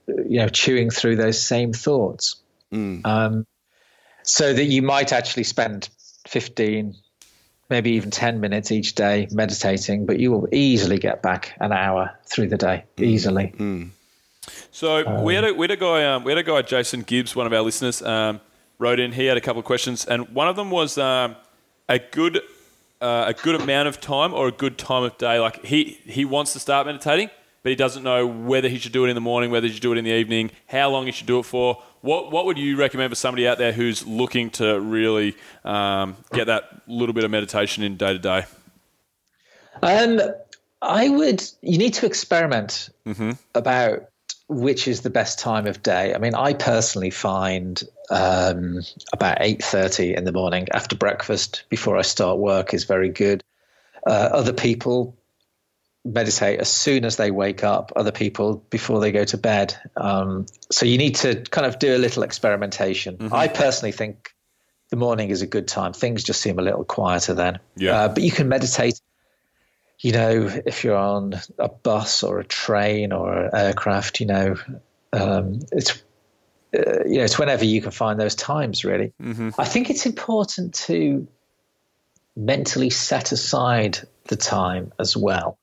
you 0.09 0.39
know, 0.39 0.49
chewing 0.49 0.91
through 0.91 1.17
those 1.17 1.41
same 1.41 1.73
thoughts. 1.73 2.37
Um, 3.05 3.47
so 4.23 4.53
that 4.53 4.65
you 4.65 4.83
might 4.83 5.13
actually 5.13 5.45
spend 5.45 5.91
fifteen, 6.27 6.97
maybe 7.69 7.93
even 7.93 8.11
ten 8.11 8.41
minutes 8.41 8.73
each 8.73 8.95
day 8.95 9.29
meditating, 9.31 10.07
but 10.07 10.19
you 10.19 10.33
will 10.33 10.49
easily 10.51 10.99
get 10.99 11.23
back 11.23 11.55
an 11.61 11.73
hour 11.73 12.19
through 12.25 12.49
the 12.49 12.57
day 12.57 12.85
easily. 12.97 13.53
So 14.71 15.23
we 15.23 15.35
had 15.35 15.45
a 15.45 15.53
we 15.53 15.65
had 15.65 15.71
a 15.71 15.77
guy 15.77 16.05
um, 16.05 16.25
we 16.25 16.33
had 16.33 16.39
a 16.39 16.43
guy 16.43 16.63
Jason 16.63 17.03
Gibbs, 17.03 17.37
one 17.37 17.47
of 17.47 17.53
our 17.53 17.63
listeners, 17.63 18.03
um, 18.03 18.41
wrote 18.79 19.01
in. 19.01 19.13
He 19.13 19.27
had 19.27 19.37
a 19.37 19.41
couple 19.41 19.61
of 19.61 19.67
questions, 19.67 20.05
and 20.05 20.29
one 20.31 20.49
of 20.49 20.57
them 20.57 20.71
was 20.71 20.99
um, 20.99 21.37
a 21.89 21.99
good 21.99 22.41
uh, 23.01 23.25
a 23.29 23.35
good 23.35 23.61
amount 23.61 23.89
of 23.89 24.01
time 24.01 24.33
or 24.33 24.49
a 24.49 24.53
good 24.53 24.79
time 24.79 25.03
of 25.03 25.17
day. 25.19 25.39
Like 25.39 25.65
he 25.65 25.99
he 26.05 26.25
wants 26.25 26.53
to 26.55 26.61
start 26.61 26.87
meditating, 26.87 27.31
but 27.63 27.71
he 27.71 27.77
doesn't 27.77 28.03
know 28.03 28.27
whether 28.27 28.69
he 28.69 28.79
should 28.79 28.93
do 28.93 29.05
it 29.05 29.09
in 29.09 29.15
the 29.15 29.21
morning, 29.21 29.51
whether 29.51 29.67
he 29.67 29.73
should 29.73 29.83
do 29.83 29.93
it 29.93 29.99
in 29.99 30.05
the 30.05 30.13
evening, 30.13 30.51
how 30.67 30.91
long 30.91 31.07
he 31.07 31.13
should 31.13 31.27
do 31.27 31.39
it 31.39 31.45
for. 31.45 31.83
What 32.01 32.31
what 32.31 32.47
would 32.47 32.59
you 32.59 32.77
recommend 32.77 33.11
for 33.11 33.17
somebody 33.17 33.47
out 33.49 33.59
there 33.59 33.73
who's 33.73 34.07
looking 34.07 34.51
to 34.51 34.81
really 34.81 35.37
um, 35.65 36.17
get 36.33 36.47
that 36.47 36.83
little 36.87 37.15
bit 37.15 37.25
of 37.25 37.31
meditation 37.31 37.83
in 37.83 37.97
day 37.97 38.13
to 38.13 38.19
day? 38.19 38.45
Um, 39.83 40.21
I 40.81 41.09
would. 41.09 41.43
You 41.63 41.79
need 41.79 41.95
to 41.95 42.07
experiment 42.07 42.91
about 43.55 44.09
which 44.49 44.89
is 44.89 45.01
the 45.01 45.11
best 45.11 45.39
time 45.39 45.67
of 45.67 45.83
day. 45.83 46.15
I 46.15 46.19
mean, 46.19 46.35
I 46.35 46.53
personally 46.53 47.11
find 47.11 47.83
um, 48.11 48.81
about 49.13 49.39
eight 49.41 49.63
thirty 49.63 50.15
in 50.15 50.25
the 50.25 50.33
morning 50.33 50.69
after 50.73 50.97
breakfast 50.97 51.65
before 51.69 51.97
I 51.97 52.03
start 52.03 52.39
work 52.39 52.75
is 52.75 52.85
very 52.85 53.09
good. 53.09 53.43
Uh, 54.07 54.29
other 54.33 54.53
people 54.53 55.17
meditate 56.05 56.61
as 56.61 56.69
soon 56.69 57.05
as 57.05 57.17
they 57.17 57.31
wake 57.31 57.65
up. 57.65 57.93
Other 57.97 58.13
people 58.13 58.63
before 58.69 59.01
they 59.01 59.11
go 59.11 59.25
to 59.25 59.39
bed. 59.39 59.75
Um, 59.97 60.47
so 60.71 60.85
you 60.85 60.99
need 60.99 61.17
to 61.17 61.37
kind 61.51 61.67
of 61.67 61.79
do 61.79 61.97
a 61.97 61.99
little 61.99 62.23
experimentation. 62.23 63.31
I 63.33 63.49
personally 63.49 63.93
think 63.93 64.35
the 64.91 64.97
morning 64.97 65.31
is 65.31 65.41
a 65.41 65.47
good 65.47 65.67
time. 65.67 65.95
Things 65.95 66.23
just 66.23 66.43
seem 66.43 66.59
a 66.59 66.63
little 66.63 66.85
quieter 66.85 67.33
then. 67.33 67.59
Yeah. 67.77 67.99
Uh, 67.99 68.09
but 68.09 68.23
you 68.23 68.31
can 68.31 68.49
meditate 68.49 69.01
you 70.05 70.13
know, 70.13 70.51
if 70.67 70.85
you're 70.85 70.99
on 70.99 71.33
a 71.59 71.71
bus 71.71 72.23
or 72.23 72.39
a 72.39 72.45
train 72.45 73.11
or 73.11 73.33
an 73.33 73.51
aircraft, 73.55 74.21
you 74.21 74.27
know, 74.27 74.57
um, 75.15 75.61
it's 75.73 76.03
uh, 76.77 77.05
you 77.07 77.19
know, 77.19 77.25
it's 77.25 77.39
whenever 77.39 77.65
you 77.65 77.81
can 77.81 77.91
find 77.91 78.21
those 78.21 78.35
times. 78.35 78.85
Really, 78.85 79.15
mm-hmm. 79.21 79.59
I 79.59 79.65
think 79.65 79.89
it's 79.89 80.05
important 80.05 80.75
to 80.87 81.27
mentally 82.37 82.91
set 82.91 83.33
aside 83.33 83.99
the 84.25 84.37
time 84.37 84.93
as 84.99 85.17
well 85.17 85.59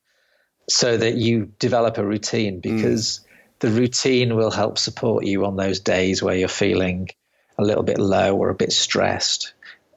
so 0.67 0.97
that 0.97 1.13
you 1.13 1.53
develop 1.59 1.99
a 1.99 2.03
routine 2.03 2.61
because 2.61 3.21
the 3.59 3.69
routine 3.69 4.35
will 4.35 4.49
help 4.49 4.79
support 4.79 5.23
you 5.23 5.45
on 5.45 5.55
those 5.55 5.81
days 5.81 6.23
where 6.23 6.35
you're 6.35 6.47
feeling 6.47 7.09
a 7.59 7.63
little 7.63 7.83
bit 7.83 7.99
low 7.99 8.35
or 8.35 8.49
a 8.49 8.55
bit 8.55 8.71
stressed 8.71 9.53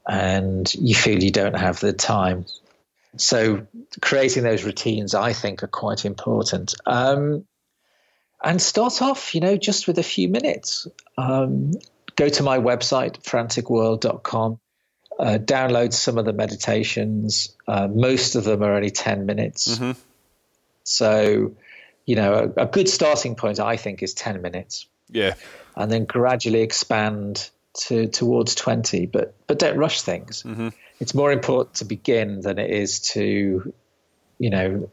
and 0.07 0.75
you 0.75 0.95
feel 0.95 1.23
you 1.23 1.31
don't 1.31 1.57
have 1.57 1.81
the 1.81 1.95
time. 1.95 2.45
So, 3.17 3.67
creating 4.01 4.43
those 4.43 4.65
routines, 4.65 5.15
I 5.15 5.33
think, 5.33 5.63
are 5.63 5.69
quite 5.69 6.05
important. 6.05 6.75
Um, 6.87 7.45
and 8.43 8.61
start 8.61 9.01
off, 9.03 9.35
you 9.35 9.41
know, 9.41 9.57
just 9.57 9.87
with 9.87 9.99
a 9.99 10.03
few 10.03 10.29
minutes. 10.29 10.87
Um, 11.17 11.73
go 12.17 12.29
to 12.29 12.43
my 12.43 12.59
website, 12.59 13.23
franticworld.com, 13.23 14.59
uh, 15.19 15.39
download 15.41 15.93
some 15.93 16.19
of 16.19 16.25
the 16.25 16.33
meditations. 16.33 17.55
Uh, 17.67 17.89
most 17.89 18.35
of 18.35 18.45
them 18.45 18.63
are 18.63 18.75
only 18.75 18.91
10 18.91 19.25
minutes. 19.27 19.79
So, 20.85 21.55
you 22.05 22.17
know, 22.17 22.53
a, 22.57 22.63
a 22.63 22.67
good 22.67 22.89
starting 22.89 23.35
point, 23.35 23.61
I 23.61 23.77
think, 23.77 24.03
is 24.03 24.13
10 24.15 24.43
minutes 24.43 24.87
Yeah. 25.09 25.35
and 25.77 25.91
then 25.91 26.05
gradually 26.05 26.61
expand 26.61 27.51
to 27.77 28.07
towards 28.07 28.55
20 28.55 29.07
but 29.07 29.35
but 29.49 29.59
don't 29.59 29.77
rush 29.77 30.03
things 30.03 30.45
it's 31.01 31.15
more 31.15 31.33
important 31.33 31.75
to 31.77 31.85
begin 31.85 32.41
than 32.41 32.59
it 32.59 32.71
is 32.71 33.01
to 33.01 33.73
you 34.39 34.51
know 34.51 34.89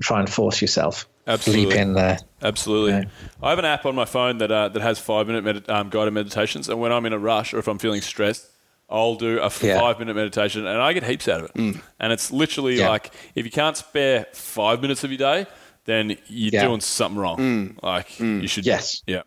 try 0.00 0.20
and 0.20 0.30
force 0.30 0.60
yourself 0.60 1.06
Absolutely. 1.26 1.66
leap 1.66 1.74
in 1.76 1.92
there 1.94 2.18
Absolutely. 2.42 2.92
Yeah. 2.92 3.04
I 3.42 3.50
have 3.50 3.58
an 3.58 3.64
app 3.64 3.84
on 3.86 3.94
my 3.94 4.04
phone 4.04 4.38
that 4.38 4.52
uh, 4.52 4.68
that 4.68 4.82
has 4.82 4.98
five 4.98 5.26
minute 5.26 5.42
med- 5.44 5.68
um, 5.70 5.88
guided 5.88 6.14
meditations, 6.14 6.68
and 6.68 6.78
when 6.80 6.92
I'm 6.92 7.04
in 7.06 7.12
a 7.12 7.18
rush 7.18 7.52
or 7.54 7.58
if 7.58 7.66
I'm 7.66 7.78
feeling 7.78 8.00
stressed, 8.02 8.46
I'll 8.88 9.16
do 9.16 9.38
a 9.40 9.50
Yeah. 9.62 9.80
five 9.80 9.98
minute 9.98 10.14
meditation, 10.14 10.66
and 10.66 10.80
I 10.80 10.92
get 10.92 11.02
heaps 11.02 11.26
out 11.28 11.40
of 11.40 11.50
it. 11.54 11.76
And 11.98 12.12
it's 12.12 12.30
literally 12.30 12.76
Yeah. 12.76 12.90
like 12.90 13.10
if 13.34 13.44
you 13.44 13.50
can't 13.50 13.76
spare 13.76 14.26
five 14.32 14.80
minutes 14.82 15.02
of 15.02 15.10
your 15.10 15.18
day, 15.18 15.46
then 15.86 16.16
you're 16.28 16.60
doing 16.62 16.80
something 16.80 17.18
wrong. 17.18 17.76
Like 17.82 18.20
you 18.20 18.46
should. 18.46 18.66
Yes. 18.66 19.02
Yeah. 19.06 19.22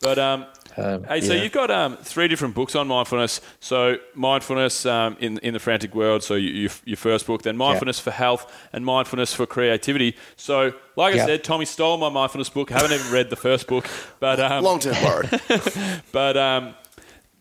But 0.00 0.18
um, 0.18 0.46
Um, 0.76 1.04
hey, 1.04 1.20
so 1.20 1.32
yeah. 1.32 1.42
you've 1.42 1.52
got 1.52 1.70
um, 1.70 1.96
three 1.98 2.28
different 2.28 2.54
books 2.54 2.74
on 2.74 2.86
mindfulness. 2.88 3.40
So 3.60 3.96
mindfulness 4.14 4.86
um, 4.86 5.16
in 5.20 5.38
in 5.38 5.54
the 5.54 5.60
frantic 5.60 5.94
world. 5.94 6.22
So 6.22 6.34
you, 6.34 6.50
you, 6.50 6.70
your 6.84 6.96
first 6.96 7.26
book, 7.26 7.42
then 7.42 7.56
mindfulness 7.56 8.00
for 8.00 8.10
health 8.10 8.52
and 8.72 8.84
mindfulness 8.84 9.34
for 9.34 9.46
creativity. 9.46 10.16
So 10.36 10.72
like 10.96 11.14
I 11.14 11.26
said, 11.26 11.44
Tommy 11.44 11.64
stole 11.64 11.96
my 11.98 12.08
mindfulness 12.08 12.48
book. 12.48 12.72
I 12.72 12.80
haven't 12.80 12.98
even 12.98 13.12
read 13.12 13.30
the 13.30 13.36
first 13.36 13.66
book, 13.66 13.88
but 14.20 14.40
um, 14.50 14.64
Long 14.64 14.78
term 14.78 14.94
borrow. 15.02 15.28
but 16.12 16.36
um, 16.36 16.74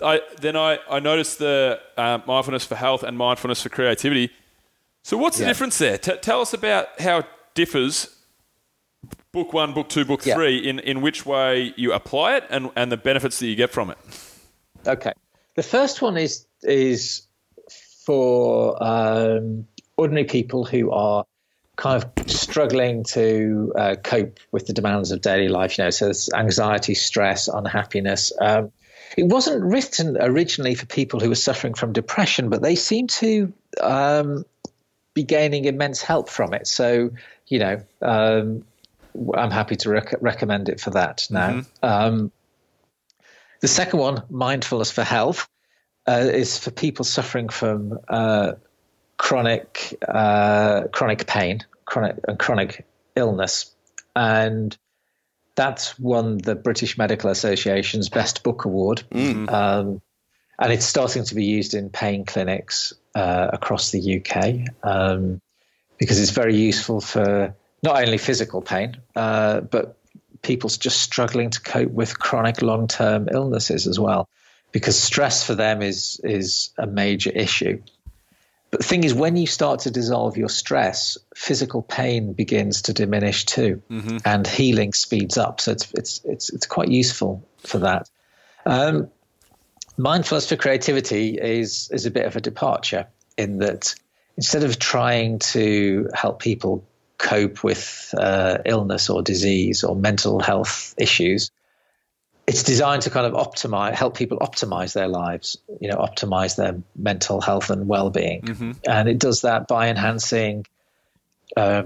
I 0.03 0.21
then 0.41 0.55
I 0.55 0.79
I 0.89 0.99
noticed 0.99 1.39
the 1.39 1.79
um, 1.97 2.23
mindfulness 2.25 2.65
for 2.65 2.75
health 2.75 3.03
and 3.03 3.17
mindfulness 3.17 3.61
for 3.61 3.69
creativity. 3.69 4.31
So 5.03 5.17
what's 5.17 5.37
the 5.37 5.45
difference 5.45 5.77
there? 5.77 5.97
T- 5.97 6.17
tell 6.21 6.41
us 6.41 6.53
about 6.53 6.99
how 6.99 7.19
it 7.19 7.25
differs. 7.53 8.15
Book 9.31 9.53
one, 9.53 9.73
book 9.73 9.89
two, 9.89 10.05
book 10.05 10.25
Yeah. 10.25 10.35
three. 10.35 10.57
In 10.57 10.79
in 10.79 11.01
which 11.01 11.25
way 11.25 11.73
you 11.77 11.93
apply 11.93 12.37
it 12.37 12.45
and 12.49 12.71
and 12.75 12.91
the 12.91 12.97
benefits 12.97 13.39
that 13.39 13.47
you 13.47 13.55
get 13.55 13.69
from 13.71 13.91
it. 13.91 13.97
Okay. 14.87 15.13
The 15.55 15.63
first 15.63 16.01
one 16.01 16.17
is 16.17 16.45
is 16.63 17.27
for 18.05 18.81
um, 18.83 19.67
ordinary 19.97 20.25
people 20.25 20.65
who 20.65 20.91
are 20.91 21.25
kind 21.75 22.03
of 22.03 22.29
struggling 22.29 23.03
to 23.03 23.71
uh, 23.77 23.95
cope 24.03 24.39
with 24.51 24.65
the 24.65 24.73
demands 24.73 25.11
of 25.11 25.21
daily 25.21 25.47
life. 25.47 25.77
You 25.77 25.85
know, 25.85 25.89
so 25.91 26.05
there's 26.05 26.29
anxiety, 26.33 26.95
stress, 26.95 27.47
unhappiness. 27.47 28.33
Um, 28.41 28.71
it 29.15 29.23
wasn't 29.23 29.63
written 29.63 30.17
originally 30.19 30.75
for 30.75 30.85
people 30.85 31.19
who 31.19 31.29
were 31.29 31.35
suffering 31.35 31.73
from 31.73 31.93
depression, 31.93 32.49
but 32.49 32.61
they 32.61 32.75
seem 32.75 33.07
to 33.07 33.53
um, 33.81 34.43
be 35.13 35.23
gaining 35.23 35.65
immense 35.65 36.01
help 36.01 36.29
from 36.29 36.53
it. 36.53 36.67
So, 36.67 37.11
you 37.47 37.59
know, 37.59 37.81
um, 38.01 38.65
I'm 39.35 39.51
happy 39.51 39.75
to 39.77 39.89
rec- 39.89 40.21
recommend 40.21 40.69
it 40.69 40.79
for 40.79 40.91
that 40.91 41.27
now. 41.29 41.61
Um, 41.83 42.31
the 43.61 43.67
second 43.67 43.99
one, 43.99 44.23
mindfulness 44.29 44.91
for 44.91 45.03
health, 45.03 45.47
uh, 46.07 46.29
is 46.31 46.57
for 46.57 46.71
people 46.71 47.05
suffering 47.05 47.49
from 47.49 47.99
uh, 48.07 48.53
chronic 49.17 49.95
uh, 50.07 50.83
chronic 50.91 51.27
pain, 51.27 51.65
chronic 51.85 52.15
and 52.27 52.39
chronic 52.39 52.85
illness, 53.15 53.75
and 54.15 54.75
that's 55.55 55.99
won 55.99 56.37
the 56.37 56.55
British 56.55 56.97
Medical 56.97 57.29
Association's 57.29 58.09
Best 58.09 58.43
Book 58.43 58.65
Award, 58.65 59.03
um, 59.49 60.01
and 60.57 60.73
it's 60.73 60.85
starting 60.85 61.25
to 61.25 61.35
be 61.35 61.45
used 61.45 61.73
in 61.73 61.89
pain 61.89 62.25
clinics 62.25 62.93
uh, 63.13 63.49
across 63.51 63.91
the 63.91 64.21
UK 64.21 64.69
um, 64.83 65.41
because 65.97 66.19
it's 66.19 66.31
very 66.31 66.55
useful 66.55 67.01
for 67.01 67.55
not 67.83 68.01
only 68.01 68.17
physical 68.17 68.61
pain 68.61 68.97
uh, 69.15 69.61
but 69.61 69.97
people's 70.41 70.77
just 70.77 71.01
struggling 71.01 71.49
to 71.49 71.61
cope 71.61 71.91
with 71.91 72.17
chronic 72.17 72.61
long-term 72.61 73.29
illnesses 73.31 73.87
as 73.87 73.99
well 73.99 74.29
because 74.71 74.97
stress 74.97 75.43
for 75.43 75.55
them 75.55 75.81
is 75.81 76.19
is 76.23 76.71
a 76.77 76.87
major 76.87 77.31
issue. 77.31 77.81
But 78.71 78.81
the 78.81 78.85
thing 78.85 79.03
is 79.03 79.15
when 79.15 79.35
you 79.35 79.47
start 79.47 79.81
to 79.81 79.91
dissolve 79.91 80.37
your 80.37 80.49
stress 80.49 81.17
physical 81.35 81.81
pain 81.81 82.33
begins 82.33 82.83
to 82.83 82.93
diminish 82.93 83.45
too 83.45 83.81
and 84.25 84.45
healing 84.45 84.93
speeds 84.93 85.37
up. 85.37 85.59
So 85.59 85.71
it's 85.71 85.91
it's 85.93 86.21
it's, 86.23 86.49
it's 86.51 86.67
quite 86.67 86.89
useful 86.89 87.47
for 87.65 87.79
that. 87.79 88.09
Um, 88.65 89.09
mindfulness 89.97 90.47
for 90.47 90.55
creativity 90.55 91.37
is 91.37 91.89
is 91.91 92.05
a 92.05 92.11
bit 92.11 92.25
of 92.25 92.35
a 92.35 92.41
departure 92.41 93.07
in 93.37 93.57
that 93.59 93.95
instead 94.37 94.63
of 94.63 94.77
trying 94.77 95.39
to 95.39 96.09
help 96.13 96.39
people 96.39 96.87
cope 97.19 97.63
with 97.63 98.15
uh, 98.17 98.57
illness 98.65 99.09
or 99.09 99.21
disease 99.21 99.83
or 99.83 99.95
mental 99.95 100.39
health 100.39 100.95
issues 100.97 101.51
it's 102.47 102.63
designed 102.63 103.03
to 103.03 103.11
kind 103.11 103.27
of 103.27 103.33
optimize 103.33 103.93
help 103.93 104.17
people 104.17 104.39
optimize 104.39 104.93
their 104.93 105.07
lives 105.07 105.57
you 105.79 105.87
know 105.89 105.97
optimize 105.97 106.55
their 106.55 106.81
mental 106.95 107.41
health 107.41 107.69
and 107.69 107.87
well-being 107.87 108.41
and 108.87 109.07
it 109.07 109.19
does 109.19 109.41
that 109.41 109.67
by 109.67 109.89
enhancing 109.89 110.65
uh, 111.57 111.83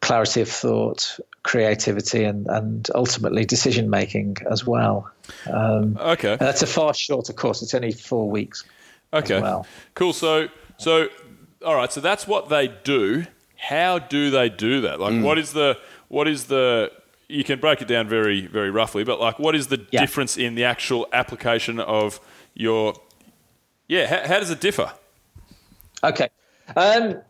clarity 0.00 0.42
of 0.42 0.48
thought 0.48 1.18
creativity 1.42 2.22
and, 2.24 2.46
and 2.46 2.88
ultimately 2.94 3.44
decision 3.44 3.88
making 3.90 4.36
as 4.50 4.64
well 4.64 5.10
um, 5.50 5.96
Okay. 5.98 6.32
and 6.32 6.40
that's 6.40 6.62
a 6.62 6.66
far 6.66 6.92
shorter 6.94 7.32
course 7.32 7.62
it's 7.62 7.74
only 7.74 7.92
four 7.92 8.28
weeks 8.30 8.62
Okay. 9.12 9.40
well. 9.40 9.66
Cool. 9.94 10.12
So 10.12 10.48
so 10.76 11.08
all 11.64 11.74
right. 11.76 11.90
So 11.90 12.00
that's 12.00 12.26
what 12.26 12.48
they 12.48 12.66
do. 12.68 13.24
How 13.68 13.98
do 13.98 14.30
they 14.30 14.48
do 14.48 14.82
that? 14.82 15.00
Like, 15.00 15.22
what 15.22 15.38
is 15.38 15.52
the 15.52 15.78
what 16.08 16.28
is 16.28 16.44
the 16.44 16.90
you 17.28 17.42
can 17.42 17.58
break 17.58 17.82
it 17.82 17.88
down 17.88 18.08
very 18.08 18.46
very 18.46 18.70
roughly, 18.70 19.04
but 19.04 19.18
like, 19.20 19.38
what 19.38 19.54
is 19.54 19.66
the 19.66 19.84
Yeah. 19.90 20.00
difference 20.00 20.36
in 20.36 20.54
the 20.54 20.64
actual 20.64 21.06
application 21.12 21.80
of 21.80 22.20
your 22.54 22.94
yeah? 23.88 24.06
How, 24.06 24.28
how 24.28 24.38
does 24.40 24.50
it 24.50 24.60
differ? 24.60 24.92
Okay. 26.02 26.28
Um, 26.76 27.20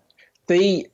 the 0.47 0.89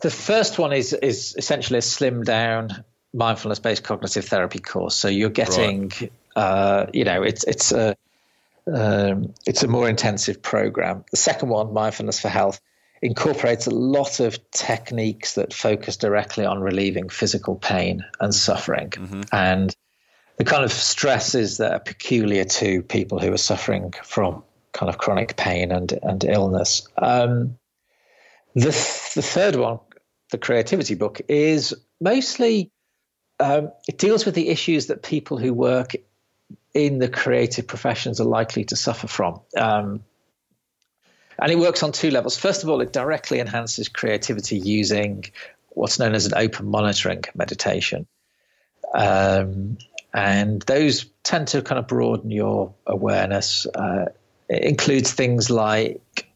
the 0.00 0.10
first 0.10 0.58
one 0.58 0.72
is 0.72 0.92
is 0.92 1.34
essentially 1.36 1.78
a 1.78 1.82
slimmed 1.82 2.24
down 2.24 2.84
mindfulness 3.12 3.58
based 3.60 3.82
cognitive 3.84 4.26
therapy 4.26 4.58
course. 4.58 4.94
So 4.96 5.08
you're 5.08 5.30
getting, 5.30 5.92
uh, 6.36 6.86
you 6.92 7.04
know, 7.04 7.22
it's 7.22 7.44
it's 7.44 7.72
a 7.72 7.96
um, 8.72 9.34
it's 9.46 9.62
a 9.62 9.68
more 9.68 9.88
intensive 9.88 10.40
program. 10.42 11.04
The 11.10 11.16
second 11.16 11.48
one, 11.48 11.72
mindfulness 11.72 12.20
for 12.20 12.28
health, 12.28 12.60
incorporates 13.02 13.66
a 13.66 13.70
lot 13.70 14.20
of 14.20 14.38
techniques 14.50 15.34
that 15.34 15.52
focus 15.52 15.96
directly 15.96 16.44
on 16.44 16.60
relieving 16.60 17.08
physical 17.08 17.56
pain 17.56 18.04
and 18.20 18.34
suffering 18.34 18.92
and 19.32 19.74
the 20.36 20.44
kind 20.44 20.64
of 20.64 20.72
stresses 20.72 21.58
that 21.58 21.72
are 21.72 21.80
peculiar 21.80 22.44
to 22.44 22.82
people 22.82 23.18
who 23.18 23.32
are 23.32 23.38
suffering 23.38 23.92
from 24.02 24.42
kind 24.72 24.90
of 24.90 24.98
chronic 24.98 25.36
pain 25.36 25.70
and, 25.70 25.92
and 26.02 26.24
illness. 26.24 26.88
Um, 26.98 27.58
the, 28.54 28.72
th- 28.72 29.14
the 29.14 29.22
third 29.22 29.56
one, 29.56 29.80
the 30.30 30.38
creativity 30.38 30.94
book, 30.94 31.20
is 31.28 31.74
mostly 32.00 32.72
um, 33.40 33.72
it 33.88 33.98
deals 33.98 34.24
with 34.24 34.34
the 34.34 34.48
issues 34.48 34.86
that 34.86 35.02
people 35.02 35.38
who 35.38 35.52
work 35.52 35.92
in 36.72 36.98
the 36.98 37.08
creative 37.08 37.66
professions 37.66 38.20
are 38.20 38.24
likely 38.24 38.64
to 38.64 38.76
suffer 38.76 39.06
from. 39.06 39.40
Um, 39.56 40.04
and 41.40 41.50
it 41.50 41.58
works 41.58 41.82
on 41.82 41.92
two 41.92 42.10
levels. 42.10 42.36
First 42.36 42.62
of 42.62 42.68
all, 42.68 42.80
it 42.80 42.92
directly 42.92 43.40
enhances 43.40 43.88
creativity 43.88 44.58
using 44.58 45.24
what's 45.70 45.98
known 45.98 46.14
as 46.14 46.26
an 46.26 46.34
open 46.36 46.66
monitoring 46.66 47.24
meditation. 47.34 48.06
Um, 48.94 49.78
and 50.12 50.62
those 50.62 51.06
tend 51.24 51.48
to 51.48 51.62
kind 51.62 51.78
of 51.78 51.88
broaden 51.88 52.30
your 52.30 52.74
awareness. 52.86 53.66
Uh, 53.66 54.06
it 54.48 54.62
includes 54.62 55.12
things 55.12 55.50
like 55.50 56.28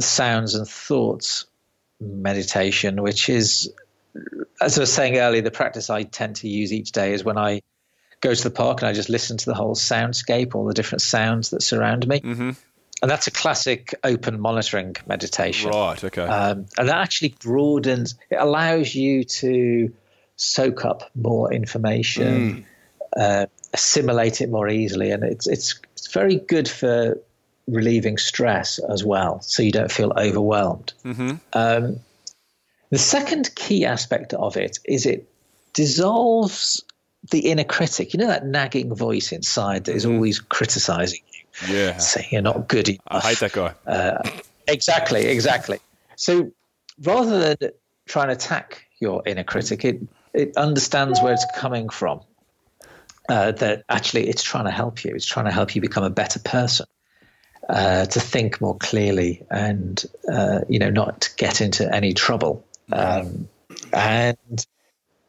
sounds 0.00 0.54
and 0.54 0.66
thoughts 0.66 1.46
meditation, 2.00 3.02
which 3.02 3.28
is, 3.28 3.72
as 4.60 4.78
I 4.78 4.80
was 4.80 4.92
saying 4.92 5.18
earlier, 5.18 5.42
the 5.42 5.50
practice 5.50 5.90
I 5.90 6.02
tend 6.02 6.36
to 6.36 6.48
use 6.48 6.72
each 6.72 6.92
day 6.92 7.12
is 7.12 7.22
when 7.22 7.38
I 7.38 7.60
go 8.20 8.34
to 8.34 8.42
the 8.42 8.50
park 8.50 8.80
and 8.80 8.88
I 8.88 8.92
just 8.92 9.08
listen 9.08 9.36
to 9.38 9.46
the 9.46 9.54
whole 9.54 9.74
soundscape, 9.74 10.54
all 10.54 10.66
the 10.66 10.74
different 10.74 11.02
sounds 11.02 11.50
that 11.50 11.62
surround 11.62 12.06
me. 12.06 12.20
And 13.02 13.10
that's 13.10 13.26
a 13.26 13.30
classic 13.30 13.94
open 14.04 14.40
monitoring 14.40 14.96
meditation. 15.06 15.70
Right. 15.70 16.02
Okay. 16.02 16.22
Um, 16.22 16.66
and 16.78 16.88
that 16.88 16.98
actually 16.98 17.34
broadens, 17.40 18.14
it 18.30 18.36
allows 18.36 18.94
you 18.94 19.24
to 19.24 19.92
soak 20.36 20.84
up 20.84 21.10
more 21.14 21.52
information, 21.52 22.66
uh, 23.16 23.46
assimilate 23.72 24.40
it 24.40 24.50
more 24.50 24.68
easily. 24.68 25.10
And 25.10 25.24
it's, 25.24 25.46
it's, 25.46 25.80
it's 25.92 26.12
very 26.12 26.36
good 26.36 26.68
for 26.68 27.20
relieving 27.66 28.18
stress 28.18 28.78
as 28.78 29.04
well, 29.04 29.40
so 29.42 29.62
you 29.62 29.72
don't 29.72 29.92
feel 29.92 30.12
overwhelmed. 30.16 30.92
Um, 31.52 32.00
the 32.90 32.98
second 32.98 33.54
key 33.54 33.84
aspect 33.84 34.34
of 34.34 34.56
it 34.56 34.78
is 34.84 35.06
it 35.06 35.28
dissolves 35.72 36.84
the 37.30 37.50
inner 37.50 37.64
critic. 37.64 38.12
You 38.12 38.20
know 38.20 38.26
that 38.26 38.44
nagging 38.44 38.94
voice 38.94 39.30
inside 39.32 39.84
that 39.84 39.94
is 39.94 40.06
always 40.06 40.40
criticizing 40.40 41.20
you, 41.29 41.29
yeah. 41.68 41.96
saying 41.98 42.28
you're 42.32 42.42
not 42.42 42.68
good 42.68 42.88
enough. 42.88 43.00
I 43.06 43.20
hate 43.20 43.40
that 43.40 43.52
guy. 43.52 43.74
Exactly, 44.68 45.26
exactly. 45.26 45.78
So 46.16 46.52
rather 47.02 47.54
than 47.54 47.70
trying 48.06 48.28
to 48.28 48.34
attack 48.34 48.86
your 49.00 49.22
inner 49.26 49.44
critic, 49.44 49.84
it 49.84 50.00
it 50.32 50.56
understands 50.56 51.20
where 51.20 51.32
it's 51.32 51.46
coming 51.56 51.88
from. 51.88 52.20
Uh, 53.28 53.52
that 53.52 53.84
actually 53.88 54.28
it's 54.28 54.42
trying 54.42 54.64
to 54.64 54.72
help 54.72 55.04
you. 55.04 55.12
It's 55.14 55.26
trying 55.26 55.46
to 55.46 55.52
help 55.52 55.76
you 55.76 55.80
become 55.80 56.02
a 56.02 56.10
better 56.10 56.40
person, 56.40 56.86
uh, 57.68 58.06
to 58.06 58.18
think 58.18 58.60
more 58.60 58.76
clearly, 58.76 59.46
and 59.48 60.04
uh, 60.30 60.60
you 60.68 60.80
know 60.80 60.90
not 60.90 61.28
get 61.36 61.60
into 61.60 61.92
any 61.94 62.12
trouble. 62.12 62.66
Um, 62.92 63.48
and 63.92 64.66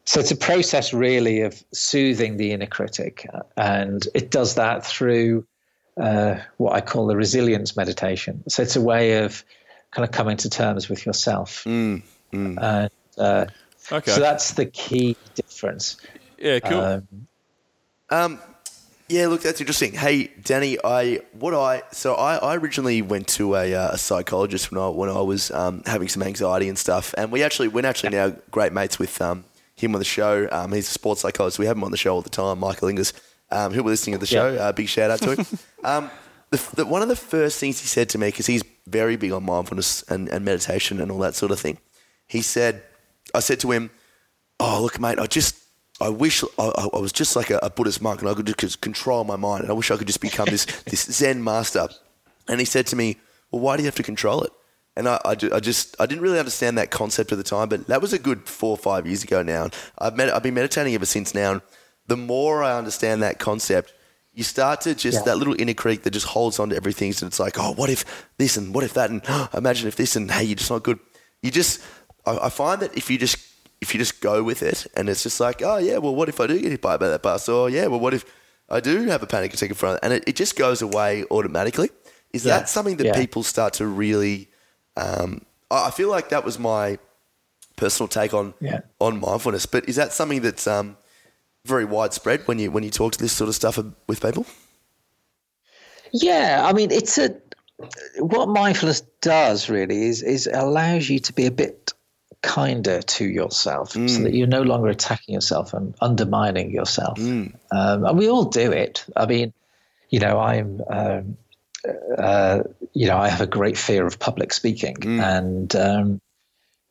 so 0.06 0.20
it's 0.20 0.32
a 0.32 0.36
process 0.36 0.94
really 0.94 1.42
of 1.42 1.64
soothing 1.74 2.38
the 2.38 2.54
inner 2.54 2.66
critic, 2.66 3.28
and 3.56 4.06
it 4.16 4.32
does 4.32 4.56
that 4.56 4.84
through 4.84 5.46
uh, 5.98 6.36
what 6.58 6.74
I 6.74 6.82
call 6.82 7.08
the 7.08 7.16
resilience 7.16 7.76
meditation. 7.76 8.44
So 8.48 8.64
it's 8.64 8.76
a 8.76 8.82
way 8.82 9.24
of 9.24 9.44
kind 9.92 10.08
of 10.08 10.12
coming 10.12 10.38
to 10.38 10.50
terms 10.50 10.90
with 10.90 11.06
yourself. 11.06 11.66
And 11.66 12.04
uh, 13.18 13.46
Okay. 13.92 14.12
so 14.12 14.20
that's 14.22 14.54
the 14.54 14.66
key 14.66 15.18
difference. 15.36 15.98
yeah. 16.38 16.60
Cool. 16.60 16.80
Um, 16.80 17.08
Um, 18.10 18.40
yeah, 19.08 19.28
look, 19.28 19.42
that's 19.42 19.60
interesting. 19.60 19.92
Hey, 19.94 20.32
Danny, 20.42 20.78
I 20.82 21.20
what 21.34 21.54
I 21.54 21.84
so 21.92 22.14
I, 22.16 22.36
I 22.38 22.56
originally 22.56 23.02
went 23.02 23.28
to 23.30 23.56
a, 23.56 23.74
uh, 23.74 23.90
a 23.92 23.98
psychologist 23.98 24.72
when 24.72 24.82
I 24.82 24.88
when 24.88 25.10
I 25.10 25.20
was 25.22 25.52
um, 25.52 25.84
having 25.86 26.08
some 26.08 26.24
anxiety 26.24 26.70
and 26.70 26.78
stuff, 26.78 27.14
and 27.18 27.30
we 27.32 27.44
actually 27.44 27.68
we're 27.68 27.86
actually 27.86 28.12
now 28.12 28.30
great 28.52 28.72
mates 28.72 28.98
with 29.00 29.22
um, 29.22 29.44
him 29.76 29.94
on 29.96 30.00
the 30.00 30.06
show. 30.06 30.48
Um, 30.52 30.72
he's 30.72 30.88
a 30.88 30.92
sports 30.92 31.22
psychologist. 31.22 31.60
We 31.60 31.66
have 31.66 31.76
him 31.76 31.84
on 31.84 31.92
the 31.92 31.98
show 31.98 32.14
all 32.14 32.22
the 32.22 32.30
time, 32.30 32.60
Michael 32.60 32.88
Ingers, 32.88 33.12
um, 33.52 33.74
who 33.74 33.84
were 33.84 33.90
listening 33.90 34.14
to 34.14 34.20
the 34.20 34.26
show. 34.26 34.56
Uh, 34.56 34.72
big 34.72 34.88
shout 34.88 35.12
out 35.12 35.20
to 35.20 35.36
him. 35.36 35.46
um, 35.84 36.12
the, 36.50 36.70
the, 36.76 36.86
one 36.86 37.02
of 37.02 37.08
the 37.08 37.16
first 37.16 37.60
things 37.60 37.80
he 37.80 37.88
said 37.88 38.10
to 38.10 38.18
me 38.18 38.28
because 38.28 38.46
he's 38.46 38.64
very 38.88 39.16
big 39.16 39.32
on 39.32 39.44
mindfulness 39.44 40.04
and, 40.04 40.28
and 40.30 40.44
meditation 40.44 41.00
and 41.00 41.12
all 41.12 41.20
that 41.20 41.36
sort 41.36 41.52
of 41.52 41.60
thing. 41.60 41.78
He 42.28 42.42
said, 42.42 42.84
I 43.34 43.40
said 43.40 43.60
to 43.62 43.72
him, 43.72 43.90
"Oh, 44.60 44.82
look, 44.84 45.00
mate, 45.00 45.20
I 45.20 45.28
just." 45.28 45.58
I 46.00 46.10
wish 46.10 46.44
I, 46.44 46.48
I 46.58 46.88
I 46.96 46.98
was 46.98 47.12
just 47.12 47.36
like 47.36 47.52
a, 47.52 47.60
a 47.62 47.70
Buddhist 47.70 48.02
monk 48.02 48.22
and 48.22 48.30
I 48.30 48.34
could 48.34 48.52
just 48.58 48.82
control 48.82 49.24
my 49.24 49.36
mind. 49.36 49.62
And 49.62 49.70
I 49.70 49.74
wish 49.74 49.92
I 49.92 49.98
could 49.98 50.08
just 50.08 50.20
become 50.20 50.48
this, 50.48 50.66
this 50.86 51.04
Zen 51.04 51.44
master. 51.44 51.90
And 52.48 52.60
he 52.60 52.66
said 52.66 52.88
to 52.88 52.96
me, 52.96 53.18
Well, 53.52 53.62
why 53.62 53.78
do 53.78 53.84
you 53.84 53.88
have 53.88 53.96
to 53.96 54.04
control 54.04 54.42
it? 54.42 54.52
And 54.96 55.08
I, 55.08 55.20
I, 55.24 55.32
I 55.54 55.60
just 55.60 55.96
I 56.00 56.08
didn't 56.08 56.22
really 56.22 56.40
understand 56.40 56.78
that 56.80 56.90
concept 56.90 57.32
at 57.32 57.38
the 57.38 57.44
time, 57.44 57.70
but 57.70 57.86
that 57.88 58.02
was 58.02 58.14
a 58.14 58.20
good 58.20 58.48
four 58.50 58.72
or 58.72 58.78
five 58.78 59.06
years 59.06 59.24
ago 59.24 59.44
now. 59.44 59.70
I've, 60.00 60.18
med- 60.18 60.30
I've 60.30 60.44
been 60.44 60.56
meditating 60.56 60.96
ever 60.96 61.06
since 61.06 61.36
now. 61.36 61.62
And 62.12 62.20
the 62.20 62.26
more 62.26 62.64
I 62.64 62.78
understand 62.78 63.24
that 63.24 63.40
concept, 63.40 63.94
you 64.34 64.44
start 64.44 64.82
to 64.82 64.96
just 64.96 65.26
that 65.26 65.38
little 65.38 65.56
inner 65.60 65.74
creek 65.74 66.04
that 66.04 66.12
just 66.12 66.26
holds 66.28 66.60
on 66.60 66.70
to 66.70 66.76
everything. 66.76 67.14
So 67.14 67.26
it's 67.28 67.40
like, 67.40 67.58
oh, 67.60 67.74
what 67.74 67.90
if 67.90 68.06
this 68.38 68.58
and 68.58 68.74
what 68.74 68.84
if 68.84 68.94
that 68.94 69.10
and 69.10 69.22
imagine 69.54 69.88
if 69.88 69.96
this 69.96 70.16
and 70.16 70.30
hey, 70.32 70.44
you're 70.44 70.56
just 70.56 70.72
not 70.72 70.84
good. 70.84 71.00
You 71.42 71.52
just 71.52 71.82
I, 72.26 72.38
I 72.38 72.50
find 72.50 72.82
that 72.82 72.96
if 72.98 73.10
you 73.10 73.18
just 73.18 73.38
if 73.82 73.94
you 73.94 73.98
just 74.00 74.22
go 74.22 74.44
with 74.44 74.62
it 74.62 74.88
and 74.96 75.10
it's 75.10 75.24
just 75.24 75.40
like, 75.40 75.62
oh 75.62 75.78
yeah, 75.78 75.98
well, 75.98 76.16
what 76.16 76.30
if 76.30 76.40
I 76.40 76.48
do 76.48 76.60
get 76.60 76.72
hit 76.72 76.82
by 76.82 76.98
that 76.98 77.22
bus? 77.22 77.50
Or 77.50 77.70
yeah, 77.70 77.88
well, 77.88 78.00
what 78.00 78.14
if 78.14 78.24
I 78.70 78.80
do 78.80 79.06
have 79.10 79.24
a 79.24 79.28
panic 79.28 79.54
attack 79.54 79.70
in 79.70 79.76
front? 79.76 80.00
And 80.04 80.14
it, 80.14 80.24
it 80.28 80.36
just 80.36 80.56
goes 80.56 80.82
away 80.82 81.26
automatically. 81.32 81.90
Is 82.34 82.46
Yeah. 82.46 82.60
that 82.60 82.70
something 82.70 82.98
that 82.98 83.08
Yeah. 83.08 83.14
people 83.16 83.44
start 83.44 83.74
to 83.76 83.86
really? 83.88 84.50
Um, 84.96 85.42
I 85.70 85.88
I 85.88 85.92
feel 85.92 86.10
like 86.10 86.30
that 86.30 86.46
was 86.46 86.58
my 86.60 87.00
personal 87.76 88.08
take 88.08 88.34
on 88.34 88.54
Yeah. 88.62 88.82
on 89.00 89.20
mindfulness. 89.20 89.66
But 89.66 89.90
is 89.90 89.96
that 89.96 90.14
something 90.14 90.42
that's 90.42 90.68
um, 90.68 90.96
very 91.66 91.86
widespread 91.86 92.48
when 92.48 92.60
you 92.60 92.72
when 92.72 92.84
you 92.84 92.90
talk 92.90 93.14
to 93.14 93.20
this 93.20 93.32
sort 93.32 93.50
of 93.50 93.56
stuff 93.56 93.78
with 94.08 94.22
people? 94.22 94.46
Yeah, 96.12 96.62
I 96.64 96.74
mean, 96.74 96.92
it's 96.92 97.18
a 97.18 97.36
what 98.20 98.50
mindfulness 98.50 99.02
does 99.22 99.70
really 99.70 100.04
is 100.04 100.22
is 100.24 100.48
allows 100.52 101.10
you 101.10 101.20
to 101.20 101.34
be 101.34 101.46
a 101.46 101.52
bit 101.52 101.94
kinder 102.42 103.02
to 103.02 103.26
yourself, 103.26 103.92
so 103.92 104.24
that 104.24 104.34
you're 104.34 104.48
no 104.48 104.64
longer 104.64 104.88
attacking 104.88 105.36
yourself 105.36 105.74
and 105.74 105.96
undermining 106.02 106.72
yourself. 106.72 107.20
Um, 107.72 108.06
and 108.06 108.18
we 108.18 108.30
all 108.30 108.46
do 108.46 108.72
it. 108.72 109.06
I 109.16 109.26
mean, 109.26 109.54
you 110.10 110.20
know, 110.20 110.40
I'm. 110.40 110.82
Um, 110.88 111.38
uh, 112.16 112.62
you 112.94 113.08
know, 113.08 113.18
I 113.18 113.30
have 113.30 113.42
a 113.42 113.48
great 113.48 113.76
fear 113.76 114.06
of 114.06 114.20
public 114.20 114.54
speaking, 114.54 114.98
and 115.20 115.76
um, 115.76 116.22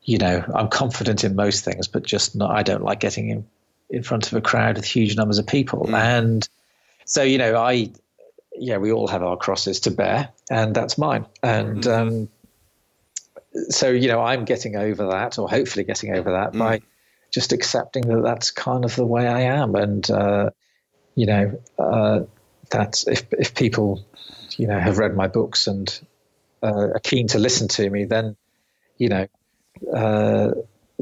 you 0.02 0.18
know, 0.18 0.44
I'm 0.52 0.68
confident 0.68 1.22
in 1.22 1.36
most 1.36 1.64
things, 1.64 1.86
but 1.86 2.02
just 2.02 2.34
not. 2.34 2.50
I 2.50 2.64
don't 2.64 2.82
like 2.82 2.98
getting 2.98 3.28
in 3.28 3.46
in 3.90 4.02
front 4.02 4.26
of 4.26 4.34
a 4.34 4.40
crowd 4.40 4.76
with 4.76 4.84
huge 4.84 5.16
numbers 5.16 5.38
of 5.38 5.46
people, 5.46 5.94
and 5.94 6.48
so 7.04 7.22
you 7.22 7.38
know, 7.38 7.56
I 7.56 7.90
yeah, 8.60 8.76
we 8.76 8.92
all 8.92 9.08
have 9.08 9.22
our 9.22 9.36
crosses 9.36 9.80
to 9.80 9.90
bear, 9.90 10.30
and 10.50 10.74
that's 10.74 10.98
mine. 10.98 11.26
And 11.42 11.86
um, 11.86 12.28
so, 13.68 13.90
you 13.90 14.08
know, 14.08 14.20
I'm 14.20 14.44
getting 14.44 14.76
over 14.76 15.08
that, 15.08 15.38
or 15.38 15.48
hopefully 15.48 15.84
getting 15.84 16.14
over 16.14 16.32
that, 16.32 16.52
by 16.52 16.80
just 17.30 17.52
accepting 17.52 18.06
that 18.08 18.22
that's 18.22 18.50
kind 18.50 18.84
of 18.84 18.94
the 18.96 19.06
way 19.06 19.26
I 19.26 19.42
am. 19.42 19.74
And, 19.74 20.08
uh, 20.10 20.50
you 21.14 21.26
know, 21.26 21.60
uh, 21.78 22.20
that 22.70 23.04
if, 23.06 23.32
if 23.32 23.54
people, 23.54 24.04
you 24.56 24.66
know, 24.66 24.78
have 24.78 24.98
read 24.98 25.16
my 25.16 25.26
books 25.26 25.66
and 25.66 26.00
uh, 26.62 26.90
are 26.94 27.00
keen 27.02 27.28
to 27.28 27.38
listen 27.38 27.68
to 27.68 27.88
me, 27.88 28.04
then, 28.04 28.36
you 28.98 29.08
know, 29.08 29.26
uh, 29.94 30.52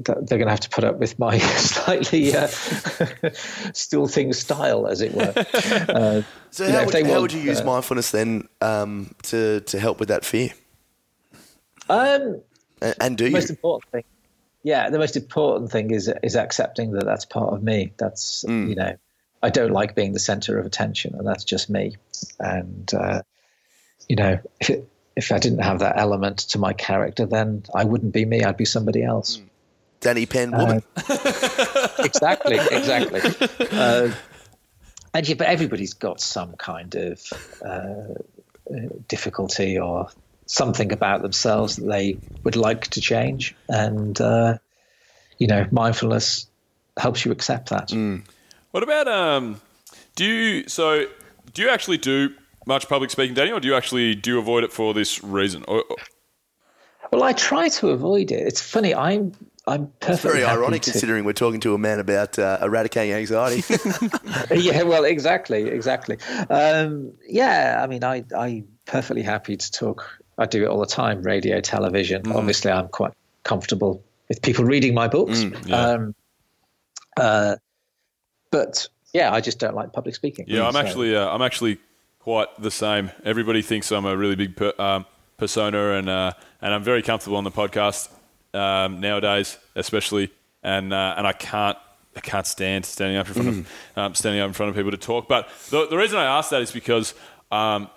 they're 0.04 0.38
going 0.38 0.46
to 0.46 0.50
have 0.50 0.60
to 0.60 0.70
put 0.70 0.84
up 0.84 0.98
with 0.98 1.18
my 1.18 1.38
slightly 1.38 2.34
uh, 2.34 2.46
still 3.72 4.06
things 4.06 4.38
style, 4.38 4.86
as 4.86 5.00
it 5.00 5.12
were. 5.14 5.32
Uh, 5.36 6.22
So 6.50 6.64
You 6.66 6.72
know, 6.72 6.78
how, 6.78 6.84
would, 6.86 6.94
how 6.94 7.02
want, 7.10 7.22
would 7.22 7.32
you 7.32 7.40
use 7.40 7.60
uh, 7.60 7.64
mindfulness 7.64 8.10
then 8.10 8.48
um, 8.60 9.14
to 9.24 9.60
to 9.60 9.78
help 9.78 10.00
with 10.00 10.08
that 10.08 10.24
fear? 10.24 10.50
um, 11.88 12.40
And, 12.80 12.94
and 13.00 13.18
do 13.18 13.24
the 13.24 13.30
you? 13.30 13.36
most 13.36 13.50
important 13.50 13.90
thing 13.92 14.04
yeah 14.64 14.90
the 14.90 14.98
most 14.98 15.16
important 15.16 15.70
thing 15.70 15.90
is 15.92 16.12
is 16.22 16.34
accepting 16.36 16.90
that 16.92 17.04
that's 17.04 17.24
part 17.24 17.52
of 17.54 17.62
me 17.62 17.92
that's 17.96 18.44
Mm. 18.44 18.68
you 18.68 18.74
know 18.74 18.96
i 19.42 19.50
don't 19.50 19.70
like 19.72 19.94
being 19.94 20.12
the 20.12 20.18
center 20.18 20.58
of 20.58 20.66
attention 20.66 21.14
and 21.14 21.26
that's 21.26 21.44
just 21.44 21.70
me 21.70 21.96
and 22.40 22.92
uh, 22.94 23.22
you 24.08 24.16
know 24.16 24.38
if, 24.60 24.70
it, 24.70 24.88
if 25.16 25.30
i 25.32 25.38
didn't 25.38 25.60
have 25.62 25.78
that 25.78 25.96
element 25.96 26.38
to 26.38 26.58
my 26.58 26.72
character 26.72 27.24
then 27.26 27.62
i 27.74 27.84
wouldn't 27.84 28.12
be 28.12 28.24
me 28.24 28.42
i'd 28.42 28.56
be 28.56 28.64
somebody 28.64 29.02
else 29.02 29.40
Danny 30.00 30.26
Penn 30.26 30.52
woman. 30.52 30.82
exactly 31.98 32.56
exactly 32.70 33.20
uh, 33.72 34.10
and 35.14 35.28
yeah, 35.28 35.34
but 35.34 35.46
everybody's 35.46 35.94
got 35.94 36.20
some 36.20 36.52
kind 36.54 36.94
of 36.94 37.22
uh, 37.64 37.68
uh, 37.68 38.88
difficulty 39.08 39.78
or 39.78 40.08
something 40.46 40.92
about 40.92 41.22
themselves 41.22 41.76
that 41.76 41.86
they 41.86 42.18
would 42.44 42.56
like 42.56 42.86
to 42.88 43.00
change 43.00 43.54
and 43.68 44.20
uh, 44.20 44.58
you 45.38 45.46
know 45.46 45.66
mindfulness 45.70 46.46
helps 46.96 47.24
you 47.24 47.32
accept 47.32 47.70
that 47.70 47.92
What 48.70 48.82
about 48.82 49.08
um? 49.08 49.60
Do 50.14 50.24
you 50.24 50.68
so? 50.68 51.06
Do 51.54 51.62
you 51.62 51.70
actually 51.70 51.96
do 51.98 52.30
much 52.66 52.88
public 52.88 53.10
speaking, 53.10 53.34
Danny, 53.34 53.50
or 53.50 53.60
do 53.60 53.68
you 53.68 53.74
actually 53.74 54.14
do 54.14 54.32
you 54.32 54.38
avoid 54.38 54.62
it 54.62 54.72
for 54.72 54.92
this 54.92 55.24
reason? 55.24 55.64
Or, 55.66 55.82
or- 55.88 55.96
well 57.10 57.22
i 57.22 57.32
try 57.32 57.68
to 57.68 57.88
avoid 57.88 58.30
it 58.30 58.46
it's 58.46 58.60
funny 58.60 58.94
i'm 58.94 59.32
i'm 59.68 59.92
perfectly 60.00 60.30
Very 60.30 60.44
happy 60.44 60.58
ironic 60.58 60.82
to- 60.82 60.90
considering 60.90 61.24
we're 61.24 61.32
talking 61.34 61.60
to 61.60 61.74
a 61.74 61.78
man 61.78 62.00
about 62.00 62.38
uh, 62.38 62.58
eradicating 62.62 63.14
anxiety. 63.14 63.62
yeah, 64.54 64.82
well, 64.82 65.04
exactly, 65.04 65.68
exactly. 65.68 66.16
Um, 66.50 67.12
yeah, 67.28 67.80
I 67.82 67.86
mean, 67.86 68.02
I 68.02 68.24
I 68.36 68.64
perfectly 68.86 69.22
happy 69.22 69.56
to 69.56 69.70
talk. 69.70 70.08
I 70.38 70.46
do 70.46 70.64
it 70.64 70.68
all 70.68 70.80
the 70.80 70.86
time, 70.86 71.22
radio, 71.22 71.60
television. 71.60 72.22
Mm. 72.22 72.34
Obviously, 72.34 72.70
I'm 72.70 72.88
quite 72.88 73.12
comfortable 73.44 74.02
with 74.28 74.40
people 74.42 74.64
reading 74.64 74.94
my 74.94 75.08
books. 75.08 75.44
yeah. 75.66 75.76
um, 75.76 76.14
uh, 77.16 77.56
but 78.50 78.88
yeah, 79.12 79.32
I 79.32 79.40
just 79.40 79.58
don't 79.58 79.74
like 79.74 79.92
public 79.92 80.14
speaking. 80.14 80.46
yeah, 80.48 80.66
I'm 80.66 80.72
So- 80.72 80.78
actually 80.80 81.16
uh, 81.16 81.28
I'm 81.28 81.42
actually 81.42 81.78
quite 82.18 82.48
the 82.58 82.70
same. 82.70 83.10
Everybody 83.24 83.62
thinks 83.62 83.90
I'm 83.92 84.04
a 84.06 84.16
really 84.16 84.36
big 84.36 84.56
per, 84.56 84.72
um, 84.78 85.06
persona, 85.36 85.92
and 85.92 86.08
uh, 86.08 86.32
and 86.62 86.74
I'm 86.74 86.84
very 86.84 87.02
comfortable 87.02 87.36
on 87.36 87.44
the 87.44 87.50
podcast 87.50 88.08
um, 88.54 89.00
nowadays, 89.00 89.58
especially, 89.74 90.30
and 90.62 90.92
uh, 90.92 91.14
and 91.16 91.26
I 91.26 91.32
can't. 91.32 91.78
I 92.16 92.20
can't 92.20 92.46
stand 92.46 92.84
standing 92.84 93.16
up 93.16 93.28
in 93.28 93.34
front 93.34 93.48
of 93.48 93.70
um, 93.96 94.14
standing 94.16 94.40
up 94.40 94.48
in 94.48 94.52
front 94.52 94.70
of 94.70 94.76
people 94.76 94.90
to 94.90 94.96
talk. 94.96 95.28
But 95.28 95.48
the, 95.70 95.86
the 95.86 95.96
reason 95.96 96.18
I 96.18 96.24
ask 96.24 96.50
that 96.50 96.62
is 96.62 96.72
because 96.72 97.14
um, 97.52 97.88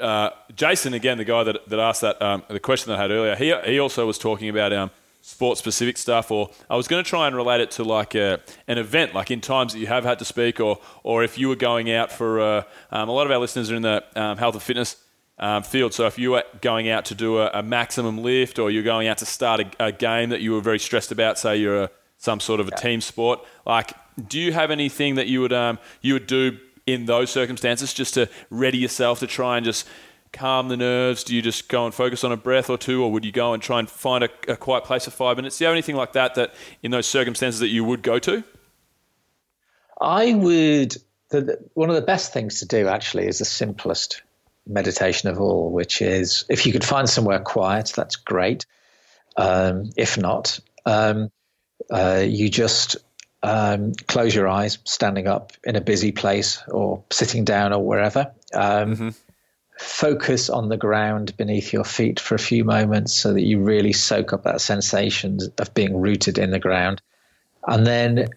uh, 0.00 0.30
Jason 0.54 0.94
again, 0.94 1.18
the 1.18 1.24
guy 1.24 1.42
that, 1.44 1.68
that 1.68 1.78
asked 1.78 2.00
that 2.00 2.20
um, 2.22 2.42
the 2.48 2.60
question 2.60 2.90
that 2.90 2.98
I 2.98 3.02
had 3.02 3.10
earlier, 3.10 3.36
he 3.36 3.54
he 3.70 3.78
also 3.78 4.06
was 4.06 4.18
talking 4.18 4.48
about 4.48 4.72
um, 4.72 4.90
sports 5.20 5.58
specific 5.58 5.96
stuff, 5.96 6.30
or 6.30 6.50
I 6.68 6.76
was 6.76 6.88
going 6.88 7.02
to 7.02 7.08
try 7.08 7.26
and 7.26 7.34
relate 7.36 7.60
it 7.60 7.70
to 7.72 7.84
like 7.84 8.14
a, 8.14 8.40
an 8.68 8.78
event, 8.78 9.14
like 9.14 9.30
in 9.30 9.40
times 9.40 9.72
that 9.72 9.78
you 9.78 9.86
have 9.86 10.04
had 10.04 10.18
to 10.18 10.24
speak, 10.24 10.60
or 10.60 10.78
or 11.02 11.24
if 11.24 11.38
you 11.38 11.48
were 11.48 11.56
going 11.56 11.90
out 11.90 12.10
for 12.12 12.40
uh, 12.40 12.62
um, 12.90 13.08
a 13.08 13.12
lot 13.12 13.26
of 13.26 13.32
our 13.32 13.38
listeners 13.38 13.70
are 13.70 13.76
in 13.76 13.82
the 13.82 14.04
um, 14.16 14.38
health 14.38 14.54
and 14.54 14.62
fitness. 14.62 14.96
Um, 15.36 15.64
field. 15.64 15.92
So 15.92 16.06
if 16.06 16.16
you 16.16 16.30
were 16.30 16.44
going 16.60 16.88
out 16.88 17.06
to 17.06 17.14
do 17.16 17.38
a, 17.38 17.50
a 17.54 17.62
maximum 17.62 18.22
lift, 18.22 18.60
or 18.60 18.70
you're 18.70 18.84
going 18.84 19.08
out 19.08 19.18
to 19.18 19.26
start 19.26 19.60
a, 19.60 19.86
a 19.86 19.90
game 19.90 20.30
that 20.30 20.40
you 20.40 20.52
were 20.52 20.60
very 20.60 20.78
stressed 20.78 21.10
about, 21.10 21.40
say 21.40 21.56
you're 21.56 21.82
a, 21.82 21.90
some 22.18 22.38
sort 22.38 22.60
of 22.60 22.68
a 22.68 22.70
team 22.70 23.00
sport, 23.00 23.40
like 23.66 23.92
do 24.28 24.38
you 24.38 24.52
have 24.52 24.70
anything 24.70 25.16
that 25.16 25.26
you 25.26 25.40
would 25.40 25.52
um, 25.52 25.78
you 26.00 26.14
would 26.14 26.26
do 26.26 26.58
in 26.86 27.06
those 27.06 27.30
circumstances 27.30 27.92
just 27.92 28.14
to 28.14 28.28
ready 28.50 28.78
yourself 28.78 29.20
to 29.20 29.26
try 29.26 29.56
and 29.56 29.64
just 29.64 29.86
calm 30.32 30.68
the 30.68 30.76
nerves? 30.76 31.24
Do 31.24 31.34
you 31.34 31.42
just 31.42 31.68
go 31.68 31.84
and 31.84 31.94
focus 31.94 32.24
on 32.24 32.32
a 32.32 32.36
breath 32.36 32.70
or 32.70 32.78
two, 32.78 33.02
or 33.02 33.10
would 33.12 33.24
you 33.24 33.32
go 33.32 33.52
and 33.52 33.62
try 33.62 33.78
and 33.78 33.88
find 33.88 34.24
a, 34.24 34.30
a 34.48 34.56
quiet 34.56 34.84
place 34.84 35.04
for 35.04 35.10
five 35.10 35.36
minutes? 35.36 35.58
Do 35.58 35.64
you 35.64 35.66
have 35.66 35.74
anything 35.74 35.96
like 35.96 36.12
that 36.12 36.34
that 36.34 36.54
in 36.82 36.90
those 36.90 37.06
circumstances 37.06 37.60
that 37.60 37.68
you 37.68 37.84
would 37.84 38.02
go 38.02 38.18
to? 38.20 38.44
I 40.00 40.34
would. 40.34 40.96
The- 41.30 41.58
one 41.74 41.88
of 41.88 41.96
the 41.96 42.02
best 42.02 42.32
things 42.32 42.60
to 42.60 42.66
do 42.66 42.86
actually 42.86 43.26
is 43.26 43.38
the 43.38 43.44
simplest 43.44 44.22
meditation 44.66 45.28
of 45.28 45.40
all, 45.40 45.70
which 45.70 46.02
is 46.02 46.44
if 46.48 46.66
you 46.66 46.72
could 46.72 46.84
find 46.84 47.08
somewhere 47.08 47.40
quiet, 47.40 47.92
that's 47.94 48.16
great. 48.16 48.66
Um, 49.36 49.90
if 49.96 50.16
not, 50.16 50.60
um, 50.86 51.30
uh, 51.90 52.24
you 52.26 52.48
just 52.48 52.96
um, 53.42 53.92
close 54.06 54.34
your 54.34 54.48
eyes, 54.48 54.78
standing 54.84 55.26
up 55.26 55.52
in 55.64 55.76
a 55.76 55.80
busy 55.80 56.12
place 56.12 56.62
or 56.68 57.04
sitting 57.10 57.44
down 57.44 57.72
or 57.72 57.84
wherever. 57.84 58.32
Um, 58.52 59.14
Focus 59.76 60.50
on 60.50 60.68
the 60.68 60.76
ground 60.76 61.36
beneath 61.36 61.72
your 61.72 61.84
feet 61.84 62.20
for 62.20 62.36
a 62.36 62.38
few 62.38 62.64
moments 62.64 63.12
so 63.12 63.32
that 63.32 63.42
you 63.42 63.60
really 63.60 63.92
soak 63.92 64.32
up 64.32 64.44
that 64.44 64.60
sensation 64.60 65.40
of 65.58 65.74
being 65.74 66.00
rooted 66.00 66.38
in 66.38 66.50
the 66.50 66.60
ground. 66.60 67.02
And 67.66 67.84
then 67.84 68.28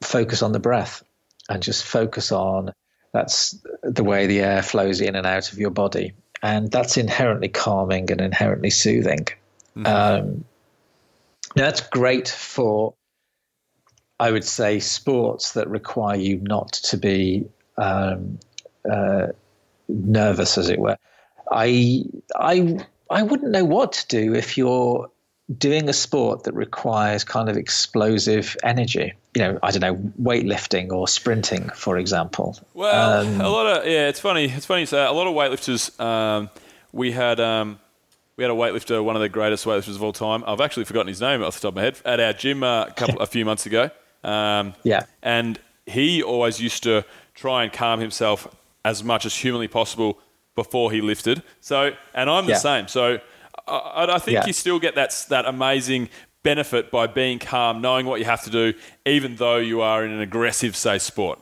focus 0.00 0.42
on 0.42 0.52
the 0.52 0.58
breath 0.60 1.02
and 1.50 1.62
just 1.62 1.84
focus 1.84 2.32
on 2.32 2.72
that's 3.14 3.56
the 3.84 4.02
way 4.02 4.26
the 4.26 4.40
air 4.40 4.60
flows 4.60 5.00
in 5.00 5.14
and 5.14 5.24
out 5.24 5.52
of 5.52 5.58
your 5.58 5.70
body. 5.70 6.12
And 6.42 6.68
that's 6.70 6.96
inherently 6.96 7.48
calming 7.48 8.10
and 8.10 8.20
inherently 8.20 8.70
soothing. 8.70 9.28
Um, 9.86 10.44
now, 11.54 11.66
that's 11.66 11.80
great 11.80 12.28
for, 12.28 12.94
I 14.18 14.32
would 14.32 14.42
say, 14.42 14.80
sports 14.80 15.52
that 15.52 15.70
require 15.70 16.16
you 16.16 16.40
not 16.42 16.72
to 16.72 16.96
be 16.96 17.46
um, 17.78 18.40
uh, 18.90 19.28
nervous, 19.88 20.58
as 20.58 20.68
it 20.68 20.80
were. 20.80 20.98
I, 21.50 22.04
I, 22.34 22.84
I 23.08 23.22
wouldn't 23.22 23.52
know 23.52 23.64
what 23.64 23.92
to 23.92 24.06
do 24.08 24.34
if 24.34 24.58
you're 24.58 25.08
doing 25.58 25.88
a 25.88 25.92
sport 25.92 26.44
that 26.44 26.54
requires 26.54 27.22
kind 27.24 27.48
of 27.48 27.56
explosive 27.56 28.56
energy. 28.62 29.12
You 29.34 29.42
know, 29.42 29.58
I 29.62 29.70
don't 29.72 29.80
know, 29.80 29.96
weightlifting 30.20 30.90
or 30.92 31.06
sprinting, 31.08 31.68
for 31.74 31.98
example. 31.98 32.56
Well, 32.72 33.20
Um, 33.26 33.40
a 33.40 33.48
lot 33.48 33.66
of 33.66 33.86
yeah, 33.86 34.08
it's 34.08 34.20
funny. 34.20 34.44
It's 34.46 34.66
funny. 34.66 34.86
So 34.86 34.98
a 34.98 35.12
lot 35.12 35.26
of 35.26 35.34
weightlifters. 35.34 35.98
Um, 36.00 36.50
we 36.92 37.12
had 37.12 37.40
um, 37.40 37.78
we 38.36 38.44
had 38.44 38.50
a 38.50 38.54
weightlifter, 38.54 39.02
one 39.04 39.16
of 39.16 39.22
the 39.22 39.28
greatest 39.28 39.64
weightlifters 39.66 39.96
of 39.96 40.02
all 40.02 40.12
time. 40.12 40.44
I've 40.46 40.60
actually 40.60 40.84
forgotten 40.84 41.08
his 41.08 41.20
name 41.20 41.42
off 41.42 41.56
the 41.56 41.62
top 41.62 41.72
of 41.72 41.76
my 41.76 41.82
head. 41.82 42.00
At 42.04 42.20
our 42.20 42.32
gym 42.32 42.62
uh, 42.62 42.84
a 42.86 42.92
couple 42.92 43.20
a 43.20 43.26
few 43.34 43.44
months 43.44 43.66
ago. 43.66 43.90
Um, 44.22 44.74
Yeah. 44.84 45.04
and 45.22 45.58
he 45.86 46.22
always 46.22 46.60
used 46.60 46.82
to 46.84 47.04
try 47.34 47.64
and 47.64 47.72
calm 47.72 48.00
himself 48.00 48.48
as 48.84 49.04
much 49.04 49.26
as 49.26 49.34
humanly 49.34 49.68
possible 49.68 50.18
before 50.54 50.90
he 50.92 51.00
lifted. 51.02 51.42
So, 51.60 51.92
and 52.14 52.30
I'm 52.30 52.46
the 52.46 52.52
Yeah. 52.52 52.58
same. 52.58 52.88
So, 52.88 53.18
I, 53.66 54.06
I 54.08 54.18
think 54.18 54.34
Yeah. 54.34 54.46
you 54.46 54.52
still 54.52 54.78
get 54.78 54.94
that 54.94 55.26
that 55.28 55.46
amazing 55.46 56.08
benefit 56.42 56.90
by 56.90 57.06
being 57.06 57.38
calm, 57.38 57.80
knowing 57.80 58.06
what 58.06 58.18
you 58.20 58.26
have 58.26 58.42
to 58.44 58.50
do, 58.50 58.74
even 59.06 59.36
though 59.36 59.56
you 59.56 59.80
are 59.80 60.04
in 60.04 60.12
an 60.12 60.20
aggressive, 60.20 60.76
say, 60.76 60.98
sport. 60.98 61.38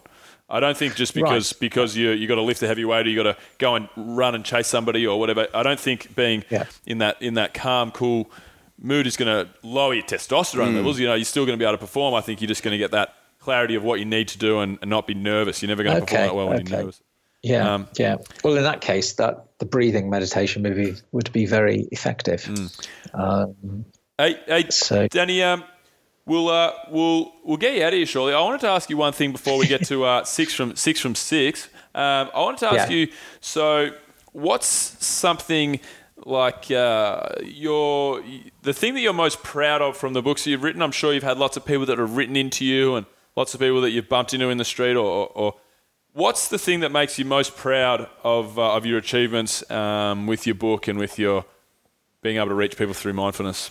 I 0.48 0.60
don't 0.60 0.76
think 0.76 0.94
just 0.96 1.14
because 1.14 1.52
because 1.54 1.96
you 1.96 2.10
you 2.10 2.28
got 2.28 2.34
to 2.34 2.42
lift 2.42 2.62
a 2.62 2.66
heavy 2.66 2.84
weight 2.84 3.06
or 3.06 3.10
you 3.10 3.16
got 3.16 3.34
to 3.34 3.36
go 3.58 3.74
and 3.74 3.88
run 3.96 4.34
and 4.34 4.44
chase 4.44 4.66
somebody 4.66 5.06
or 5.06 5.18
whatever. 5.18 5.48
I 5.54 5.62
don't 5.62 5.80
think 5.80 6.14
being 6.14 6.44
Yeah. 6.50 6.64
in 6.86 6.98
that 6.98 7.20
in 7.22 7.34
that 7.34 7.54
calm, 7.54 7.90
cool 7.90 8.30
mood 8.78 9.06
is 9.06 9.16
going 9.16 9.46
to 9.46 9.50
lower 9.62 9.94
your 9.94 10.02
testosterone 10.04 10.72
mm. 10.72 10.76
levels. 10.76 10.98
You 10.98 11.06
know, 11.06 11.14
you're 11.14 11.24
still 11.24 11.46
going 11.46 11.56
to 11.58 11.62
be 11.62 11.64
able 11.64 11.74
to 11.78 11.80
perform. 11.80 12.14
I 12.14 12.20
think 12.20 12.40
you're 12.40 12.48
just 12.48 12.62
going 12.62 12.72
to 12.72 12.78
get 12.78 12.90
that 12.90 13.14
clarity 13.38 13.76
of 13.76 13.82
what 13.82 13.98
you 13.98 14.04
need 14.04 14.28
to 14.28 14.38
do 14.38 14.60
and, 14.60 14.78
and 14.82 14.90
not 14.90 15.06
be 15.06 15.14
nervous. 15.14 15.62
You're 15.62 15.68
never 15.68 15.82
going 15.82 15.96
to 15.96 16.02
Okay, 16.02 16.16
perform 16.16 16.28
that 16.28 16.34
well 16.34 16.48
when 16.48 16.60
okay. 16.60 16.70
you're 16.70 16.78
nervous. 16.80 17.00
Yeah, 17.42 17.74
Um, 17.74 17.88
yeah. 17.98 18.16
Well, 18.44 18.56
in 18.56 18.62
that 18.62 18.80
case, 18.80 19.14
that 19.14 19.46
the 19.58 19.66
breathing 19.66 20.08
meditation 20.10 20.62
maybe 20.62 20.94
would 21.10 21.32
be 21.32 21.44
very 21.46 21.88
effective. 21.90 22.48
Um, 23.14 23.84
Hey, 24.18 24.38
hey, 24.46 24.66
So- 24.70 25.08
Danny, 25.08 25.42
um, 25.42 25.64
we'll 26.26 26.48
uh, 26.48 26.72
we'll 26.90 27.32
we'll 27.44 27.56
get 27.56 27.74
you 27.74 27.82
out 27.82 27.88
of 27.92 27.96
here 27.96 28.06
shortly. 28.06 28.34
I 28.34 28.40
wanted 28.42 28.60
to 28.60 28.68
ask 28.68 28.88
you 28.90 28.96
one 28.96 29.12
thing 29.12 29.32
before 29.32 29.58
we 29.58 29.66
get 29.66 29.84
to 29.86 30.04
uh, 30.04 30.22
six 30.38 30.54
from 30.54 30.76
six 30.76 31.00
from 31.00 31.14
six. 31.16 31.68
Um, 31.94 32.30
I 32.32 32.40
wanted 32.40 32.58
to 32.60 32.66
ask 32.68 32.90
Yeah. 32.90 32.96
you. 32.96 33.08
So, 33.40 33.90
what's 34.32 34.66
something 35.04 35.80
like 36.24 36.70
uh, 36.70 37.30
your 37.42 38.22
the 38.62 38.72
thing 38.74 38.94
that 38.94 39.00
you're 39.00 39.12
most 39.14 39.42
proud 39.42 39.82
of 39.82 39.96
from 39.96 40.12
the 40.12 40.22
books 40.22 40.46
you've 40.46 40.62
written? 40.62 40.82
I'm 40.82 40.92
sure 40.92 41.12
you've 41.12 41.24
had 41.24 41.38
lots 41.38 41.56
of 41.56 41.64
people 41.64 41.86
that 41.86 41.98
have 41.98 42.16
written 42.16 42.36
into 42.36 42.64
you, 42.64 42.94
and 42.94 43.06
lots 43.34 43.54
of 43.54 43.60
people 43.60 43.80
that 43.80 43.90
you've 43.90 44.08
bumped 44.08 44.32
into 44.34 44.48
in 44.50 44.58
the 44.58 44.64
street, 44.64 44.94
or, 44.94 45.04
or, 45.06 45.26
or 45.34 45.54
what's 46.12 46.48
the 46.48 46.58
thing 46.58 46.80
that 46.80 46.92
makes 46.92 47.18
you 47.18 47.24
most 47.24 47.56
proud 47.56 48.08
of 48.22 48.58
uh, 48.58 48.76
of 48.76 48.86
your 48.86 48.98
achievements 48.98 49.68
um, 49.70 50.26
with 50.26 50.46
your 50.46 50.54
book 50.54 50.88
and 50.88 50.98
with 50.98 51.18
your 51.18 51.44
being 52.22 52.36
able 52.36 52.48
to 52.48 52.54
reach 52.54 52.76
people 52.76 52.94
through 52.94 53.12
mindfulness? 53.14 53.70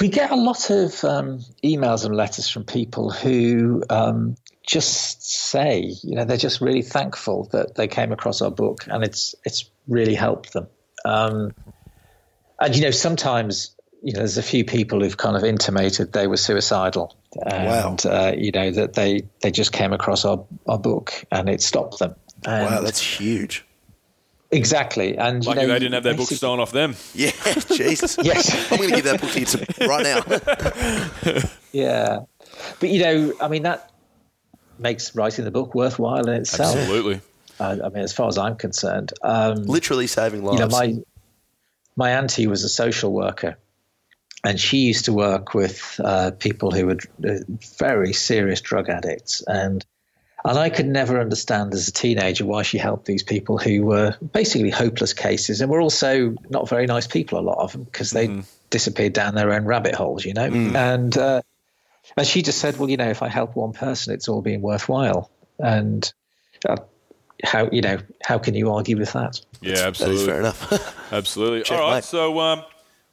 we 0.00 0.08
get 0.08 0.32
a 0.32 0.36
lot 0.36 0.70
of 0.70 1.04
um, 1.04 1.38
emails 1.62 2.04
and 2.04 2.16
letters 2.16 2.48
from 2.48 2.64
people 2.64 3.10
who 3.10 3.82
um, 3.90 4.34
just 4.66 5.22
say, 5.22 5.92
you 6.02 6.16
know, 6.16 6.24
they're 6.24 6.36
just 6.36 6.60
really 6.60 6.82
thankful 6.82 7.48
that 7.52 7.76
they 7.76 7.86
came 7.86 8.10
across 8.10 8.42
our 8.42 8.50
book 8.50 8.86
and 8.88 9.04
it's 9.04 9.36
it's 9.44 9.70
really 9.86 10.14
helped 10.14 10.52
them. 10.52 10.66
Um, 11.04 11.54
and 12.60 12.74
you 12.74 12.82
know, 12.82 12.90
sometimes 12.90 13.76
you 14.02 14.12
know, 14.12 14.18
there's 14.18 14.36
a 14.36 14.42
few 14.42 14.64
people 14.64 15.00
who've 15.00 15.16
kind 15.16 15.36
of 15.36 15.44
intimated 15.44 16.12
they 16.12 16.26
were 16.26 16.36
suicidal, 16.36 17.16
and 17.46 18.04
uh, 18.06 18.32
you 18.36 18.50
know 18.52 18.70
that 18.70 18.94
they 18.94 19.22
they 19.42 19.50
just 19.50 19.72
came 19.72 19.92
across 19.92 20.24
our 20.24 20.44
our 20.66 20.78
book 20.78 21.12
and 21.30 21.48
it 21.48 21.62
stopped 21.62 21.98
them. 21.98 22.14
And 22.46 22.66
Wow, 22.66 22.80
that's 22.82 23.00
huge. 23.00 23.64
exactly. 24.50 25.16
And 25.16 25.44
you 25.44 25.54
know, 25.54 25.66
they 25.66 25.78
didn't 25.78 25.94
have 25.94 26.02
their 26.04 26.14
book 26.14 26.28
stolen 26.28 26.60
off 26.60 26.72
them. 26.72 26.94
Yeah, 27.14 27.30
Jesus. 27.72 28.18
Yes. 28.22 28.70
I'm 28.70 28.76
going 28.78 28.90
to 28.90 28.96
give 28.96 29.04
that 29.06 29.20
book 29.20 29.30
to 29.30 29.40
you 29.40 29.46
to- 29.46 29.88
right 29.88 31.32
now. 31.32 31.42
Yeah, 31.72 32.20
but 32.78 32.88
you 32.88 33.02
know, 33.02 33.32
I 33.40 33.48
mean, 33.48 33.64
that 33.64 33.90
makes 34.78 35.14
writing 35.16 35.44
the 35.44 35.50
book 35.50 35.74
worthwhile 35.74 36.28
in 36.28 36.34
itself. 36.34 36.76
Absolutely. 36.76 37.20
Uh, 37.58 37.78
I 37.84 37.88
mean, 37.88 38.02
as 38.04 38.12
far 38.12 38.28
as 38.28 38.38
I'm 38.38 38.54
concerned, 38.56 39.12
um, 39.22 39.64
Literally 39.64 40.06
saving 40.06 40.44
lives. 40.44 40.60
you 40.60 40.66
know, 40.66 40.70
my 40.70 40.94
my 41.96 42.10
auntie 42.10 42.46
was 42.46 42.62
a 42.64 42.68
social 42.68 43.12
worker, 43.12 43.56
and 44.44 44.60
she 44.60 44.78
used 44.78 45.06
to 45.06 45.12
work 45.12 45.54
with 45.54 45.98
uh, 46.02 46.30
people 46.32 46.70
who 46.70 46.86
were 46.86 46.98
uh, 47.26 47.38
very 47.78 48.12
serious 48.12 48.60
drug 48.60 48.88
addicts, 48.88 49.42
and 49.46 49.84
and 50.44 50.58
I 50.58 50.68
could 50.68 50.86
never 50.86 51.18
understand 51.18 51.72
as 51.72 51.88
a 51.88 51.92
teenager 51.92 52.44
why 52.44 52.62
she 52.62 52.76
helped 52.76 53.06
these 53.06 53.22
people 53.22 53.56
who 53.56 53.86
were 53.86 54.16
basically 54.32 54.70
hopeless 54.70 55.14
cases, 55.14 55.60
and 55.60 55.70
were 55.70 55.80
also 55.80 56.34
not 56.50 56.68
very 56.68 56.86
nice 56.86 57.06
people. 57.06 57.38
A 57.38 57.40
lot 57.40 57.58
of 57.58 57.72
them 57.72 57.84
because 57.84 58.10
they 58.10 58.42
disappeared 58.70 59.14
down 59.14 59.34
their 59.34 59.52
own 59.52 59.64
rabbit 59.64 59.94
holes, 59.94 60.24
you 60.24 60.34
know, 60.34 60.44
and. 60.44 61.16
Uh, 61.16 61.42
and 62.18 62.26
she 62.26 62.42
just 62.42 62.58
said, 62.58 62.76
"Well, 62.76 62.90
you 62.90 62.98
know, 62.98 63.08
if 63.08 63.22
I 63.22 63.28
help 63.28 63.56
one 63.56 63.72
person, 63.72 64.12
it's 64.12 64.28
all 64.28 64.42
been 64.42 64.60
worthwhile." 64.60 65.30
And 65.58 66.12
uh, 66.68 66.76
how 67.42 67.70
you 67.70 67.80
know 67.80 67.98
how 68.22 68.38
can 68.38 68.54
you 68.54 68.72
argue 68.72 68.98
with 68.98 69.12
that? 69.14 69.40
Yeah, 69.60 69.86
absolutely. 69.86 70.20
is 70.20 70.26
fair 70.26 70.40
enough. 70.40 71.02
Absolutely. 71.12 71.62
Checkmate. 71.62 71.80
All 71.80 71.90
right, 71.90 72.04
so 72.04 72.40
um, 72.40 72.64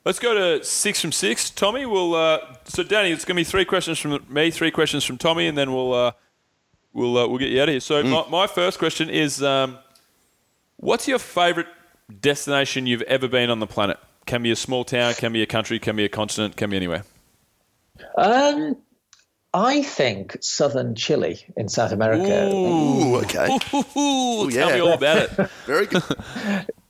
let's 0.05 0.19
go 0.19 0.33
to 0.33 0.63
six 0.63 1.01
from 1.01 1.11
six. 1.11 1.49
Tommy, 1.49 1.85
we'll. 1.85 2.15
uh, 2.15 2.39
so 2.65 2.83
Danny, 2.83 3.11
it's 3.11 3.25
going 3.25 3.35
to 3.35 3.39
be 3.39 3.43
three 3.43 3.65
questions 3.65 3.99
from 3.99 4.25
me, 4.29 4.51
three 4.51 4.71
questions 4.71 5.03
from 5.03 5.17
Tommy, 5.17 5.47
and 5.47 5.57
then 5.57 5.73
we'll 5.73 5.93
uh, 5.93 6.11
we'll 6.93 7.17
uh, 7.17 7.27
we'll 7.27 7.39
get 7.39 7.49
you 7.49 7.61
out 7.61 7.69
of 7.69 7.73
here. 7.73 7.79
So 7.79 8.03
my, 8.03 8.27
my 8.29 8.47
first 8.47 8.79
question 8.79 9.09
is, 9.09 9.41
um, 9.43 9.77
what's 10.77 11.07
your 11.07 11.19
favourite 11.19 11.69
destination 12.19 12.85
you've 12.87 13.01
ever 13.03 13.27
been 13.27 13.49
on 13.49 13.59
the 13.59 13.67
planet? 13.67 13.97
Can 14.25 14.43
be 14.43 14.51
a 14.51 14.55
small 14.55 14.83
town, 14.83 15.13
can 15.15 15.33
be 15.33 15.41
a 15.41 15.47
country, 15.47 15.79
can 15.79 15.95
be 15.95 16.05
a 16.05 16.09
continent, 16.09 16.55
can 16.55 16.69
be 16.69 16.77
anywhere. 16.77 17.03
Um, 18.17 18.77
I 19.53 19.83
think 19.83 20.37
southern 20.41 20.95
Chile 20.95 21.43
in 21.57 21.67
South 21.67 21.91
America. 21.91 22.49
Ooh, 22.53 23.17
okay. 23.17 23.59
Ooh, 23.73 24.49
tell 24.51 24.69
yeah. 24.69 24.75
me 24.75 24.79
all 24.79 24.93
about 24.93 25.17
it. 25.17 25.29
Very 25.65 25.87
good. 25.87 26.03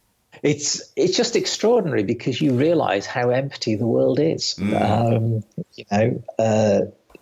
It's 0.44 0.92
it's 0.96 1.16
just 1.16 1.36
extraordinary 1.36 2.04
because 2.04 2.42
you 2.42 2.54
realise 2.54 3.06
how 3.06 3.30
empty 3.30 3.76
the 3.76 3.86
world 3.86 4.20
is. 4.20 4.56
Um, 4.60 5.44
you 5.76 5.86
know, 5.92 6.24
uh, 6.40 6.80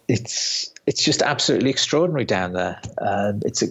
it's 0.08 0.74
it's 0.86 1.04
just 1.04 1.22
absolutely 1.22 1.70
extraordinary 1.70 2.26
down 2.26 2.54
there. 2.54 2.82
Um, 2.98 3.42
it's 3.44 3.62
a, 3.62 3.68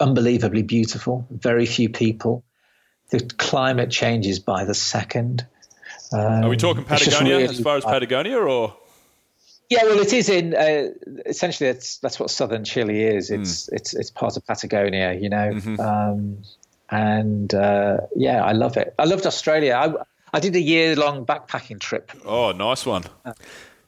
unbelievably 0.00 0.62
beautiful. 0.62 1.26
Very 1.30 1.66
few 1.66 1.88
people. 1.88 2.44
the 3.10 3.20
climate 3.20 3.90
changes 3.90 4.40
by 4.40 4.64
the 4.64 4.74
second. 4.74 5.46
Um, 6.12 6.44
Are 6.44 6.48
we 6.48 6.56
talking 6.56 6.84
Patagonia 6.84 7.38
really- 7.38 7.44
as 7.44 7.60
far 7.60 7.76
as 7.76 7.84
Patagonia, 7.84 8.38
or 8.38 8.76
Yeah, 9.68 9.82
well, 9.84 9.98
it 9.98 10.12
is 10.12 10.28
in 10.28 10.54
uh, 10.54 10.90
essentially 11.24 11.72
that's 11.72 11.98
that's 11.98 12.20
what 12.20 12.30
southern 12.30 12.64
Chile 12.64 13.02
is. 13.02 13.30
It's 13.30 13.68
it's 13.68 13.94
it's 13.94 14.10
part 14.10 14.36
of 14.36 14.46
Patagonia, 14.46 15.14
you 15.14 15.28
know. 15.28 15.50
Um, 15.78 16.42
and 16.90 17.52
uh, 17.54 17.98
yeah, 18.16 18.42
I 18.44 18.52
love 18.52 18.76
it. 18.76 18.94
I 18.98 19.04
loved 19.04 19.26
Australia. 19.26 19.74
I 19.74 19.94
I 20.36 20.40
did 20.40 20.54
a 20.56 20.60
year 20.60 20.96
long 20.96 21.24
backpacking 21.26 21.80
trip. 21.80 22.12
oh, 22.24 22.52
nice 22.52 22.84
one. 22.86 23.04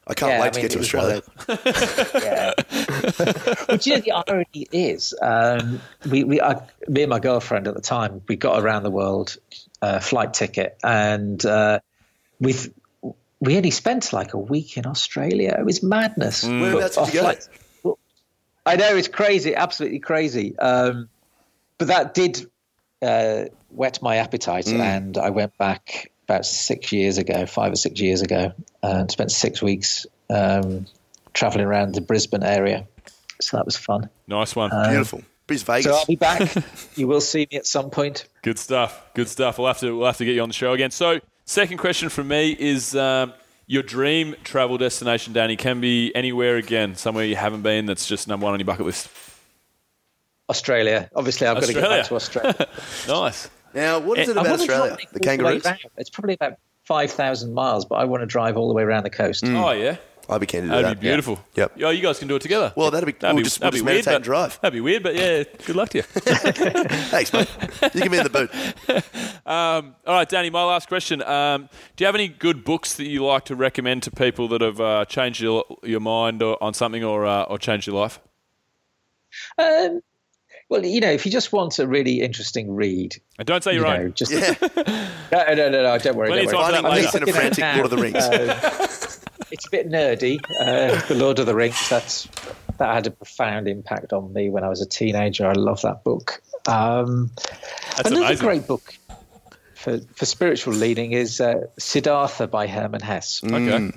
I 0.06 0.14
can't 0.14 0.32
Yeah, 0.32 0.40
wait 0.40 0.46
I 0.46 0.50
to 0.50 0.56
mean, 0.56 0.62
get 0.62 0.70
to 0.70 0.78
it 0.78 0.80
was 0.80 0.94
one 0.94 1.22
Australia. 1.22 1.22
of 1.48 2.22
yeah. 2.24 3.64
but 3.68 3.86
you 3.86 3.94
know, 3.94 4.00
the 4.00 4.12
irony 4.26 4.66
is, 4.72 5.14
um, 5.20 5.80
we, 6.10 6.24
we, 6.24 6.40
I, 6.40 6.62
me 6.88 7.02
and 7.02 7.10
my 7.10 7.18
girlfriend 7.18 7.68
at 7.68 7.74
the 7.74 7.82
time, 7.82 8.22
we 8.26 8.36
got 8.36 8.62
around 8.62 8.84
the 8.84 8.90
world 8.90 9.36
uh, 9.82 10.00
flight 10.00 10.32
ticket, 10.32 10.78
and 10.82 11.44
uh, 11.44 11.80
we 12.40 12.54
we 13.40 13.56
only 13.58 13.70
spent 13.70 14.12
like 14.14 14.32
a 14.32 14.38
week 14.38 14.78
in 14.78 14.86
Australia. 14.86 15.54
It 15.58 15.64
was 15.66 15.82
madness. 15.82 16.42
Mm. 16.44 16.60
Whereabouts 16.62 16.94
did 16.94 17.00
Our 17.00 17.06
you 17.08 17.12
go? 17.12 17.20
flight- 17.20 17.48
I 18.64 18.76
know 18.76 18.96
it's 18.96 19.08
crazy, 19.08 19.54
absolutely 19.54 19.98
crazy. 20.00 20.58
Um, 20.58 21.08
but 21.78 21.88
that 21.88 22.14
did 22.14 22.50
uh, 23.02 23.44
whet 23.70 24.00
my 24.02 24.16
appetite, 24.16 24.66
Mm. 24.66 24.80
and 24.80 25.18
I 25.18 25.30
went 25.30 25.56
back 25.58 26.10
about 26.24 26.44
six 26.44 26.92
years 26.92 27.18
ago, 27.18 27.46
five 27.46 27.72
or 27.72 27.76
six 27.76 28.00
years 28.00 28.22
ago, 28.22 28.52
and 28.82 29.10
spent 29.10 29.30
six 29.32 29.62
weeks 29.62 30.06
um, 30.30 30.86
traveling 31.32 31.64
around 31.66 31.94
the 31.94 32.00
Brisbane 32.00 32.42
area. 32.42 32.86
So 33.40 33.56
that 33.56 33.64
was 33.64 33.76
fun. 33.76 34.10
Nice 34.26 34.54
one. 34.56 34.70
Beautiful. 34.90 35.22
Bris 35.46 35.62
Vegas. 35.62 35.84
So 35.86 35.94
I'll 35.94 36.04
be 36.06 36.16
back. 36.16 36.52
you 36.96 37.06
will 37.08 37.20
see 37.22 37.46
me 37.50 37.56
at 37.56 37.66
some 37.66 37.88
point. 37.88 38.26
Good 38.42 38.58
stuff. 38.58 39.02
Good 39.14 39.28
stuff. 39.28 39.56
We'll 39.58 39.68
have 39.68 39.78
to 39.80 39.96
we'll 39.96 40.06
have 40.06 40.18
to 40.18 40.24
get 40.24 40.34
you 40.34 40.42
on 40.42 40.48
the 40.48 40.54
show 40.54 40.72
again. 40.74 40.90
So, 40.90 41.20
second 41.46 41.78
question 41.78 42.10
from 42.10 42.28
me 42.28 42.54
is 42.58 42.94
um, 42.94 43.32
your 43.66 43.82
dream 43.82 44.34
travel 44.44 44.76
destination, 44.76 45.32
Danny, 45.32 45.56
can 45.56 45.80
be 45.80 46.12
anywhere 46.14 46.56
again, 46.56 46.96
somewhere 46.96 47.24
you 47.24 47.36
haven't 47.36 47.62
been. 47.62 47.86
That's 47.86 48.06
just 48.06 48.28
number 48.28 48.44
one 48.44 48.52
on 48.52 48.60
your 48.60 48.66
bucket 48.66 48.84
list. 48.84 49.08
Australia. 50.48 51.10
Obviously, 51.14 51.46
I've 51.46 51.56
got 51.60 51.64
to 51.66 51.72
get 51.74 51.82
back 51.82 52.06
to 52.06 52.14
Australia. 52.16 52.66
Nice. 53.08 53.50
now, 53.74 53.98
what 53.98 54.18
is 54.18 54.28
it 54.28 54.36
I 54.36 54.40
about 54.42 54.60
Australia? 54.60 54.96
The 55.12 55.18
all 55.18 55.24
kangaroos? 55.36 55.66
It's 55.96 56.10
probably 56.10 56.34
about 56.34 56.58
5,000 56.84 57.52
miles, 57.52 57.84
but 57.84 57.96
I 57.96 58.04
want 58.04 58.22
to 58.22 58.26
drive 58.26 58.56
all 58.56 58.68
the 58.68 58.74
way 58.74 58.82
around 58.82 59.02
the 59.04 59.10
coast. 59.10 59.44
Oh 59.46 59.72
yeah, 59.72 59.96
I'd 60.30 60.40
be 60.40 60.46
keen 60.46 60.62
to 60.62 60.66
do 60.68 60.70
that'd 60.70 60.84
that. 60.86 61.00
be 61.00 61.06
beautiful. 61.08 61.38
Yep. 61.54 61.72
Yeah, 61.76 61.90
you 61.90 62.00
guys 62.02 62.18
can 62.18 62.28
do 62.28 62.36
it 62.36 62.42
together. 62.42 62.72
Well, 62.76 62.90
that'd 62.90 63.06
be- 63.06 63.12
that'd 63.12 63.34
we'll 63.34 63.42
be, 63.42 63.44
just- 63.44 63.60
that'd 63.60 63.74
we'll 63.74 63.84
be 63.92 63.98
just 63.98 64.06
weird, 64.06 64.16
and 64.16 64.22
but- 64.22 64.26
drive. 64.26 64.58
That'd 64.62 64.74
be 64.74 64.80
weird, 64.80 65.02
but 65.02 65.14
yeah, 65.14 65.44
good 65.66 65.76
luck 65.76 65.90
to 65.90 65.98
you. 65.98 66.02
Thanks, 66.02 67.32
mate. 67.32 67.48
You 67.94 68.00
can 68.00 68.10
be 68.10 68.16
in 68.18 68.24
the 68.24 68.30
boot. 68.30 68.50
Um, 69.46 69.94
all 70.06 70.14
right, 70.14 70.28
Danny, 70.28 70.48
my 70.50 70.64
last 70.64 70.88
question. 70.88 71.22
Um, 71.22 71.68
do 71.96 72.02
you 72.02 72.06
have 72.06 72.14
any 72.14 72.28
good 72.28 72.64
books 72.64 72.94
that 72.94 73.04
you 73.06 73.24
like 73.24 73.44
to 73.46 73.54
recommend 73.54 74.02
to 74.04 74.10
people 74.10 74.48
that 74.48 74.60
have 74.62 74.80
uh, 74.80 75.04
changed 75.04 75.40
your, 75.40 75.64
your 75.82 76.00
mind 76.00 76.42
or, 76.42 76.62
on 76.62 76.72
something 76.74 77.04
or, 77.04 77.26
uh, 77.26 77.42
or 77.44 77.58
changed 77.58 77.86
your 77.86 77.96
life? 77.96 78.18
Um, 79.58 80.00
well, 80.68 80.84
you 80.84 81.00
know, 81.00 81.10
if 81.10 81.24
you 81.26 81.32
just 81.32 81.52
want 81.52 81.78
a 81.78 81.86
really 81.86 82.20
interesting 82.20 82.74
read, 82.74 83.16
And 83.38 83.46
don't 83.46 83.62
say 83.64 83.72
you 83.74 83.80
your 83.80 83.88
know, 83.88 84.02
own. 84.04 84.14
just 84.14 84.32
Yeah. 84.32 84.54
no, 85.32 85.44
no, 85.54 85.70
no, 85.70 85.82
no, 85.82 85.98
don't 85.98 86.16
worry. 86.16 86.28
Plenty 86.28 86.46
Don't 86.46 86.54
of 86.54 86.60
worry. 86.60 86.72
time 86.72 86.82
for 86.82 86.82
that 86.82 86.82
Finding 86.82 87.04
later. 87.04 87.18
in 87.18 87.28
a 87.28 87.32
frantic. 87.32 87.74
Lord 87.76 87.84
of 87.84 87.90
the 87.90 87.96
Rings. 87.98 88.88
Uh, 89.40 89.50
it's 89.50 89.66
a 89.66 89.70
bit 89.70 89.88
nerdy. 89.88 90.38
Uh, 90.60 91.00
the 91.06 91.14
Lord 91.14 91.38
of 91.38 91.46
the 91.46 91.54
Rings. 91.54 91.88
That's 91.88 92.28
that 92.76 92.94
had 92.94 93.06
a 93.06 93.10
profound 93.10 93.66
impact 93.66 94.12
on 94.12 94.30
me 94.32 94.50
when 94.50 94.62
I 94.62 94.68
was 94.68 94.82
a 94.82 94.86
teenager. 94.86 95.46
I 95.46 95.52
love 95.54 95.80
that 95.82 96.04
book. 96.04 96.42
Um, 96.66 97.30
That's 97.96 98.10
another 98.10 98.26
amazing. 98.26 98.46
great 98.46 98.66
book 98.66 98.94
for 99.74 100.00
for 100.14 100.26
spiritual 100.26 100.74
leading 100.74 101.12
is 101.12 101.40
uh, 101.40 101.62
Siddhartha 101.78 102.46
by 102.46 102.66
Hermann 102.66 103.00
Hesse. 103.00 103.42
Okay. 103.42 103.90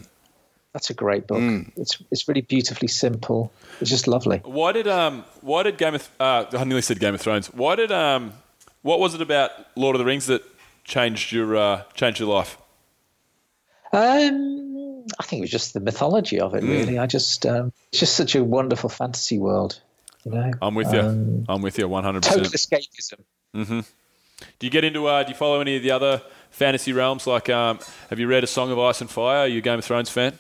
That's 0.74 0.90
a 0.90 0.94
great 0.94 1.28
book. 1.28 1.66
It's 1.76 1.98
it's 2.12 2.28
really 2.28 2.42
beautifully 2.42 2.88
simple. 2.88 3.52
It's 3.82 3.90
just 3.90 4.08
lovely. 4.08 4.38
Why 4.46 4.72
did 4.72 4.88
um 4.88 5.26
why 5.42 5.64
did 5.64 5.78
Game 5.78 5.96
of 5.96 6.10
uh, 6.20 6.46
I 6.54 6.64
nearly 6.64 6.82
said 6.82 7.00
Game 7.00 7.14
of 7.14 7.20
Thrones. 7.22 7.48
Why 7.48 7.76
did 7.76 7.92
um 7.92 8.34
what 8.82 9.00
was 9.00 9.14
it 9.14 9.22
about 9.22 9.52
Lord 9.76 9.96
of 9.96 10.00
the 10.00 10.06
Rings 10.06 10.28
that 10.28 10.42
changed 10.86 11.32
your 11.34 11.56
uh, 11.58 11.84
changed 11.94 12.20
your 12.20 12.30
life? 12.34 12.58
Um, 13.94 15.06
I 15.20 15.24
think 15.24 15.40
it 15.40 15.44
was 15.44 15.52
just 15.52 15.74
the 15.74 15.80
mythology 15.80 16.40
of 16.40 16.54
Mm. 16.54 16.58
it. 16.58 16.64
Really, 16.64 16.98
I 17.00 17.06
just 17.08 17.46
um, 17.46 17.74
it's 17.92 18.00
just 18.00 18.16
such 18.16 18.36
a 18.36 18.44
wonderful 18.44 18.90
fantasy 18.90 19.38
world. 19.38 19.80
You 20.24 20.32
know, 20.32 20.52
I'm 20.62 20.76
with 20.76 20.94
you. 20.94 21.00
Um, 21.00 21.46
I'm 21.50 21.62
with 21.62 21.78
you 21.78 21.88
100. 21.88 22.22
percent 22.24 22.36
total 22.46 22.52
percent 22.52 22.84
escapism. 23.54 23.86
Do 24.60 24.66
you 24.68 24.72
get 24.72 24.84
into 24.84 25.06
uh, 25.08 25.24
do 25.24 25.30
you 25.30 25.36
follow 25.36 25.60
any 25.60 25.76
of 25.76 25.84
the 25.84 25.92
other 25.92 26.22
fantasy 26.52 26.94
realms? 26.94 27.28
Like 27.28 27.50
um, 27.50 27.80
have 28.10 28.20
you 28.20 28.28
read 28.28 28.44
A 28.44 28.48
Song 28.48 28.72
of 28.72 28.80
Ice 28.80 29.02
and 29.02 29.10
Fire? 29.10 29.40
Are 29.40 29.48
you 29.48 29.58
a 29.58 29.62
Game 29.62 29.80
of 29.80 29.86
Thrones 29.86 30.10
fan? 30.10 30.38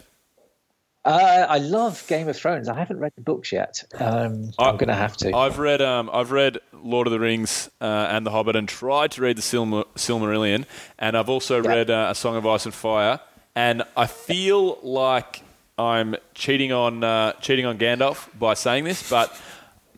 Uh, 1.03 1.47
I 1.49 1.57
love 1.57 2.05
Game 2.07 2.27
of 2.27 2.37
Thrones. 2.37 2.69
I 2.69 2.77
haven't 2.77 2.99
read 2.99 3.13
the 3.15 3.21
books 3.21 3.51
yet. 3.51 3.83
Um, 3.99 4.51
I- 4.59 4.69
I'm 4.69 4.77
going 4.77 4.89
to 4.89 4.93
have 4.95 5.17
to. 5.17 5.35
I've 5.35 5.57
read 5.57 5.81
um, 5.81 6.09
I've 6.13 6.31
read 6.31 6.59
Lord 6.73 7.07
of 7.07 7.11
the 7.11 7.19
Rings 7.19 7.69
uh, 7.81 7.85
and 8.11 8.23
The 8.25 8.29
Hobbit 8.31 8.55
and 8.55 8.69
tried 8.69 9.11
to 9.13 9.21
read 9.21 9.35
the 9.37 9.41
Silmar- 9.41 9.85
Silmarillion, 9.95 10.65
and 10.99 11.17
I've 11.17 11.29
also 11.29 11.61
Yeah. 11.63 11.69
read 11.69 11.89
uh, 11.89 12.07
A 12.11 12.15
Song 12.15 12.35
of 12.35 12.45
Ice 12.45 12.65
and 12.65 12.73
Fire, 12.73 13.19
and 13.55 13.81
I 13.97 14.05
feel 14.05 14.77
like 14.83 15.41
I'm 15.77 16.15
cheating 16.35 16.71
on 16.71 17.03
uh, 17.03 17.33
cheating 17.41 17.65
on 17.65 17.79
Gandalf 17.79 18.27
by 18.37 18.53
saying 18.53 18.83
this, 18.83 19.09
but 19.09 19.35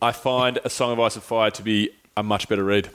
I 0.00 0.12
find 0.12 0.58
A 0.64 0.70
Song 0.70 0.92
of 0.92 1.00
Ice 1.00 1.16
and 1.16 1.24
Fire 1.24 1.50
to 1.50 1.62
be 1.62 1.90
a 2.16 2.22
much 2.22 2.48
better 2.48 2.64
read. 2.64 2.88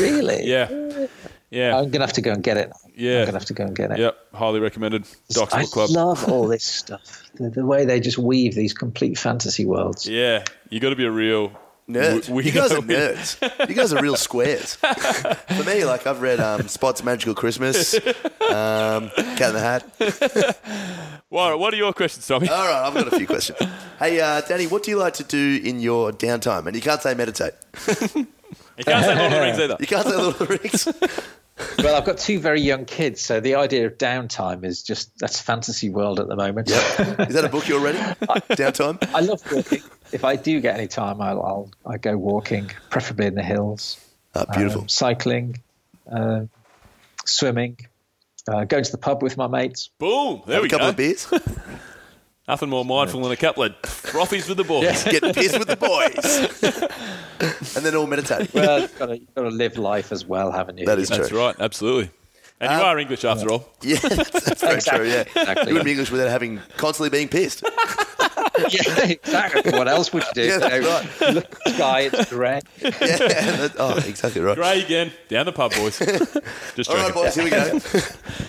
really? 0.00 0.44
Yeah, 0.46 1.06
yeah, 1.50 1.76
I'm 1.76 1.84
going 1.84 1.92
to 1.92 2.06
have 2.06 2.14
to 2.14 2.22
go 2.22 2.32
and 2.32 2.42
get 2.42 2.56
it. 2.56 2.72
Yeah. 2.98 3.10
I'm 3.10 3.16
going 3.18 3.26
to 3.26 3.32
have 3.34 3.44
to 3.46 3.54
go 3.54 3.64
and 3.64 3.76
get 3.76 3.90
it. 3.92 3.98
yep. 3.98 4.18
Highly 4.34 4.60
recommended. 4.60 5.04
Doc's 5.30 5.54
I 5.54 5.62
Book 5.62 5.70
Club. 5.70 5.90
love 5.90 6.28
all 6.28 6.48
this 6.48 6.64
stuff. 6.82 7.22
The, 7.34 7.48
the 7.50 7.64
way 7.64 7.84
they 7.84 8.00
just 8.00 8.18
weave 8.18 8.54
these 8.54 8.74
complete 8.74 9.16
fantasy 9.18 9.64
worlds. 9.64 10.06
yeah, 10.06 10.44
you 10.70 10.80
got 10.80 10.90
to 10.90 10.96
be 10.96 11.04
a 11.04 11.10
real 11.10 11.52
Nerd. 11.88 12.26
w- 12.26 12.42
you 12.46 12.52
guys 12.52 12.70
are 12.72 12.80
nerds. 12.82 13.38
You 13.68 13.74
guys 13.74 13.94
are 13.94 14.02
real 14.02 14.16
squares. 14.16 14.74
For 14.76 15.64
me, 15.64 15.86
like 15.86 16.06
I've 16.06 16.20
read 16.20 16.38
um, 16.38 16.68
Spot's 16.68 17.02
Magical 17.02 17.34
Christmas, 17.34 17.94
um, 17.94 19.08
Cat 19.10 19.50
in 19.50 19.54
the 19.54 19.60
Hat. 19.60 20.58
What, 21.30 21.58
what 21.58 21.74
are 21.74 21.76
your 21.76 21.92
questions, 21.92 22.26
Tommy? 22.26 22.48
All 22.48 22.64
right, 22.66 22.86
I've 22.86 22.94
got 22.94 23.12
a 23.12 23.16
few 23.16 23.26
questions. 23.26 23.58
Hey, 23.98 24.18
uh, 24.18 24.40
Danny, 24.40 24.66
what 24.66 24.82
do 24.82 24.90
you 24.90 24.96
like 24.96 25.12
to 25.14 25.24
do 25.24 25.60
in 25.62 25.78
your 25.78 26.10
downtime? 26.10 26.66
And 26.66 26.74
you 26.74 26.80
can't 26.80 27.02
say 27.02 27.12
meditate. 27.14 27.52
You 28.78 28.84
can't 28.84 29.04
say 29.04 29.14
Lord 29.14 29.26
of 29.26 29.32
the 29.32 29.40
Rings 29.40 29.58
either. 29.58 29.76
You 29.78 29.86
can't 29.86 30.06
say 30.06 30.16
Lord 30.16 30.40
of 30.40 30.48
the 30.48 30.58
Rings. 30.62 30.88
Well, 31.78 31.96
I've 31.96 32.04
got 32.04 32.18
two 32.18 32.38
very 32.38 32.60
young 32.60 32.84
kids, 32.84 33.20
so 33.20 33.40
the 33.40 33.56
idea 33.56 33.86
of 33.86 33.98
downtime 33.98 34.64
is 34.64 34.82
just 34.82 35.16
that's 35.18 35.40
fantasy 35.40 35.90
world 35.90 36.20
at 36.20 36.28
the 36.28 36.36
moment. 36.36 36.70
Is 36.70 36.76
that 37.34 37.44
a 37.44 37.48
book 37.48 37.68
you're 37.68 37.80
reading? 37.80 38.00
Downtime? 38.50 38.98
I 39.14 39.20
love 39.20 39.42
walking. 39.52 39.82
If 40.12 40.24
I 40.24 40.36
do 40.36 40.60
get 40.60 40.76
any 40.76 40.86
time, 40.88 41.20
I'll, 41.20 41.42
I'll 41.42 41.70
I 41.92 41.98
go 41.98 42.16
walking, 42.16 42.70
preferably 42.90 43.26
in 43.26 43.34
the 43.34 43.42
hills. 43.42 43.98
Ah, 44.34 44.44
beautiful. 44.54 44.82
Um, 44.82 44.88
cycling, 44.88 45.56
uh, 46.10 46.42
swimming, 47.24 47.78
uh, 48.48 48.64
going 48.64 48.84
to 48.84 48.92
the 48.92 48.98
pub 48.98 49.22
with 49.22 49.36
my 49.36 49.46
mates. 49.46 49.88
Boom! 49.98 50.42
There 50.46 50.54
Have 50.54 50.62
we 50.62 50.68
a 50.68 50.70
couple 50.70 50.86
go. 50.86 50.90
of 50.90 50.96
beers. 50.96 51.26
Nothing 52.48 52.70
more 52.70 52.84
mindful 52.84 53.20
than 53.20 53.30
a 53.32 53.36
couple 53.36 53.62
of 53.64 53.72
frothies 53.82 54.48
with 54.48 54.56
the 54.56 54.64
boys. 54.64 55.04
Get 55.04 55.22
pissed 55.34 55.58
with 55.58 55.68
the 55.68 55.76
boys. 55.76 56.62
and 57.76 57.84
then 57.84 57.94
all 57.94 58.06
meditating. 58.06 58.48
Well, 58.54 58.80
you've 58.80 58.98
got, 58.98 59.06
to, 59.06 59.18
you've 59.18 59.34
got 59.34 59.42
to 59.42 59.48
live 59.50 59.76
life 59.76 60.12
as 60.12 60.24
well, 60.24 60.50
haven't 60.50 60.78
you? 60.78 60.86
That 60.86 60.98
is 60.98 61.10
That's 61.10 61.28
true. 61.28 61.38
right, 61.38 61.54
absolutely. 61.60 62.10
And 62.60 62.72
you 62.72 62.78
Um, 62.78 62.84
are 62.86 62.98
English 62.98 63.24
after 63.24 63.50
all. 63.52 63.68
Yeah, 63.82 63.98
that's, 63.98 64.30
that's 64.30 64.60
very 64.62 64.80
true. 64.80 65.06
Yeah, 65.06 65.20
Exactly. 65.20 65.68
you 65.68 65.74
wouldn't 65.74 65.84
be 65.84 65.90
English 65.92 66.10
without 66.10 66.30
having 66.30 66.60
constantly 66.78 67.10
being 67.10 67.28
pissed. 67.28 67.62
yeah, 68.70 69.04
exactly. 69.06 69.72
What 69.72 69.88
else 69.88 70.12
would 70.12 70.22
you 70.24 70.32
do? 70.34 70.42
Yeah, 70.48 70.58
that's 70.58 71.20
You 71.20 71.26
right. 71.26 71.34
Look 71.34 71.44
at 71.44 71.64
the 71.64 71.70
sky, 71.72 72.00
it's 72.12 72.30
grey. 72.30 72.60
Yeah, 72.82 72.90
that- 72.90 73.74
oh, 73.78 73.96
exactly 74.06 74.40
right. 74.40 74.56
Gray 74.56 74.82
again. 74.82 75.12
Down 75.28 75.46
the 75.46 75.52
pub, 75.52 75.72
boys. 75.74 75.98
Just 75.98 76.90
All 76.90 76.96
joking. 76.96 77.02
right, 77.04 77.14
boys, 77.14 77.34
here 77.34 77.44
we 77.44 77.50
go. 77.50 77.78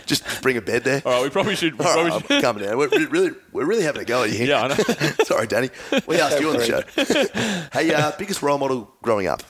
Just 0.06 0.42
bring 0.42 0.58
a 0.58 0.62
bed 0.62 0.84
there. 0.84 1.02
All 1.06 1.12
right, 1.14 1.24
we 1.24 1.30
probably 1.30 1.56
should. 1.56 1.78
We 1.78 1.86
All 1.86 1.92
probably 1.94 2.12
right, 2.12 2.22
should 2.22 2.32
I'm 2.32 2.42
coming 2.42 2.64
down. 2.64 2.78
We're 2.78 2.90
we're 2.90 3.08
really, 3.10 3.32
we're 3.52 3.66
really 3.66 3.84
having 3.84 4.02
a 4.02 4.06
go 4.06 4.24
at 4.24 4.30
you. 4.32 4.38
here. 4.38 4.48
yeah, 4.48 4.64
I 4.64 4.68
know. 4.70 4.76
Sorry, 5.24 5.48
Danny. 5.48 5.70
We 6.08 6.20
asked 6.20 6.40
you 6.40 6.50
on 6.50 6.58
the 6.58 6.66
show. 6.66 7.70
hey, 7.80 7.94
uh, 7.94 8.12
biggest 8.18 8.42
role 8.42 8.58
model 8.58 8.94
growing 9.02 9.28
up, 9.28 9.44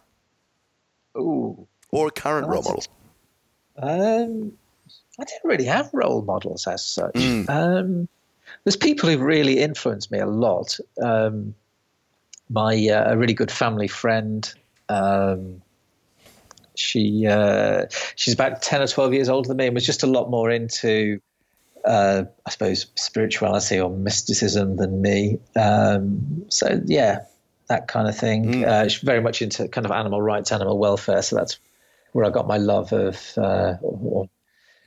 Ooh. 1.18 1.68
or 1.91 2.07
a 2.07 2.12
current 2.12 2.47
role 2.47 2.64
model? 2.64 2.84
Um, 3.78 4.53
I 5.20 5.24
didn't 5.24 5.43
really 5.45 5.66
have 5.66 5.89
role 5.93 6.22
models 6.22 6.68
as 6.68 6.84
such. 6.86 7.18
Hmm. 7.18 7.43
Um, 7.47 8.10
there's 8.64 8.76
people 8.76 9.10
who've 9.10 9.22
really 9.22 9.60
influenced 9.60 10.12
me 10.12 10.20
a 10.20 10.26
lot. 10.26 10.78
Um, 11.01 11.55
my 12.49 12.76
uh, 12.88 13.14
a 13.14 13.18
really 13.18 13.34
good 13.34 13.51
family 13.51 13.88
friend. 13.88 14.51
Um, 14.89 15.62
she 16.76 17.28
uh, 17.28 17.86
she's 18.16 18.34
about 18.34 18.62
ten 18.62 18.82
or 18.82 18.88
twelve 18.88 19.14
years 19.14 19.30
older 19.30 19.47
than 19.47 19.57
me, 19.57 19.68
and 19.68 19.76
was 19.76 19.86
just 19.86 20.03
a 20.03 20.07
lot 20.07 20.30
more 20.30 20.49
into, 20.49 21.20
uh, 21.86 22.24
I 22.45 22.49
suppose, 22.49 22.88
spirituality 22.95 23.80
or 23.80 23.89
mysticism 23.89 24.78
than 24.78 25.01
me. 25.01 25.39
Um, 25.55 26.45
so 26.49 26.82
yeah, 26.86 27.26
that 27.68 27.88
kind 27.88 28.07
of 28.07 28.18
thing. 28.18 28.66
Uh, 28.66 28.88
she's 28.88 29.01
very 29.01 29.22
much 29.22 29.41
into 29.41 29.68
kind 29.68 29.86
of 29.86 29.91
animal 29.91 30.22
rights, 30.22 30.51
animal 30.51 30.78
welfare. 30.78 31.22
So 31.22 31.36
that's 31.36 31.60
where 32.12 32.26
I 32.26 32.30
got 32.30 32.47
my 32.47 32.57
love 32.57 32.91
of, 32.91 33.22
uh, 33.38 33.76
or, 33.82 34.28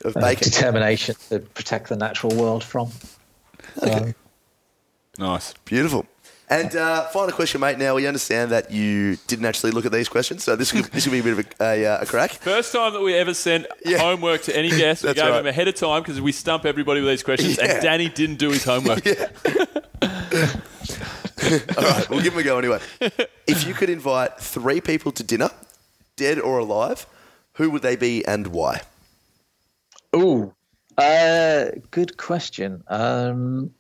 Of 0.04 0.14
determination 0.14 1.14
to 1.28 1.38
protect 1.38 1.88
the 1.88 1.96
natural 1.96 2.34
world 2.34 2.64
from. 2.64 2.90
Um, 3.82 4.14
Nice. 5.18 5.52
Beautiful. 5.66 6.06
And 6.48 6.74
uh, 6.74 7.04
final 7.08 7.32
question, 7.34 7.60
mate. 7.60 7.78
Now 7.78 7.94
we 7.94 8.06
understand 8.06 8.50
that 8.50 8.70
you 8.70 9.16
didn't 9.26 9.44
actually 9.46 9.72
look 9.72 9.86
at 9.86 9.92
these 9.92 10.08
questions, 10.08 10.42
so 10.44 10.54
this 10.56 10.70
could, 10.72 10.84
this 10.86 11.04
could 11.04 11.12
be 11.12 11.20
a 11.20 11.22
bit 11.22 11.38
of 11.38 11.46
a, 11.60 11.64
a, 11.64 11.86
uh, 11.86 11.98
a 12.02 12.06
crack. 12.06 12.32
First 12.32 12.72
time 12.72 12.92
that 12.94 13.00
we 13.00 13.14
ever 13.14 13.32
sent 13.34 13.66
Yeah. 13.84 13.98
homework 13.98 14.42
to 14.42 14.56
any 14.56 14.70
guest. 14.70 15.04
We 15.04 15.14
gave 15.14 15.24
right. 15.24 15.40
him 15.40 15.46
ahead 15.46 15.68
of 15.68 15.74
time 15.74 16.02
because 16.02 16.20
we 16.20 16.32
stump 16.32 16.64
everybody 16.66 17.00
with 17.00 17.10
these 17.10 17.22
questions, 17.22 17.58
Yeah. 17.58 17.72
and 17.74 17.82
Danny 17.82 18.08
didn't 18.08 18.36
do 18.36 18.50
his 18.50 18.64
homework. 18.64 19.06
All 21.76 21.84
right, 21.84 22.08
we'll 22.10 22.20
give 22.22 22.32
him 22.34 22.38
a 22.40 22.42
go 22.42 22.58
anyway. 22.58 22.80
If 23.46 23.66
you 23.66 23.74
could 23.74 23.90
invite 23.90 24.38
three 24.38 24.80
people 24.80 25.12
to 25.12 25.22
dinner, 25.22 25.50
dead 26.16 26.38
or 26.38 26.58
alive, 26.58 27.06
who 27.54 27.70
would 27.70 27.82
they 27.82 27.96
be 27.96 28.24
and 28.26 28.46
why? 28.48 28.82
Ooh, 30.14 30.54
uh, 31.02 31.70
good 31.90 32.16
question. 32.16 32.82
Um, 32.88 33.74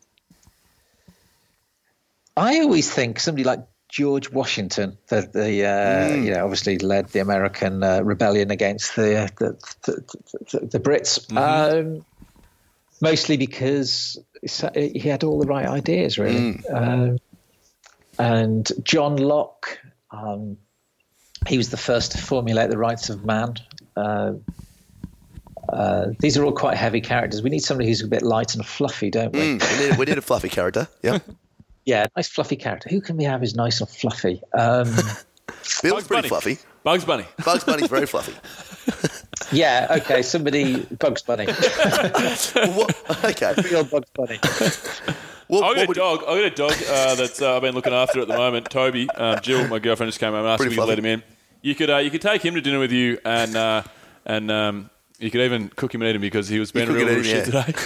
I 2.36 2.60
always 2.60 2.90
think 2.90 3.20
somebody 3.20 3.44
like 3.44 3.60
George 3.88 4.30
Washington, 4.30 4.96
the, 5.08 5.20
the 5.20 5.66
uh, 5.66 6.14
you 6.14 6.32
know, 6.32 6.44
obviously 6.44 6.78
led 6.78 7.08
the 7.08 7.20
American 7.20 7.82
uh, 7.82 8.00
rebellion 8.02 8.50
against 8.50 8.96
the 8.96 9.30
the, 9.38 9.58
the, 9.82 10.04
the, 10.50 10.66
the 10.66 10.80
Brits, 10.80 11.30
um, 11.36 12.04
mostly 13.02 13.36
because 13.36 14.18
he 14.74 14.98
had 14.98 15.24
all 15.24 15.38
the 15.38 15.46
right 15.46 15.66
ideas, 15.66 16.18
really. 16.18 16.64
Um, 16.68 17.18
and 18.18 18.70
John 18.82 19.16
Locke, 19.16 19.78
um, 20.10 20.56
he 21.46 21.58
was 21.58 21.70
the 21.70 21.76
first 21.76 22.12
to 22.12 22.18
formulate 22.18 22.70
the 22.70 22.78
rights 22.78 23.10
of 23.10 23.24
man. 23.24 23.54
Uh, 23.96 24.34
uh, 25.72 26.08
these 26.18 26.36
are 26.36 26.44
all 26.44 26.52
quite 26.52 26.76
heavy 26.76 27.00
characters. 27.00 27.42
We 27.42 27.50
need 27.50 27.60
somebody 27.60 27.88
who's 27.88 28.02
a 28.02 28.08
bit 28.08 28.22
light 28.22 28.54
and 28.54 28.64
fluffy, 28.64 29.10
don't 29.10 29.32
we? 29.32 29.40
Mm, 29.40 29.78
we, 29.80 29.88
need, 29.88 29.98
we 29.98 30.04
need 30.06 30.18
a 30.18 30.22
fluffy 30.22 30.48
character. 30.48 30.88
Yeah. 31.02 31.18
Yeah, 31.84 32.06
nice 32.16 32.28
fluffy 32.28 32.54
character. 32.54 32.88
Who 32.90 33.00
can 33.00 33.16
we 33.16 33.24
have 33.24 33.40
who's 33.40 33.56
nice 33.56 33.80
and 33.80 33.90
fluffy? 33.90 34.40
Um, 34.56 34.84
Bill's 35.82 35.82
Bugs 35.82 36.06
pretty 36.06 36.06
Bunny. 36.08 36.28
fluffy. 36.28 36.58
Bugs 36.84 37.04
Bunny. 37.04 37.24
Bugs 37.44 37.64
Bunny's 37.64 37.88
very 37.88 38.06
fluffy. 38.06 38.34
yeah, 39.50 39.88
okay, 39.90 40.22
somebody 40.22 40.80
Bugs 41.00 41.22
Bunny, 41.22 41.46
What, 41.46 43.24
okay. 43.24 43.54
real 43.68 43.82
Bugs 43.82 44.10
Bunny. 44.14 44.38
What, 45.48 45.64
I 45.64 45.66
what 45.66 45.74
got 45.76 45.84
a 45.84 45.86
would, 45.88 45.96
dog. 45.96 46.20
I 46.22 46.34
got 46.36 46.44
a 46.44 46.50
dog 46.50 46.72
uh, 46.88 47.14
that's 47.16 47.42
uh, 47.42 47.56
I've 47.56 47.62
been 47.62 47.74
looking 47.74 47.92
after 47.92 48.20
at 48.20 48.28
the 48.28 48.36
moment. 48.36 48.70
Toby, 48.70 49.10
um, 49.10 49.40
Jill, 49.42 49.66
my 49.68 49.78
girlfriend, 49.80 50.08
just 50.08 50.20
came 50.20 50.30
home 50.30 50.40
and 50.40 50.48
asked 50.48 50.58
Pretty 50.60 50.74
if 50.74 50.78
we 50.78 50.82
could 50.82 50.88
let 50.88 50.98
him 50.98 51.04
in. 51.06 51.22
You 51.62 51.74
could 51.74 51.90
uh, 51.90 51.98
you 51.98 52.10
could 52.10 52.22
take 52.22 52.42
him 52.42 52.54
to 52.54 52.60
dinner 52.60 52.78
with 52.78 52.92
you, 52.92 53.18
and 53.24 53.56
uh, 53.56 53.82
and 54.24 54.50
um, 54.50 54.90
you 55.22 55.30
could 55.30 55.42
even 55.42 55.68
cook 55.68 55.94
him 55.94 56.02
and 56.02 56.08
eat 56.10 56.16
him 56.16 56.20
because 56.20 56.48
he 56.48 56.58
was 56.58 56.72
being 56.72 56.82
a 56.84 56.88
cook 56.88 56.96
real 56.96 57.06
and 57.08 57.18
little 57.18 57.24
eat 57.24 57.44
shit 57.44 57.46
him, 57.46 57.62
today. 57.62 57.72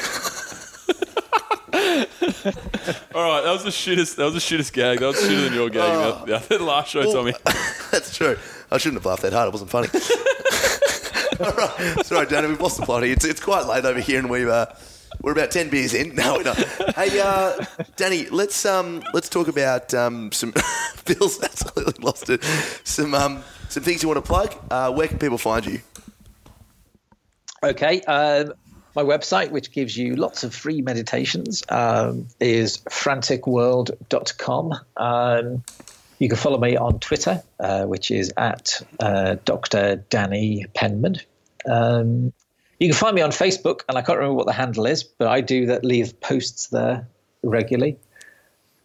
All 3.14 3.28
right, 3.28 3.42
that 3.42 3.52
was 3.52 3.64
the 3.64 3.70
shittest. 3.70 4.16
That 4.16 4.24
was 4.24 4.32
the 4.34 4.40
shittest 4.40 4.72
gag. 4.72 5.00
That 5.00 5.08
was 5.08 5.16
shitter 5.16 5.44
than 5.44 5.52
your 5.52 5.68
gag. 5.68 6.26
the, 6.26 6.38
the 6.56 6.64
last 6.64 6.88
show, 6.90 7.12
Tommy. 7.12 7.34
that's 7.90 8.16
true. 8.16 8.38
I 8.70 8.78
shouldn't 8.78 9.02
have 9.02 9.06
laughed 9.06 9.20
that 9.22 9.34
hard. 9.34 9.48
It 9.48 9.52
wasn't 9.52 9.70
funny. 9.70 9.88
All 11.40 11.52
right. 11.52 12.06
Sorry, 12.06 12.26
Danny, 12.26 12.48
we've 12.48 12.60
lost 12.60 12.78
the 12.78 12.86
plot 12.86 13.02
here. 13.02 13.12
It's, 13.12 13.26
it's 13.26 13.40
quite 13.40 13.66
late 13.66 13.84
over 13.84 14.00
here 14.00 14.18
and 14.18 14.30
we've, 14.30 14.48
uh, 14.48 14.66
we're 15.20 15.32
about 15.32 15.50
10 15.50 15.68
beers 15.68 15.92
in. 15.92 16.14
No, 16.14 16.36
we're 16.36 16.44
not. 16.44 16.56
Hey, 16.94 17.20
uh, 17.20 17.62
Danny, 17.96 18.30
let's, 18.30 18.64
um, 18.64 19.02
let's 19.12 19.28
talk 19.28 19.48
about 19.48 19.92
um, 19.92 20.32
some... 20.32 20.54
Bill's 21.04 21.42
absolutely 21.42 22.02
lost 22.02 22.30
it. 22.30 22.42
Some, 22.84 23.12
um, 23.14 23.42
some 23.68 23.82
things 23.82 24.02
you 24.02 24.08
want 24.08 24.24
to 24.24 24.26
plug. 24.26 24.54
Uh, 24.70 24.90
where 24.92 25.06
can 25.06 25.18
people 25.18 25.36
find 25.38 25.66
you? 25.66 25.80
Okay, 27.62 28.00
um, 28.02 28.52
my 28.94 29.02
website, 29.02 29.50
which 29.50 29.72
gives 29.72 29.96
you 29.96 30.16
lots 30.16 30.44
of 30.44 30.54
free 30.54 30.82
meditations, 30.82 31.62
um, 31.68 32.28
is 32.40 32.78
franticworld.com. 32.78 34.74
Um, 34.96 35.64
you 36.18 36.28
can 36.28 36.38
follow 36.38 36.58
me 36.58 36.76
on 36.76 36.98
Twitter, 36.98 37.42
uh, 37.60 37.84
which 37.84 38.10
is 38.10 38.32
at 38.36 38.80
uh, 39.00 39.36
Dr. 39.44 39.96
Danny 40.08 40.64
Penman. 40.74 41.16
Um, 41.66 42.32
you 42.80 42.88
can 42.88 42.94
find 42.96 43.14
me 43.14 43.22
on 43.22 43.30
Facebook, 43.30 43.80
and 43.88 43.98
I 43.98 44.02
can't 44.02 44.18
remember 44.18 44.34
what 44.36 44.46
the 44.46 44.52
handle 44.52 44.86
is, 44.86 45.04
but 45.04 45.28
I 45.28 45.40
do 45.40 45.66
that 45.66 45.84
leave 45.84 46.18
posts 46.20 46.68
there 46.68 47.06
regularly. 47.42 47.98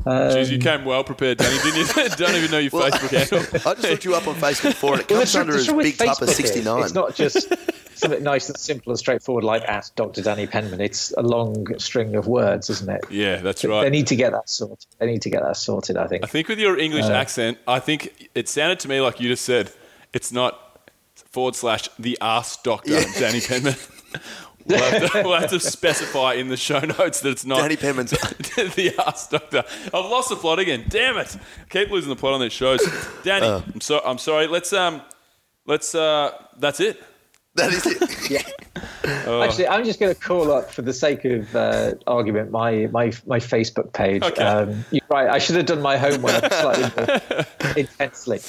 Jeez, 0.06 0.50
you 0.50 0.58
came 0.58 0.84
well 0.84 1.04
prepared, 1.04 1.38
Danny, 1.38 1.58
didn't 1.62 1.96
you? 1.96 2.10
Don't 2.18 2.36
even 2.36 2.52
know 2.52 2.58
your 2.58 2.72
Well- 2.74 2.90
Facebook 2.92 3.10
handle. 3.30 3.40
I 3.66 3.76
just 3.76 3.84
looked 3.84 4.06
you 4.06 4.16
up 4.16 4.28
on 4.28 4.36
Facebook 4.36 4.74
for 4.74 4.96
it. 4.96 5.02
It 5.02 5.08
comes 5.08 5.34
the 5.34 5.40
under 5.40 5.54
the 5.54 5.60
as 5.60 5.68
Big 5.68 5.98
Papa 5.98 6.26
Facebook 6.26 6.30
is 6.30 6.36
69. 6.36 6.84
It's 6.84 6.94
not 6.94 7.16
just 7.16 7.54
something 8.02 8.24
nice 8.24 8.50
and 8.50 8.58
simple 8.58 8.92
and 8.92 9.00
straightforward 9.00 9.44
like 9.44 9.68
at 9.68 9.90
Dr. 9.96 10.22
Danny 10.22 10.48
Penman. 10.48 10.82
It's 10.82 11.12
a 11.18 11.22
long 11.22 11.68
string 11.80 12.16
of 12.16 12.28
words, 12.28 12.70
isn't 12.70 12.90
it? 12.90 13.02
Yeah, 13.10 13.38
that's 13.38 13.64
right. 13.64 13.84
They 13.84 13.90
need 13.90 14.08
to 14.08 14.16
get 14.16 14.32
that 14.32 14.50
sorted. 14.50 14.86
They 15.00 15.06
need 15.06 15.22
to 15.22 15.30
get 15.30 15.44
that 15.44 15.58
sorted, 15.58 15.98
I 15.98 16.08
think. 16.08 16.24
I 16.24 16.28
think 16.28 16.48
with 16.48 16.60
your 16.60 16.78
English 16.78 17.06
Uh, 17.06 17.14
accent, 17.14 17.58
I 17.68 17.80
think 17.80 18.30
it 18.36 18.50
sounded 18.50 18.80
to 18.82 18.88
me 18.90 19.00
like 19.02 19.20
you 19.20 19.30
just 19.30 19.46
said 19.46 19.72
it's 20.14 20.32
not 20.32 20.90
forward 21.16 21.56
slash 21.56 21.88
the 21.98 22.18
ass 22.22 22.58
doctor 22.62 23.02
Danny 23.20 23.42
Penman. 23.42 23.76
We'll 24.64 24.78
have, 24.78 25.12
to, 25.12 25.22
we'll 25.24 25.40
have 25.40 25.50
to 25.50 25.60
specify 25.60 26.34
in 26.34 26.48
the 26.48 26.56
show 26.56 26.80
notes 26.80 27.22
that 27.22 27.30
it's 27.30 27.46
not 27.46 27.62
Danny 27.62 27.78
Penman's... 27.78 28.12
the 28.12 28.94
ass 29.08 29.28
doctor. 29.28 29.64
I've 29.86 30.06
lost 30.06 30.30
the 30.30 30.36
plot 30.36 30.60
again. 30.60 30.86
Damn 30.88 31.18
it! 31.18 31.36
I 31.36 31.66
keep 31.68 31.90
losing 31.90 32.10
the 32.10 32.16
plot 32.16 32.34
on 32.34 32.42
these 32.42 32.54
shows. 32.54 32.80
Danny, 33.24 33.48
Uh. 33.48 33.62
I'm 33.74 33.82
so 33.82 34.02
I'm 34.06 34.20
sorry. 34.20 34.46
Let's 34.46 34.72
um, 34.72 35.02
let's 35.66 35.96
uh, 35.96 36.32
that's 36.60 36.80
it. 36.80 37.02
That 37.56 37.74
is 37.74 37.86
it. 37.86 38.18
Yeah. 38.32 38.44
Actually, 39.44 39.68
I'm 39.68 39.84
just 39.84 40.00
going 40.00 40.14
to 40.14 40.20
call 40.20 40.54
up, 40.54 40.72
for 40.72 40.84
the 40.84 40.94
sake 40.94 41.26
of 41.26 41.54
uh, 41.54 41.96
argument, 42.08 42.52
my, 42.52 42.88
my 42.92 43.12
my 43.26 43.40
Facebook 43.40 43.92
page. 43.92 44.24
Okay. 44.24 44.42
Um, 44.42 44.86
you're 44.90 45.02
right. 45.10 45.28
I 45.28 45.40
should 45.40 45.58
have 45.58 45.66
done 45.66 45.82
my 45.82 45.98
homework 45.98 46.46
slightly 46.46 46.92
more 46.96 47.46
intensely. 47.76 48.40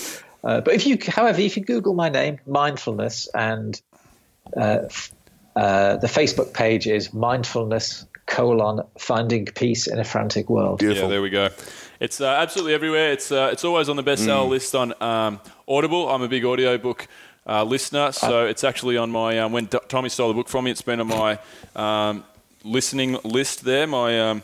Uh, 0.45 0.61
but 0.61 0.75
if 0.75 0.87
you, 0.87 0.99
however, 1.09 1.41
if 1.41 1.57
you 1.57 1.65
Google 1.65 1.95
my 1.95 2.11
name, 2.11 2.39
mindfulness, 2.47 3.29
and 3.35 3.81
uh, 4.57 4.81
f- 4.85 5.13
uh, 5.57 5.97
the 5.97 6.07
Facebook 6.07 6.53
page 6.55 6.87
is 6.87 7.13
mindfulness 7.13 8.07
colon 8.27 8.83
finding 8.99 9.47
peace 9.47 9.89
in 9.89 9.99
a 9.99 10.05
frantic 10.05 10.49
world. 10.49 10.79
Beautiful. 10.79 11.05
Yeah, 11.05 11.11
there 11.11 11.23
we 11.23 11.31
go. 11.31 11.49
It's 11.99 12.21
uh, 12.21 12.27
absolutely 12.27 12.75
everywhere. 12.75 13.13
It's 13.13 13.33
uh, 13.33 13.51
it's 13.53 13.65
always 13.65 13.89
on 13.89 13.97
the 13.97 14.05
bestseller 14.05 14.49
list 14.49 14.75
on 14.75 14.95
um, 15.03 15.41
Audible. 15.67 16.09
I'm 16.09 16.23
a 16.23 16.29
big 16.29 16.45
audiobook 16.45 17.09
uh, 17.47 17.65
listener, 17.65 18.13
so 18.13 18.47
it's 18.47 18.65
actually 18.65 18.97
on 18.97 19.11
my 19.11 19.39
um, 19.39 19.53
when 19.53 19.67
D- 19.67 19.79
Tommy 19.89 20.09
stole 20.09 20.29
the 20.29 20.35
book 20.35 20.49
from 20.49 20.65
me. 20.65 20.71
It's 20.71 20.83
been 20.83 21.01
on 21.01 21.09
my 21.09 21.39
um, 21.75 22.25
listening 22.65 23.19
list 23.25 23.65
there. 23.65 23.87
My 23.87 24.31
um, 24.31 24.43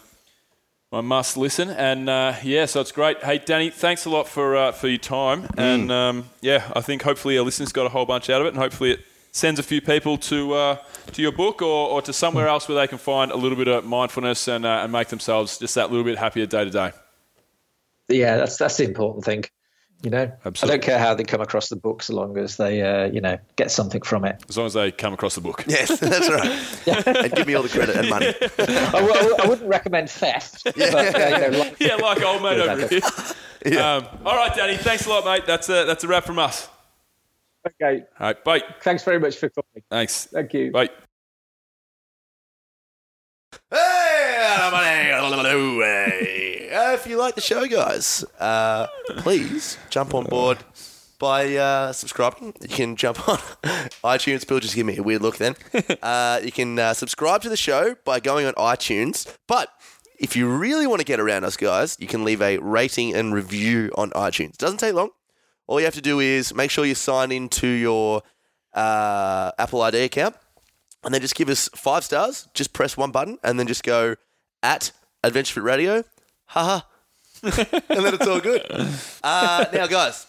my 0.91 1.01
must 1.01 1.37
listen, 1.37 1.71
and 1.71 2.09
uh, 2.09 2.35
yeah, 2.43 2.65
so 2.65 2.81
it's 2.81 2.93
great. 2.93 3.23
Hey, 3.23 3.39
Danny, 3.39 3.71
thanks 3.71 4.05
a 4.07 4.11
lot 4.11 4.27
for 4.27 4.57
uh, 4.57 4.73
for 4.73 4.89
your 4.89 4.99
time, 4.99 5.47
and 5.57 5.93
um, 5.93 6.31
yeah, 6.41 6.71
I 6.75 6.81
think 6.81 7.03
hopefully 7.03 7.39
our 7.39 7.45
listeners 7.45 7.73
got 7.73 7.87
a 7.87 7.91
whole 7.91 8.07
bunch 8.07 8.31
out 8.31 8.41
of 8.41 8.47
it, 8.47 8.51
and 8.51 8.59
hopefully 8.59 8.93
it 8.93 9.01
sends 9.31 9.61
a 9.61 9.63
few 9.63 9.81
people 9.81 10.17
to 10.19 10.55
uh, 10.55 10.77
to 11.13 11.23
your 11.23 11.33
book 11.33 11.63
or, 11.63 11.89
or 11.91 12.03
to 12.03 12.13
somewhere 12.13 12.49
else 12.49 12.69
where 12.69 12.77
they 12.77 12.87
can 12.87 12.99
find 12.99 13.31
a 13.31 13.37
little 13.37 13.57
bit 13.57 13.69
of 13.69 13.85
mindfulness 13.85 14.49
and 14.49 14.65
uh, 14.65 14.81
and 14.83 14.91
make 14.91 15.09
themselves 15.09 15.59
just 15.59 15.75
that 15.75 15.91
little 15.91 16.05
bit 16.05 16.19
happier 16.19 16.47
day 16.47 16.65
to 16.65 16.71
day. 16.71 16.93
Yeah, 18.09 18.37
that's 18.37 18.57
that's 18.57 18.79
the 18.79 18.85
important 18.85 19.25
thing. 19.25 19.45
You 20.03 20.11
know, 20.11 20.31
Absolutely. 20.45 20.63
I 20.63 20.67
don't 20.77 20.83
care 20.87 20.99
how 21.01 21.15
they 21.15 21.25
come 21.25 21.41
across 21.41 21.71
the 21.71 21.77
book, 21.77 22.05
so 22.05 22.15
long 22.15 22.39
as 22.39 22.57
they, 22.57 22.83
uh, 22.83 23.07
you 23.11 23.21
know, 23.21 23.37
get 23.57 23.73
something 23.73 24.01
from 24.03 24.25
it. 24.25 24.41
As 24.49 24.57
long 24.57 24.67
as 24.67 24.75
they 24.75 24.93
come 24.93 25.13
across 25.13 25.35
the 25.35 25.41
book. 25.41 25.65
Yes, 25.67 25.89
that's 25.99 26.29
right. 26.31 27.17
And 27.25 27.33
give 27.33 27.49
me 27.49 27.55
all 27.55 27.65
the 27.65 27.69
credit 27.69 27.97
and 27.97 28.09
money. 28.09 28.27
I, 28.59 28.93
w- 29.01 29.35
I 29.43 29.47
wouldn't 29.49 29.69
recommend 29.69 30.09
theft, 30.09 30.63
but 30.65 30.79
uh, 30.79 30.81
you 30.81 31.51
know, 31.51 31.59
like, 31.59 31.81
Yeah, 31.81 31.97
like 31.97 32.23
old 32.23 32.43
mate 32.45 32.61
over 32.61 32.87
here. 32.87 33.81
Um, 33.83 34.07
all 34.25 34.37
right, 34.37 34.55
Danny. 34.55 34.77
Thanks 34.77 35.05
a 35.07 35.11
lot, 35.11 35.25
mate. 35.25 35.47
That's 35.47 35.69
a, 35.69 35.85
that's 35.85 36.05
a 36.05 36.07
wrap 36.07 36.25
from 36.25 36.39
us. 36.39 36.69
okay. 37.67 38.05
All 38.21 38.27
right, 38.29 38.45
bye. 38.45 38.63
Thanks 38.83 39.03
very 39.03 39.19
much 39.19 39.35
for 39.37 39.49
coming. 39.49 39.83
Thanks. 39.91 40.27
Thank 40.27 40.55
you. 40.55 40.71
Bye. 40.71 40.91
Hey, 43.71 46.38
uh, 46.89 46.95
if 46.95 47.07
you 47.07 47.17
like 47.17 47.35
the 47.35 47.41
show, 47.41 47.67
guys, 47.67 48.25
uh, 48.39 48.87
please 49.19 49.79
jump 49.91 50.15
on 50.15 50.25
board 50.25 50.59
by 51.19 51.57
uh, 51.57 51.93
subscribing. 51.93 52.55
You 52.61 52.69
can 52.69 52.97
jump 52.97 53.29
on 53.29 53.37
iTunes. 54.05 54.47
Bill 54.47 54.61
just 54.61 54.75
give 54.75 54.87
me 54.87 54.97
a 54.97 55.03
weird 55.03 55.23
look 55.23 55.37
then. 55.37 55.57
Uh, 56.03 56.41
you 56.43 56.53
can 56.53 56.79
uh, 56.79 56.95
subscribe 56.95 57.43
to 57.43 57.49
the 57.49 57.57
show 57.57 57.97
by 58.05 58.21
going 58.21 58.47
on 58.47 58.55
iTunes. 58.55 59.37
But 59.47 59.69
if 60.19 60.37
you 60.37 60.49
really 60.49 60.87
want 60.87 61.01
to 61.01 61.05
get 61.05 61.21
around 61.21 61.45
us, 61.45 61.57
guys, 61.57 61.97
you 61.99 62.07
can 62.07 62.25
leave 62.25 62.41
a 62.41 62.59
rating 62.59 63.15
and 63.15 63.35
review 63.35 63.91
on 63.97 64.11
iTunes. 64.11 64.51
It 64.51 64.59
Doesn't 64.59 64.79
take 64.79 64.95
long. 64.95 65.11
All 65.67 65.81
you 65.81 65.85
have 65.85 65.95
to 65.95 66.01
do 66.01 66.21
is 66.21 66.55
make 66.55 66.71
sure 66.71 66.85
you 66.85 66.95
sign 66.95 67.33
into 67.33 67.67
your 67.67 68.23
uh, 68.75 69.51
Apple 69.59 69.83
ID 69.83 70.05
account 70.05 70.37
and 71.05 71.13
then 71.13 71.21
just 71.21 71.35
give 71.35 71.49
us 71.49 71.69
five 71.75 72.05
stars. 72.05 72.49
Just 72.55 72.73
press 72.73 72.97
one 72.97 73.11
button 73.11 73.39
and 73.43 73.59
then 73.59 73.67
just 73.67 73.83
go 73.83 74.15
at 74.63 74.93
Adventure 75.25 75.55
Fit 75.55 75.65
Radio. 75.65 76.05
Haha. 76.49 76.81
and 77.43 77.53
then 77.53 78.15
it's 78.15 78.27
all 78.27 78.41
good. 78.41 78.63
Uh, 79.23 79.67
now, 79.73 79.87
guys, 79.87 80.27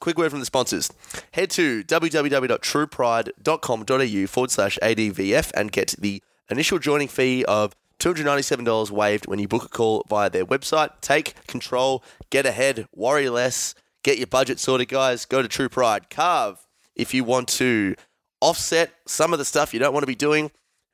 quick 0.00 0.18
word 0.18 0.30
from 0.30 0.40
the 0.40 0.46
sponsors. 0.46 0.90
Head 1.32 1.48
to 1.50 1.82
www.truepride.com.au 1.84 4.26
forward 4.26 4.50
slash 4.50 4.78
ADVF 4.82 5.50
and 5.54 5.72
get 5.72 5.94
the 5.98 6.22
initial 6.50 6.78
joining 6.78 7.08
fee 7.08 7.44
of 7.46 7.74
$297 8.00 8.90
waived 8.90 9.26
when 9.26 9.38
you 9.38 9.48
book 9.48 9.64
a 9.64 9.68
call 9.68 10.04
via 10.08 10.28
their 10.28 10.44
website. 10.44 10.90
Take 11.00 11.46
control, 11.46 12.02
get 12.30 12.44
ahead, 12.44 12.86
worry 12.94 13.28
less, 13.28 13.74
get 14.02 14.18
your 14.18 14.26
budget 14.26 14.58
sorted, 14.58 14.88
guys. 14.88 15.24
Go 15.24 15.40
to 15.40 15.48
True 15.48 15.68
Pride. 15.68 16.10
Carve 16.10 16.66
if 16.96 17.14
you 17.14 17.22
want 17.24 17.48
to 17.48 17.94
offset 18.40 18.92
some 19.06 19.32
of 19.32 19.38
the 19.38 19.44
stuff 19.44 19.72
you 19.72 19.80
don't 19.80 19.92
want 19.92 20.02
to 20.02 20.08
be 20.08 20.16
doing. 20.16 20.50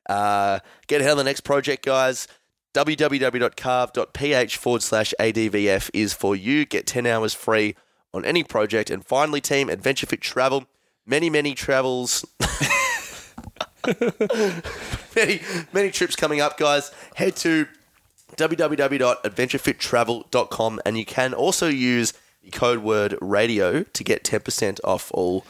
Uh, 0.07 0.59
get 0.87 1.01
ahead 1.01 1.11
on 1.11 1.17
the 1.17 1.23
next 1.23 1.41
project, 1.41 1.83
guys. 1.83 2.27
www.carve.ph 2.73 4.57
forward 4.57 4.83
slash 4.83 5.13
ADVF 5.19 5.89
is 5.93 6.13
for 6.13 6.35
you. 6.35 6.65
Get 6.65 6.85
10 6.85 7.05
hours 7.05 7.33
free 7.33 7.75
on 8.13 8.25
any 8.25 8.43
project. 8.43 8.89
And 8.89 9.05
finally, 9.05 9.39
team, 9.41 9.69
Adventure 9.69 10.05
Fit 10.05 10.21
Travel. 10.21 10.65
Many, 11.05 11.29
many 11.29 11.55
travels. 11.55 12.25
many, 15.15 15.39
many 15.73 15.91
trips 15.91 16.15
coming 16.15 16.39
up, 16.41 16.57
guys. 16.57 16.91
Head 17.15 17.35
to 17.37 17.67
www.adventurefittravel.com 18.35 20.81
and 20.85 20.97
you 20.97 21.05
can 21.05 21.33
also 21.33 21.67
use 21.67 22.13
the 22.43 22.51
code 22.51 22.79
word 22.79 23.15
radio 23.19 23.83
to 23.83 24.03
get 24.03 24.23
10% 24.23 24.79
off 24.83 25.09
all 25.13 25.43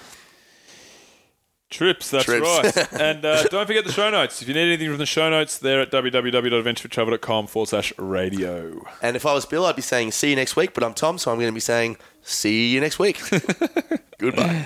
Trips, 1.69 2.09
that's 2.09 2.25
Trips. 2.25 2.47
right. 2.75 2.93
and 2.99 3.23
uh, 3.23 3.43
don't 3.43 3.67
forget 3.67 3.85
the 3.85 3.91
show 3.91 4.09
notes. 4.09 4.41
If 4.41 4.47
you 4.47 4.53
need 4.55 4.67
anything 4.67 4.89
from 4.89 4.97
the 4.97 5.05
show 5.05 5.29
notes, 5.29 5.59
they're 5.59 5.81
at 5.81 5.91
www.adventuretravel.com 5.91 7.47
forward 7.47 7.69
slash 7.69 7.93
radio. 7.97 8.83
And 9.01 9.15
if 9.15 9.25
I 9.25 9.33
was 9.33 9.45
Bill, 9.45 9.65
I'd 9.65 9.75
be 9.75 9.81
saying 9.83 10.11
see 10.13 10.31
you 10.31 10.35
next 10.35 10.55
week, 10.55 10.73
but 10.73 10.83
I'm 10.83 10.93
Tom, 10.93 11.17
so 11.19 11.31
I'm 11.31 11.37
going 11.37 11.49
to 11.49 11.53
be 11.53 11.59
saying 11.59 11.97
see 12.23 12.69
you 12.69 12.81
next 12.81 12.97
week. 12.97 13.21
Goodbye. 14.17 14.65